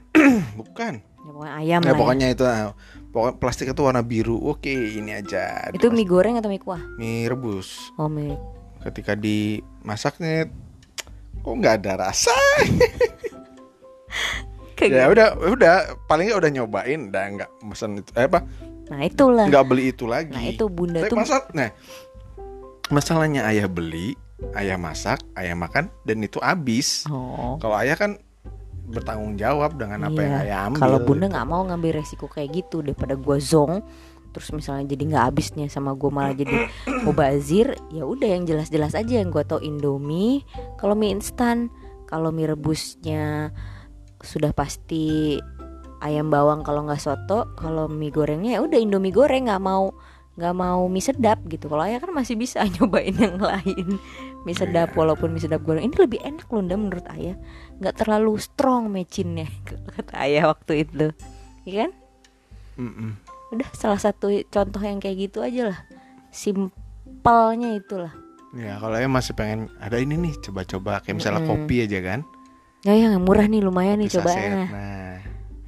Bukan. 0.60 1.04
Ya, 1.04 1.30
pokoknya 1.36 1.54
ayam 1.60 1.80
ya 1.84 1.92
lah 1.92 1.98
pokoknya 2.00 2.26
itu 2.32 2.44
ah, 2.48 2.72
pokoknya 3.12 3.34
plastik 3.36 3.68
itu 3.68 3.82
warna 3.84 4.00
biru. 4.00 4.40
Oke 4.40 4.72
ini 4.72 5.12
aja. 5.12 5.68
Ya. 5.68 5.76
itu 5.76 5.92
mie 5.92 6.08
goreng 6.08 6.40
atau 6.40 6.48
mie 6.48 6.62
kuah? 6.64 6.80
Mie 6.96 7.28
rebus. 7.28 7.92
Oh 8.00 8.08
mie. 8.08 8.40
Ketika 8.80 9.12
dimasaknya 9.12 10.48
kok 11.44 11.54
nggak 11.60 11.84
ada 11.84 12.08
rasa? 12.08 12.32
Ya 14.80 14.88
gitu. 14.88 15.12
udah 15.12 15.28
udah. 15.52 15.74
Paling 16.08 16.32
nggak 16.32 16.40
udah 16.40 16.50
nyobain 16.56 17.00
udah 17.12 17.24
nggak 17.36 17.50
pesan 17.68 18.00
itu 18.00 18.10
eh, 18.16 18.24
apa? 18.24 18.48
Nah 18.88 19.04
itulah. 19.04 19.44
Nggak 19.44 19.64
beli 19.68 19.92
itu 19.92 20.08
lagi. 20.08 20.32
Nah 20.32 20.40
itu 20.48 20.64
bunda 20.72 21.04
Tapi 21.04 21.12
tuh 21.12 21.20
nah 21.52 21.68
masalahnya 22.88 23.44
ayah 23.44 23.68
beli 23.68 24.16
ayah 24.56 24.76
masak 24.80 25.20
ayah 25.36 25.56
makan 25.56 25.88
dan 26.04 26.16
itu 26.24 26.40
habis. 26.40 27.04
Oh. 27.08 27.56
Kalau 27.60 27.76
ayah 27.78 27.96
kan 27.96 28.20
bertanggung 28.90 29.38
jawab 29.38 29.78
dengan 29.78 30.10
apa 30.10 30.18
yang 30.18 30.34
Iya, 30.34 30.44
ayah 30.44 30.58
ambil. 30.66 30.80
Kalau 30.82 30.98
bunda 31.06 31.26
gitu. 31.30 31.34
nggak 31.38 31.48
mau 31.48 31.62
ngambil 31.62 31.90
resiko 32.02 32.26
kayak 32.26 32.50
gitu 32.54 32.82
daripada 32.82 33.14
gua 33.14 33.38
zong 33.38 33.82
terus 34.30 34.54
misalnya 34.54 34.94
jadi 34.94 35.02
nggak 35.10 35.24
habisnya 35.26 35.66
sama 35.66 35.90
gua 35.98 36.10
malah 36.14 36.34
jadi 36.38 36.70
mubazir 37.06 37.74
ya 37.90 38.06
udah 38.06 38.38
yang 38.38 38.46
jelas-jelas 38.46 38.94
aja 38.94 39.18
yang 39.18 39.30
gua 39.34 39.42
tau 39.42 39.58
indomie 39.58 40.46
kalau 40.78 40.94
mie 40.94 41.10
instan 41.10 41.66
kalau 42.06 42.30
mie 42.30 42.46
rebusnya 42.46 43.50
sudah 44.22 44.54
pasti 44.54 45.38
ayam 45.98 46.30
bawang 46.30 46.62
kalau 46.62 46.86
nggak 46.86 47.02
soto 47.02 47.50
kalau 47.58 47.90
mie 47.90 48.14
gorengnya 48.14 48.58
ya 48.58 48.60
udah 48.62 48.78
indomie 48.78 49.14
goreng 49.14 49.50
nggak 49.50 49.62
mau 49.62 49.90
nggak 50.38 50.56
mau 50.56 50.88
mie 50.88 51.04
sedap 51.04 51.42
gitu. 51.50 51.68
Kalau 51.68 51.84
ayah 51.84 52.00
kan 52.00 52.14
masih 52.16 52.38
bisa 52.38 52.64
nyobain 52.78 53.12
yang 53.12 53.36
lain 53.36 54.00
mie 54.42 54.56
sedap 54.56 54.92
Iya. 54.92 54.96
walaupun 54.96 55.30
mie 55.30 55.42
sedap 55.42 55.60
goreng. 55.62 55.84
Ini 55.84 55.96
lebih 55.96 56.20
enak 56.20 56.46
loh 56.48 56.62
Nda, 56.62 56.76
menurut 56.76 57.06
ayah. 57.12 57.36
Nggak 57.78 57.94
terlalu 58.00 58.32
strong 58.36 58.88
mecinnya 58.88 59.46
kata 59.96 60.14
ayah 60.22 60.50
waktu 60.50 60.84
itu. 60.84 61.06
Iya 61.64 61.86
kan? 61.86 61.90
Mm-mm. 62.80 63.12
udah 63.50 63.66
salah 63.74 63.98
satu 63.98 64.30
contoh 64.46 64.78
yang 64.80 65.02
kayak 65.02 65.28
gitu 65.28 65.42
aja 65.42 65.74
lah. 65.74 65.78
Simpelnya 66.30 67.76
itulah. 67.76 68.12
Ya 68.50 68.78
kalau 68.78 68.94
ayah 68.98 69.10
masih 69.10 69.34
pengen 69.34 69.70
ada 69.78 69.98
ini 69.98 70.16
nih 70.16 70.34
coba-coba. 70.40 70.98
Kayak 71.02 71.16
misalnya 71.22 71.42
Mm-mm. 71.44 71.66
kopi 71.66 71.76
aja 71.84 71.98
kan? 72.00 72.20
Ya 72.80 72.94
yang 72.96 73.20
murah 73.22 73.44
nih 73.44 73.60
lumayan 73.60 74.00
nih 74.00 74.08
kopi 74.08 74.16
coba. 74.18 74.30
saset. 74.32 74.50
nah. 74.50 74.68
nah. 74.70 75.16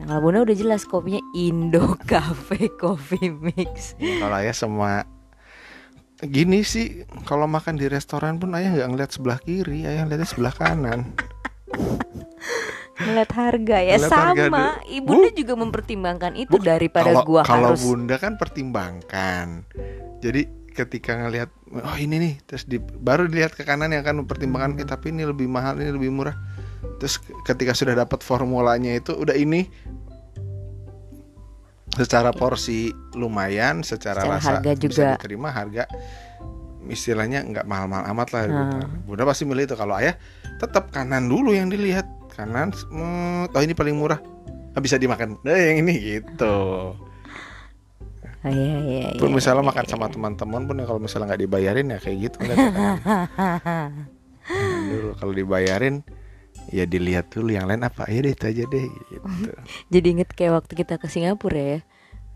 Nah, 0.02 0.04
kalau 0.08 0.20
bunda 0.24 0.42
udah 0.42 0.56
jelas 0.58 0.82
kopinya 0.82 1.22
Indo 1.30 1.94
Cafe 2.10 2.66
Coffee 2.74 3.30
Mix. 3.30 3.94
Ya, 4.02 4.18
kalau 4.18 4.34
ayah 4.34 4.50
semua 4.50 5.06
gini 6.22 6.62
sih 6.62 7.02
kalau 7.26 7.50
makan 7.50 7.74
di 7.74 7.90
restoran 7.90 8.38
pun 8.38 8.54
ayah 8.54 8.70
nggak 8.78 8.88
ngeliat 8.94 9.10
sebelah 9.10 9.38
kiri 9.42 9.82
ayah 9.82 10.06
ngeliatnya 10.06 10.28
sebelah 10.28 10.54
kanan. 10.54 11.00
Ngeliat 13.02 13.30
harga 13.34 13.76
ya 13.82 13.94
Ngeliat 13.98 14.12
harga 14.14 14.42
sama. 14.46 14.62
dulu. 14.78 14.94
ibunda 14.94 15.28
juga 15.34 15.54
mempertimbangkan 15.58 16.32
itu 16.38 16.54
Bu, 16.54 16.62
daripada 16.62 17.10
kalau 17.10 17.22
gua 17.26 17.42
kalau 17.42 17.74
harus 17.74 17.82
bunda 17.82 18.16
kan 18.22 18.38
pertimbangkan. 18.38 19.66
Jadi 20.22 20.46
ketika 20.72 21.18
ngelihat 21.18 21.50
oh 21.82 21.96
ini 21.98 22.16
nih 22.16 22.34
terus 22.48 22.64
di, 22.64 22.78
baru 22.78 23.28
dilihat 23.28 23.52
ke 23.52 23.66
kanan 23.66 23.92
yang 23.92 24.06
kan 24.06 24.16
mempertimbangkan 24.16 24.78
eh, 24.80 24.88
tapi 24.88 25.10
ini 25.10 25.26
lebih 25.26 25.50
mahal 25.50 25.82
ini 25.82 25.90
lebih 25.90 26.14
murah. 26.14 26.38
Terus 27.02 27.18
ketika 27.42 27.74
sudah 27.74 27.98
dapat 27.98 28.22
formulanya 28.22 28.94
itu 28.94 29.10
udah 29.18 29.34
ini 29.34 29.66
secara 31.92 32.32
porsi 32.32 32.88
lumayan 33.12 33.84
secara, 33.84 34.24
Secara 34.24 34.36
rasa 34.40 34.48
harga 34.58 34.70
bisa 34.76 34.80
juga. 34.80 35.06
diterima 35.16 35.48
harga 35.52 35.84
istilahnya 36.88 37.46
nggak 37.46 37.66
mahal-mahal 37.68 38.04
amat 38.10 38.28
lah 38.34 38.42
gitu. 38.48 38.58
Hmm. 38.58 39.06
bunda 39.06 39.22
pasti 39.28 39.44
milih 39.46 39.64
itu. 39.70 39.76
Kalau 39.78 39.94
ayah 40.00 40.18
tetap 40.58 40.90
kanan 40.90 41.28
dulu 41.30 41.54
yang 41.54 41.70
dilihat. 41.70 42.08
Kanan 42.32 42.72
mm, 42.72 43.52
oh 43.52 43.62
ini 43.62 43.76
paling 43.76 43.92
murah. 43.92 44.18
Ah, 44.72 44.80
bisa 44.80 44.96
dimakan. 44.96 45.36
Nah 45.44 45.52
yang 45.52 45.84
ini 45.84 45.94
gitu. 46.00 46.96
Ah, 48.42 48.50
iya, 48.50 48.74
iya, 48.82 49.22
pun 49.22 49.30
iya, 49.30 49.38
misalnya 49.38 49.62
iya, 49.62 49.70
makan 49.70 49.84
iya. 49.86 49.92
sama 49.94 50.06
teman-teman 50.10 50.62
pun 50.66 50.74
ya 50.82 50.84
kalau 50.90 50.98
misalnya 50.98 51.30
nggak 51.30 51.42
dibayarin 51.46 51.94
ya 51.94 51.98
kayak 52.02 52.18
gitu 52.26 52.36
dulu. 54.90 55.10
Kalau 55.14 55.32
dibayarin 55.36 56.02
ya 56.68 56.84
dilihat 56.84 57.26
dulu 57.28 57.50
yang 57.50 57.66
lain 57.66 57.82
apa 57.82 58.06
ya 58.06 58.20
deh 58.20 58.30
itu 58.30 58.44
aja 58.44 58.64
deh 58.64 58.86
gitu 59.08 59.26
jadi 59.92 60.06
inget 60.08 60.30
kayak 60.30 60.52
waktu 60.56 60.72
kita 60.76 60.94
ke 60.96 61.06
Singapura 61.06 61.58
ya 61.58 61.80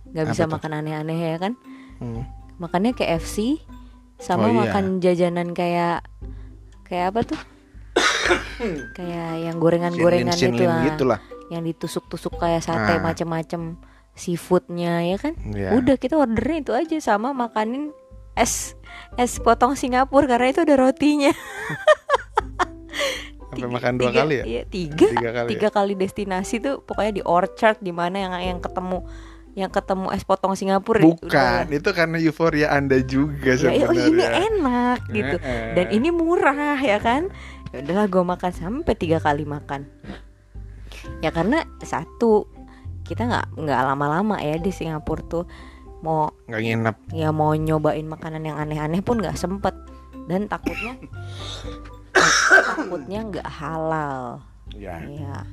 nggak 0.06 0.24
Apa 0.24 0.30
bisa 0.32 0.42
tuh? 0.44 0.52
makan 0.52 0.72
aneh-aneh 0.74 1.18
ya 1.18 1.36
kan 1.38 1.52
Hmm. 1.96 2.28
makannya 2.56 2.92
KFC 2.92 3.56
sama 4.16 4.46
Oh, 4.46 4.50
iya. 4.50 4.68
makan 4.68 4.84
jajanan 4.98 5.52
kayak 5.52 6.04
kayak 6.82 7.08
apa 7.08 7.20
tuh 7.24 7.40
kayak 8.96 9.30
yang 9.42 9.56
gorengan-gorengan 9.56 10.34
itu 10.34 10.60
lah 10.62 10.84
gitu 10.84 11.04
lah 11.04 11.20
yang 11.48 11.62
ditusuk-tusuk 11.62 12.36
kayak 12.36 12.60
sate 12.60 12.96
Nah. 12.96 13.02
macem-macem 13.06 13.80
seafoodnya 14.12 15.04
ya 15.04 15.16
kan 15.16 15.32
ya. 15.46 15.72
udah 15.72 15.96
kita 15.96 16.16
ordernya 16.16 16.58
itu 16.58 16.72
aja 16.74 16.96
sama 16.98 17.30
makanin 17.30 17.92
es 18.32 18.76
es 19.16 19.36
potong 19.36 19.72
Singapura 19.72 20.24
karena 20.26 20.48
itu 20.48 20.60
ada 20.60 20.76
rotinya 20.78 21.32
sampai 23.56 23.72
makan 23.80 23.92
dua 23.96 24.10
tiga, 24.12 24.20
kali 24.20 24.34
ya? 24.36 24.44
iya, 24.44 24.62
tiga 24.68 25.08
tiga. 25.08 25.30
kali 25.32 25.48
tiga 25.54 25.68
kali 25.72 25.92
destinasi 25.96 26.54
tuh 26.60 26.74
pokoknya 26.84 27.12
di 27.18 27.22
Orchard 27.24 27.78
di 27.80 27.92
mana 27.92 28.16
yang 28.20 28.32
yang 28.36 28.58
ketemu 28.60 29.02
yang 29.56 29.72
ketemu 29.72 30.12
es 30.12 30.20
potong 30.20 30.52
Singapura. 30.52 31.00
Ya? 31.00 31.08
udah- 31.08 31.16
bukan 31.16 31.64
itu 31.72 31.88
karena 31.96 32.16
euforia 32.20 32.68
anda 32.76 33.00
juga 33.00 33.56
ya, 33.56 33.72
oh 33.72 33.88
ini 33.88 34.04
sebenarnya. 34.04 34.40
enak 34.52 34.98
gitu. 35.08 35.36
Dan 35.72 35.86
ini 35.96 36.08
murah 36.12 36.76
ya 36.76 37.00
kan? 37.00 37.32
Ya 37.72 37.80
udahlah 37.80 38.06
gue 38.06 38.22
makan 38.22 38.52
sampai 38.52 38.92
tiga 39.00 39.16
kali 39.16 39.48
makan. 39.48 39.88
Ya 41.24 41.32
karena 41.32 41.64
satu 41.80 42.52
kita 43.08 43.24
nggak 43.24 43.46
nggak 43.56 43.80
lama-lama 43.80 44.36
ya 44.44 44.60
di 44.60 44.68
Singapura 44.68 45.24
tuh 45.24 45.44
mau 46.04 46.28
nggak 46.52 46.60
nginep. 46.60 46.96
ya 47.16 47.32
mau 47.32 47.56
nyobain 47.56 48.04
makanan 48.04 48.44
yang 48.44 48.60
aneh-aneh 48.60 49.00
pun 49.00 49.24
nggak 49.24 49.40
sempet. 49.40 49.72
Dan 50.28 50.52
takutnya 50.52 51.00
takutnya 52.16 53.20
nggak 53.26 53.48
halal. 53.48 54.40
Ya, 54.74 54.98
ya 55.04 55.46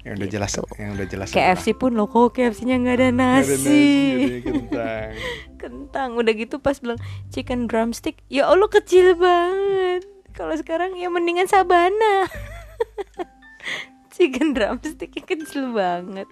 yang 0.00 0.16
udah 0.16 0.28
jelas, 0.32 0.52
yang 0.80 0.96
udah 0.96 1.08
jelas. 1.08 1.28
KFC 1.28 1.76
pun 1.76 1.92
loh 1.92 2.08
kok 2.08 2.32
KFC-nya 2.32 2.80
nggak 2.80 2.96
ada 2.96 3.08
nasi, 3.12 4.40
kentang. 4.40 5.12
kentang. 5.60 6.08
Udah 6.16 6.32
gitu 6.32 6.56
pas 6.56 6.80
bilang 6.80 6.96
chicken 7.28 7.68
drumstick. 7.68 8.24
Ya 8.32 8.48
allah 8.48 8.64
kecil 8.72 9.12
banget. 9.20 10.08
Kalau 10.32 10.56
sekarang 10.56 10.96
ya 10.96 11.12
mendingan 11.12 11.44
sabana. 11.44 12.24
Chicken 14.16 14.56
drumsticknya 14.56 15.20
kecil 15.20 15.76
banget. 15.76 16.28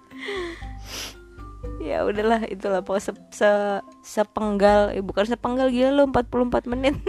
Ya 1.77 2.01
udahlah 2.01 2.49
itulah 2.49 2.81
pokoknya 2.81 3.05
se, 3.05 3.11
se- 3.33 3.83
sepenggal 4.01 4.97
eh, 4.97 5.05
bukan 5.05 5.29
sepenggal 5.29 5.69
gila 5.69 5.93
lo 5.93 6.03
44 6.09 6.65
menit 6.65 6.97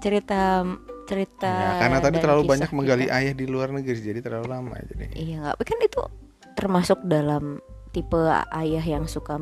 cerita 0.00 0.64
cerita 1.06 1.50
Ya, 1.50 1.70
karena 1.82 1.98
tadi 1.98 2.16
terlalu 2.22 2.42
banyak 2.46 2.70
menggali 2.70 3.06
kita. 3.10 3.18
ayah 3.18 3.32
di 3.34 3.46
luar 3.50 3.68
negeri 3.74 3.98
jadi 3.98 4.20
terlalu 4.22 4.46
lama 4.46 4.74
jadi. 4.86 5.10
Iya 5.14 5.36
nggak, 5.42 5.56
kan 5.66 5.78
itu 5.82 6.00
termasuk 6.54 6.98
dalam 7.04 7.58
tipe 7.90 8.18
ayah 8.54 8.82
yang 8.82 9.04
suka 9.04 9.34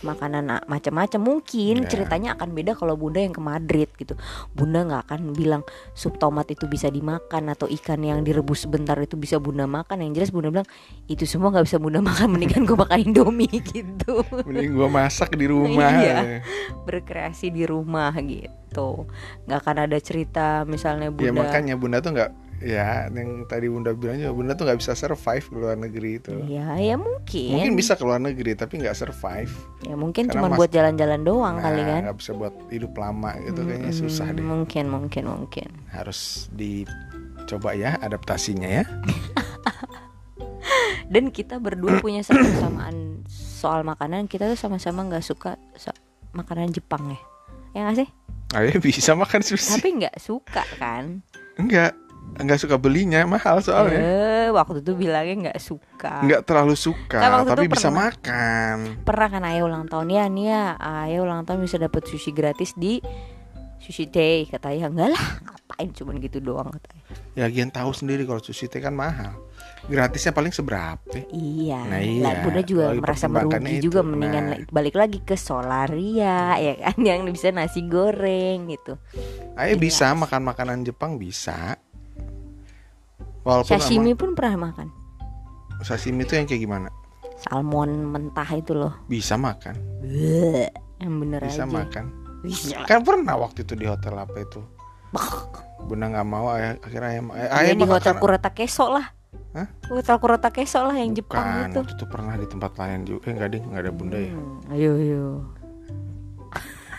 makanan 0.00 0.64
macam-macam 0.64 1.20
mungkin 1.20 1.84
Ya. 1.84 1.88
ceritanya 1.88 2.32
akan 2.32 2.50
beda 2.50 2.72
kalau 2.72 2.96
bunda 2.96 3.20
yang 3.20 3.30
ke 3.30 3.40
Madrid 3.40 3.88
gitu 3.94 4.16
bunda 4.50 4.82
nggak 4.82 5.02
akan 5.04 5.20
bilang 5.32 5.62
sup 5.92 6.16
tomat 6.16 6.48
itu 6.48 6.64
bisa 6.64 6.88
dimakan 6.88 7.48
atau 7.48 7.68
ikan 7.68 8.00
yang 8.00 8.20
direbus 8.20 8.64
sebentar 8.64 8.96
itu 8.96 9.14
bisa 9.14 9.36
bunda 9.36 9.64
makan 9.64 10.00
yang 10.00 10.12
jelas 10.12 10.28
bunda 10.28 10.48
bilang 10.48 10.68
itu 11.06 11.24
semua 11.24 11.52
nggak 11.52 11.68
bisa 11.68 11.76
bunda 11.76 12.00
makan 12.10 12.32
mendingan 12.32 12.64
gue 12.64 12.74
makan 12.74 12.98
indomie 13.02 13.52
gitu 13.72 14.24
Mending 14.48 14.72
gua 14.72 14.88
masak 14.88 15.36
di 15.36 15.44
rumah. 15.44 15.92
Iya. 15.92 16.40
berkreasi 16.84 17.52
di 17.52 17.64
rumah 17.64 18.16
gitu 18.16 19.04
nggak 19.44 19.58
akan 19.60 19.76
ada 19.84 19.98
cerita 19.98 20.64
misalnya 20.64 21.12
Ya 21.12 21.30
bunda 21.30 21.44
makanya 21.44 21.74
bunda 21.76 21.98
tuh 21.98 22.16
nggak 22.16 22.30
ya 22.60 23.08
yang 23.08 23.44
tadi 23.44 23.66
bunda 23.66 23.90
bilang 23.90 24.16
juga 24.16 24.30
bunda 24.30 24.52
tuh 24.52 24.64
nggak 24.64 24.78
bisa 24.78 24.92
survive 24.92 25.42
ke 25.42 25.54
luar 25.54 25.74
negeri 25.74 26.10
itu. 26.14 26.36
ya 26.44 26.76
ya 26.76 26.94
mungkin 26.94 27.56
Mungkin 27.56 27.72
bisa 27.74 27.92
ke 27.92 28.02
luar 28.02 28.18
negeri 28.18 28.52
tapi 28.52 28.78
nggak 28.78 28.92
survive. 28.94 29.48
ya 29.82 29.94
mungkin 29.94 30.26
Karena 30.26 30.34
cuma 30.36 30.46
mas- 30.46 30.58
buat 30.58 30.70
jalan-jalan 30.70 31.20
doang 31.22 31.56
Nah, 31.56 31.64
kali 31.64 31.80
kan 31.80 32.00
nggak 32.04 32.16
bisa 32.16 32.30
buat 32.32 32.54
hidup 32.68 32.92
lama 32.94 33.30
gitu 33.40 33.60
kayaknya 33.62 33.90
Hmm, 33.90 34.00
susah 34.02 34.26
deh. 34.28 34.40
mungkin 34.40 34.84
mungkin 34.86 35.24
mungkin 35.26 35.68
Harus 35.88 36.20
dicoba 36.52 37.72
ya 37.72 37.96
adaptasinya 37.96 38.68
ya. 38.70 38.84
dan 41.08 41.28
kita 41.28 41.58
berdua 41.58 41.98
punya 41.98 42.20
satu 42.20 42.38
kesamaan 42.46 43.24
soal 43.26 43.82
makanan 43.82 44.26
kita 44.26 44.46
tuh 44.46 44.58
sama-sama 44.58 45.02
nggak 45.02 45.24
suka 45.24 45.56
makanan 46.32 46.70
Jepang 46.70 47.08
ya 47.08 47.20
ya 47.72 47.80
nggak 47.82 47.98
sih 47.98 48.08
Ayah 48.50 48.76
bisa 48.76 49.14
makan 49.14 49.40
sushi. 49.40 49.70
tapi 49.72 49.88
nggak 49.96 50.18
suka 50.18 50.62
kan 50.76 51.22
Enggak, 51.54 51.92
enggak 52.36 52.58
suka 52.58 52.76
belinya 52.76 53.24
mahal 53.24 53.58
soalnya. 53.58 53.98
eh 53.98 54.48
waktu 54.48 54.78
itu 54.78 54.92
bilangnya 54.92 55.34
nggak 55.48 55.58
suka 55.58 56.20
Enggak 56.20 56.42
terlalu 56.42 56.74
suka, 56.74 57.18
waktu 57.18 57.50
tapi 57.50 57.66
bisa 57.66 57.88
pernah. 57.88 58.12
makan. 58.12 58.76
pernah 59.02 59.28
kan 59.28 59.42
ayah 59.44 59.62
ulang 59.62 59.84
tahun 59.84 60.08
ya 60.08 60.24
nih 60.26 60.46
ya 60.46 60.64
ayah 60.78 61.20
ulang 61.20 61.42
tahun 61.42 61.58
bisa 61.60 61.76
dapat 61.76 62.02
sushi 62.04 62.30
gratis 62.30 62.72
di 62.72 63.02
sushi 63.78 64.06
teh 64.06 64.44
kata 64.44 64.70
ayah 64.70 64.86
enggak 64.86 65.10
lah 65.10 65.24
ngapain 65.40 65.88
cuman 65.90 66.20
gitu 66.20 66.38
doang 66.38 66.68
kata 66.68 66.88
ayah 66.92 67.08
Ya 67.30 67.46
Gian 67.46 67.70
tahu 67.70 67.90
sendiri 67.90 68.22
kalau 68.22 68.38
sushi 68.38 68.66
teh 68.66 68.78
kan 68.78 68.90
mahal. 68.90 69.32
Gratisnya 69.82 70.30
paling 70.30 70.50
seberapa? 70.50 70.98
Iya, 71.30 71.78
Nah, 71.80 72.02
lah 72.20 72.34
iya. 72.34 72.42
Bunda 72.42 72.60
juga 72.60 72.90
Kalau 72.90 73.00
merasa 73.00 73.26
merugi 73.26 73.56
itu, 73.72 73.84
juga 73.86 74.00
mendingan 74.02 74.44
nah. 74.44 74.58
balik 74.68 74.94
lagi 74.94 75.18
ke 75.20 75.34
Solaria 75.34 76.38
ya 76.60 76.74
kan 76.76 76.98
yang 76.98 77.22
bisa 77.24 77.48
nasi 77.48 77.80
goreng 77.82 78.68
gitu. 78.68 78.98
Ayah 79.54 79.72
Jelas. 79.72 79.80
bisa 79.80 80.06
makan 80.12 80.42
makanan 80.44 80.78
Jepang 80.82 81.16
bisa. 81.16 81.78
Walaupun 83.40 83.72
Sashimi 83.72 84.12
emang 84.12 84.18
pun 84.18 84.30
pernah 84.34 84.56
makan. 84.68 84.88
sashimi 85.80 86.22
itu 86.22 86.36
yang 86.36 86.44
kayak 86.44 86.60
gimana? 86.60 86.88
Salmon 87.40 87.88
mentah 88.06 88.50
itu 88.50 88.72
loh. 88.72 88.92
Bisa 89.06 89.34
makan, 89.34 89.72
Bleh, 89.98 90.68
yang 90.98 91.16
bener 91.16 91.40
bisa 91.40 91.64
aja. 91.64 91.72
makan. 91.72 92.04
Bisa. 92.40 92.84
Kan 92.84 93.00
pernah 93.00 93.32
waktu 93.34 93.64
itu 93.64 93.72
di 93.74 93.84
hotel 93.84 94.12
apa 94.14 94.36
itu? 94.38 94.60
Bunda 95.82 96.06
nggak 96.06 96.26
mau, 96.26 96.52
akhirnya 96.52 96.84
ayah, 97.10 97.24
ayah, 97.32 97.48
Ya, 97.48 97.48
ayah 97.58 97.72
di 97.72 97.80
makan- 97.80 97.96
hotel 97.96 98.14
Kurata 98.16 98.50
Keso 98.50 98.86
lah. 98.86 99.06
Hah? 99.50 99.66
Hotel 99.88 100.16
Kurata 100.16 100.48
Keso 100.48 100.80
lah 100.80 100.94
yang 100.94 101.10
Jepang 101.10 101.40
Bukan, 101.40 101.64
itu. 101.66 101.78
waktu 101.80 101.92
itu 101.96 102.04
pernah 102.06 102.34
di 102.34 102.46
tempat 102.46 102.72
lain 102.76 102.98
juga. 103.02 103.20
Eh 103.24 103.32
enggak 103.32 103.48
deh, 103.50 103.60
enggak 103.62 103.80
ada 103.80 103.90
bunda 103.90 104.18
ya. 104.20 104.30
Hmm, 104.30 104.56
ayo 104.70 104.90
ayo. 104.94 105.24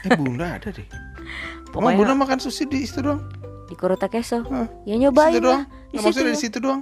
Eh 0.02 0.18
bunda 0.18 0.58
ada 0.58 0.68
deh. 0.68 0.88
Emang 0.90 1.70
Pokoknya 1.72 1.98
bunda 2.02 2.14
makan 2.18 2.38
sushi 2.38 2.66
di 2.66 2.82
situ 2.82 3.00
doang? 3.00 3.22
di 3.64 3.78
Kurata 3.78 4.10
Keso. 4.10 4.44
Hah? 4.44 4.68
Ya 4.84 4.98
Di 4.98 5.06
nyobain 5.06 5.32
situ 5.32 5.46
doang? 5.46 5.64
Di 5.92 5.98
Nggak, 5.98 6.04
maksudnya 6.08 6.24
situ. 6.26 6.34
di 6.34 6.42
situ 6.42 6.58
doang? 6.58 6.82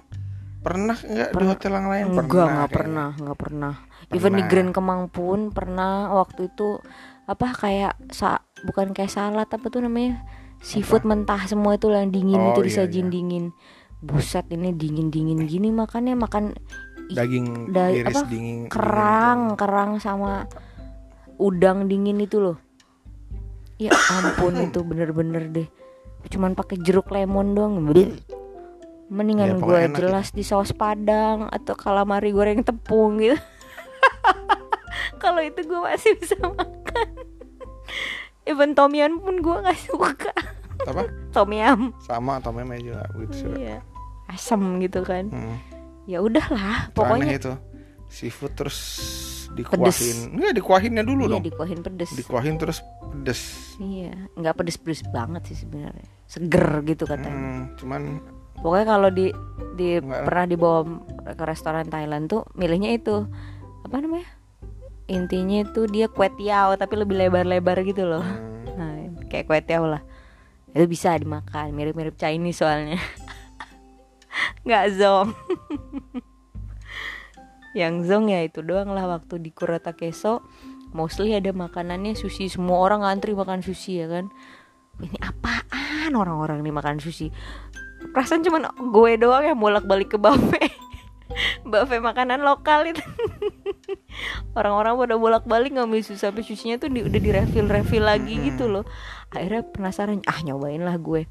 Pernah 0.60 0.98
enggak 1.00 1.28
di 1.28 1.34
Pernah. 1.34 1.50
hotel 1.50 1.72
yang 1.72 1.88
lain? 1.88 2.06
Enggak, 2.06 2.26
pernah. 2.28 2.50
nggak 2.54 2.70
pernah, 2.70 3.10
nggak 3.16 3.38
pernah. 3.38 3.74
Even 4.10 4.16
di 4.16 4.20
Pernah. 4.36 4.48
Grand 4.48 4.72
Kemang 4.72 5.02
pun 5.08 5.40
pernah 5.50 5.92
waktu 6.12 6.42
itu 6.48 6.70
apa 7.26 7.48
kayak 7.54 7.94
sa 8.10 8.42
bukan 8.64 8.92
kayak 8.92 9.08
salad 9.08 9.46
apa 9.46 9.66
tuh 9.66 9.80
namanya 9.80 10.26
seafood 10.60 11.06
mentah 11.06 11.46
semua 11.46 11.74
itu 11.74 11.88
yang 11.88 12.10
dingin 12.10 12.36
Oh, 12.36 12.52
itu 12.52 12.62
iya, 12.62 12.68
disajin 12.68 13.08
iya. 13.08 13.14
dingin. 13.14 13.46
Buset 14.00 14.48
ini 14.50 14.72
dingin 14.72 15.10
dingin 15.10 15.44
gini 15.44 15.70
makannya 15.70 16.16
makan 16.16 16.56
Daging 17.10 17.70
da- 17.70 17.90
iris 17.90 18.16
apa, 18.16 18.28
dingin. 18.28 18.68
kerang 18.68 19.56
kerang 19.56 19.98
sama 19.98 20.46
udang 21.36 21.86
dingin 21.86 22.18
itu 22.18 22.38
loh. 22.38 22.58
Ya 23.78 23.90
ampun 23.92 24.60
itu 24.66 24.82
bener-bener 24.82 25.48
deh. 25.48 25.68
Cuman 26.28 26.52
pakai 26.52 26.78
jeruk 26.78 27.10
lemon 27.10 27.54
doang. 27.54 27.80
Mendingan 29.10 29.48
Ya, 29.50 29.54
gue 29.58 29.62
pokoknya 29.66 29.90
enak 29.90 30.00
jelas 30.00 30.28
di 30.30 30.46
saus 30.46 30.70
padang 30.70 31.50
atau 31.50 31.74
calamari 31.74 32.30
goreng 32.30 32.62
tepung 32.62 33.18
gitu. 33.18 33.34
Kalau 35.22 35.42
itu 35.42 35.66
gue 35.66 35.80
masih 35.82 36.14
bisa 36.22 36.38
makan. 36.38 37.10
Even 38.46 38.78
tom 38.78 38.94
yum 38.94 39.18
pun 39.18 39.42
gue 39.42 39.58
nggak 39.66 39.80
suka. 39.90 40.34
Apa? 40.86 41.10
Tom 41.34 41.50
yum. 41.50 41.90
Sama 42.06 42.38
meme 42.54 42.80
juga 42.86 43.10
begitu 43.18 43.50
suka. 43.50 43.58
Iya. 43.58 43.78
Asam 44.30 44.78
gitu 44.78 45.02
kan. 45.02 45.34
Hmm. 45.34 45.58
Ya 46.06 46.22
udahlah, 46.22 46.90
Itu 46.90 47.02
aneh 47.02 47.10
pokoknya 47.10 47.34
itu. 47.38 47.54
Seafood 48.10 48.54
terus 48.58 48.78
dikuahin. 49.54 50.34
Enggak, 50.34 50.54
dikuahinnya 50.58 51.04
dulu 51.06 51.30
iya 51.30 51.34
dong. 51.38 51.44
dikuahin 51.46 51.80
pedes. 51.86 52.10
Dikuahin 52.18 52.56
terus 52.58 52.82
pedes. 53.10 53.42
Iya, 53.78 54.14
nggak 54.34 54.54
pedes-pedes 54.58 55.06
banget 55.14 55.46
sih 55.54 55.58
sebenarnya. 55.66 56.08
Seger 56.26 56.82
gitu 56.86 57.06
katanya. 57.06 57.30
Hmm, 57.30 57.62
cuman 57.78 58.02
Pokoknya 58.60 58.86
kalau 58.88 59.10
di 59.10 59.32
di 59.80 59.96
Enggak 59.96 60.28
pernah 60.28 60.46
dibawa 60.46 60.80
ke 61.32 61.44
restoran 61.48 61.88
Thailand 61.88 62.28
tuh 62.28 62.44
milihnya 62.60 62.96
itu 62.96 63.24
apa 63.88 63.96
namanya? 64.04 64.28
Intinya 65.10 65.66
itu 65.66 65.90
dia 65.90 66.12
kue 66.12 66.30
tiao 66.38 66.76
tapi 66.76 67.00
lebih 67.00 67.18
lebar-lebar 67.18 67.82
gitu 67.88 68.06
loh. 68.06 68.22
hmm, 68.22 68.78
Nah, 68.78 68.94
kayak 69.32 69.48
kue 69.48 69.60
tiao 69.64 69.88
lah. 69.88 70.04
Itu 70.70 70.86
bisa 70.86 71.18
dimakan, 71.18 71.74
mirip-mirip 71.74 72.14
Chinese 72.20 72.62
soalnya. 72.62 73.00
Nggak 74.68 74.86
zong. 75.02 75.34
Yang 77.80 77.94
zong 78.10 78.26
ya 78.30 78.46
itu 78.46 78.62
doang 78.62 78.94
lah 78.94 79.10
waktu 79.10 79.42
di 79.42 79.50
Kurata 79.50 79.98
Keso. 79.98 80.46
Mostly 80.90 81.38
ada 81.38 81.54
makanannya 81.54 82.18
sushi. 82.18 82.50
Semua 82.50 82.82
orang 82.82 83.06
ngantri 83.06 83.38
makan 83.38 83.62
sushi 83.62 84.02
ya 84.02 84.10
kan. 84.10 84.26
Ini 85.00 85.18
apaan 85.22 86.12
orang-orang 86.18 86.66
nih 86.66 86.74
makan 86.74 86.98
sushi? 86.98 87.30
Perasaan 88.10 88.42
cuman 88.42 88.74
gue 88.74 89.12
doang 89.20 89.44
yang 89.46 89.60
bolak-balik 89.60 90.14
ke 90.14 90.18
buffet. 90.18 90.74
buffet 91.72 92.02
makanan 92.02 92.42
lokal 92.42 92.90
itu. 92.90 93.04
Orang-orang 94.58 94.98
pada 94.98 95.16
bolak-balik 95.16 95.78
ngambil 95.78 96.02
sushi 96.02 96.20
sampai 96.20 96.42
susinya 96.42 96.82
tuh 96.82 96.90
di, 96.90 97.06
udah 97.06 97.22
di 97.22 97.30
refill 97.30 97.70
refill 97.70 98.06
lagi 98.06 98.34
gitu 98.42 98.66
loh. 98.66 98.84
Akhirnya 99.30 99.62
penasaran, 99.62 100.26
ah 100.26 100.42
nyobain 100.42 100.82
lah 100.82 100.98
gue. 100.98 101.30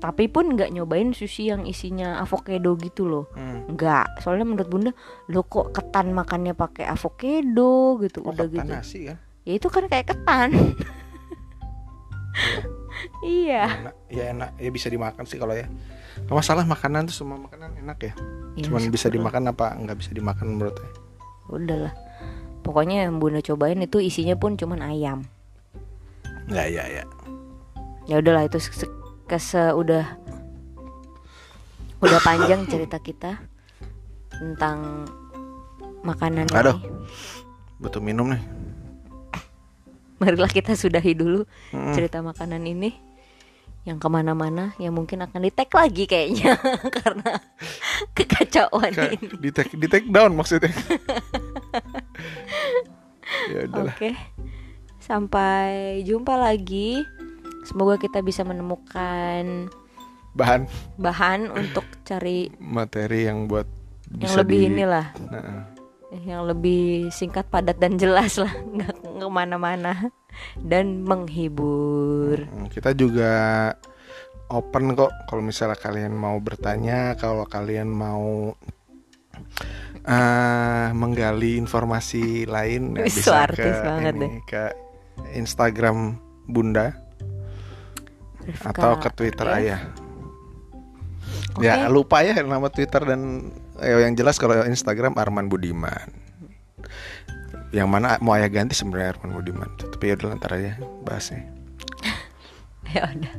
Tapi 0.00 0.28
pun 0.28 0.52
nggak 0.52 0.72
nyobain 0.72 1.16
sushi 1.16 1.48
yang 1.48 1.64
isinya 1.64 2.20
avocado 2.20 2.76
gitu 2.76 3.08
loh. 3.08 3.24
hmm. 3.36 3.72
Nggak, 3.76 4.20
soalnya 4.20 4.44
menurut 4.44 4.68
bunda, 4.68 4.90
lo 5.32 5.44
kok 5.44 5.72
ketan 5.72 6.12
makannya 6.12 6.52
pakai 6.52 6.88
avocado 6.88 8.00
gitu, 8.04 8.20
Oh, 8.24 8.32
udah 8.32 8.48
ketan 8.48 8.68
gitu. 8.68 8.72
nasi 8.72 8.98
kan? 9.08 9.16
Ya 9.44 9.52
itu 9.56 9.68
kan 9.68 9.84
kayak 9.88 10.12
ketan. 10.12 10.48
iya. 13.24 13.64
Enak, 13.80 13.96
ya 14.12 14.24
enak, 14.32 14.50
ya 14.60 14.70
bisa 14.72 14.88
dimakan 14.92 15.24
sih 15.24 15.40
kalau 15.40 15.56
ya. 15.56 15.68
Gak 16.14 16.32
masalah 16.34 16.62
makanan 16.62 17.06
tuh 17.06 17.16
semua 17.16 17.36
makanan 17.36 17.74
enak 17.80 17.98
ya. 18.00 18.12
Ya, 18.54 18.62
Cuman 18.64 18.86
bisa 18.88 19.10
dimakan 19.10 19.50
apa 19.50 19.74
nggak 19.74 19.98
bisa 19.98 20.10
dimakan 20.10 20.54
menurut 20.54 20.74
saya. 20.74 20.92
Udahlah. 21.50 21.94
Pokoknya 22.62 23.04
yang 23.04 23.18
bunda 23.18 23.38
cobain 23.38 23.76
itu 23.78 23.98
isinya 23.98 24.32
pun 24.34 24.54
cuman 24.54 24.80
ayam. 24.80 25.26
Ya 26.48 26.64
ya 26.64 26.84
ya. 26.86 27.04
ya 28.04 28.20
udahlah 28.20 28.44
itu 28.44 28.60
se- 28.60 28.88
kese 29.24 29.72
udah 29.72 30.04
udah 31.98 32.18
panjang 32.20 32.64
cerita 32.72 33.00
kita 33.00 33.40
tentang 34.30 35.08
makanan 36.00 36.48
Aduh. 36.52 36.76
ini. 36.78 36.88
Butuh 37.80 38.00
minum 38.00 38.28
nih. 38.28 38.40
Marilah 40.16 40.48
kita 40.48 40.72
sudahi 40.72 41.12
dulu 41.12 41.44
Hmm. 41.68 41.92
cerita 41.92 42.22
makanan 42.22 42.64
ini. 42.64 42.94
Yang 43.84 43.96
ke 43.96 44.06
mana-mana 44.06 44.70
yang 44.76 44.90
mungkin 44.90 45.20
akan 45.20 45.38
di 45.38 45.50
tag 45.50 45.68
lagi 45.68 46.04
kayaknya 46.04 46.56
karena 46.98 47.30
kekacauan 48.10 48.90
Kayak 48.90 49.12
ini. 49.14 49.26
di 49.38 49.48
take 49.50 49.72
di 49.74 49.86
take 49.86 50.08
down 50.08 50.32
maksudnya 50.32 50.68
ya 53.50 53.60
Oke. 53.68 54.10
Sampai 54.98 56.00
jumpa 56.02 56.34
lagi. 56.34 57.04
Semoga 57.64 57.96
kita 57.96 58.20
bisa 58.20 58.40
menemukan 58.40 59.68
bahan 60.32 60.64
bahan 60.96 61.48
untuk 61.48 61.84
cari 62.02 62.48
materi 62.58 63.24
yang 63.24 63.44
buat 63.44 63.64
yang 64.10 64.34
lebih 64.34 64.58
di- 64.58 64.66
inilah, 64.66 65.06
Nah, 65.24 65.64
yang 66.22 66.46
lebih 66.46 67.10
singkat, 67.10 67.50
padat 67.50 67.76
dan 67.82 67.98
jelas 67.98 68.38
lah, 68.38 68.54
nggak 68.74 68.94
ke 69.02 69.26
mana-mana 69.26 70.14
dan 70.58 71.02
menghibur. 71.02 72.46
Hmm, 72.46 72.70
kita 72.70 72.94
juga 72.94 73.32
open 74.52 74.94
kok 74.94 75.10
kalau 75.26 75.42
misalnya 75.42 75.78
kalian 75.80 76.14
mau 76.14 76.36
bertanya 76.38 77.16
kalau 77.18 77.48
kalian 77.48 77.90
mau 77.90 78.54
eh 80.04 80.88
menggali 80.92 81.56
informasi 81.56 82.44
lain 82.44 82.92
ya 83.00 83.08
bisa 83.08 83.48
ke 83.48 83.64
banget 83.82 84.14
ini, 84.14 84.20
deh. 84.20 84.32
ke 84.44 84.64
Instagram 85.32 86.20
Bunda 86.44 86.92
Rifka, 88.44 88.68
atau 88.68 88.92
ke 89.00 89.08
Twitter 89.16 89.46
ya. 89.48 89.56
Ayah 89.56 89.80
Oke. 91.56 91.64
ya 91.64 91.86
lupa 91.88 92.20
ya 92.20 92.36
nama 92.42 92.68
Twitter 92.68 93.00
dan 93.00 93.50
eh, 93.80 94.04
yang 94.04 94.14
jelas 94.14 94.38
kalau 94.38 94.62
Instagram 94.66 95.16
Arman 95.18 95.48
Budiman. 95.50 96.12
Yang 97.74 97.88
mana 97.90 98.18
mau 98.22 98.38
ayah 98.38 98.46
ganti 98.46 98.76
sebenarnya 98.76 99.18
Arman 99.18 99.34
Budiman. 99.34 99.70
Tapi 99.78 100.04
ya 100.10 100.14
udah 100.18 100.38
ntar 100.38 100.54
aja 100.54 100.78
bahasnya. 101.02 101.42
Ya 102.94 103.10
udah. 103.10 103.34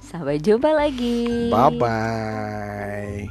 Sampai 0.00 0.40
jumpa 0.40 0.72
lagi. 0.72 1.52
Bye 1.52 1.76
bye 1.76 3.28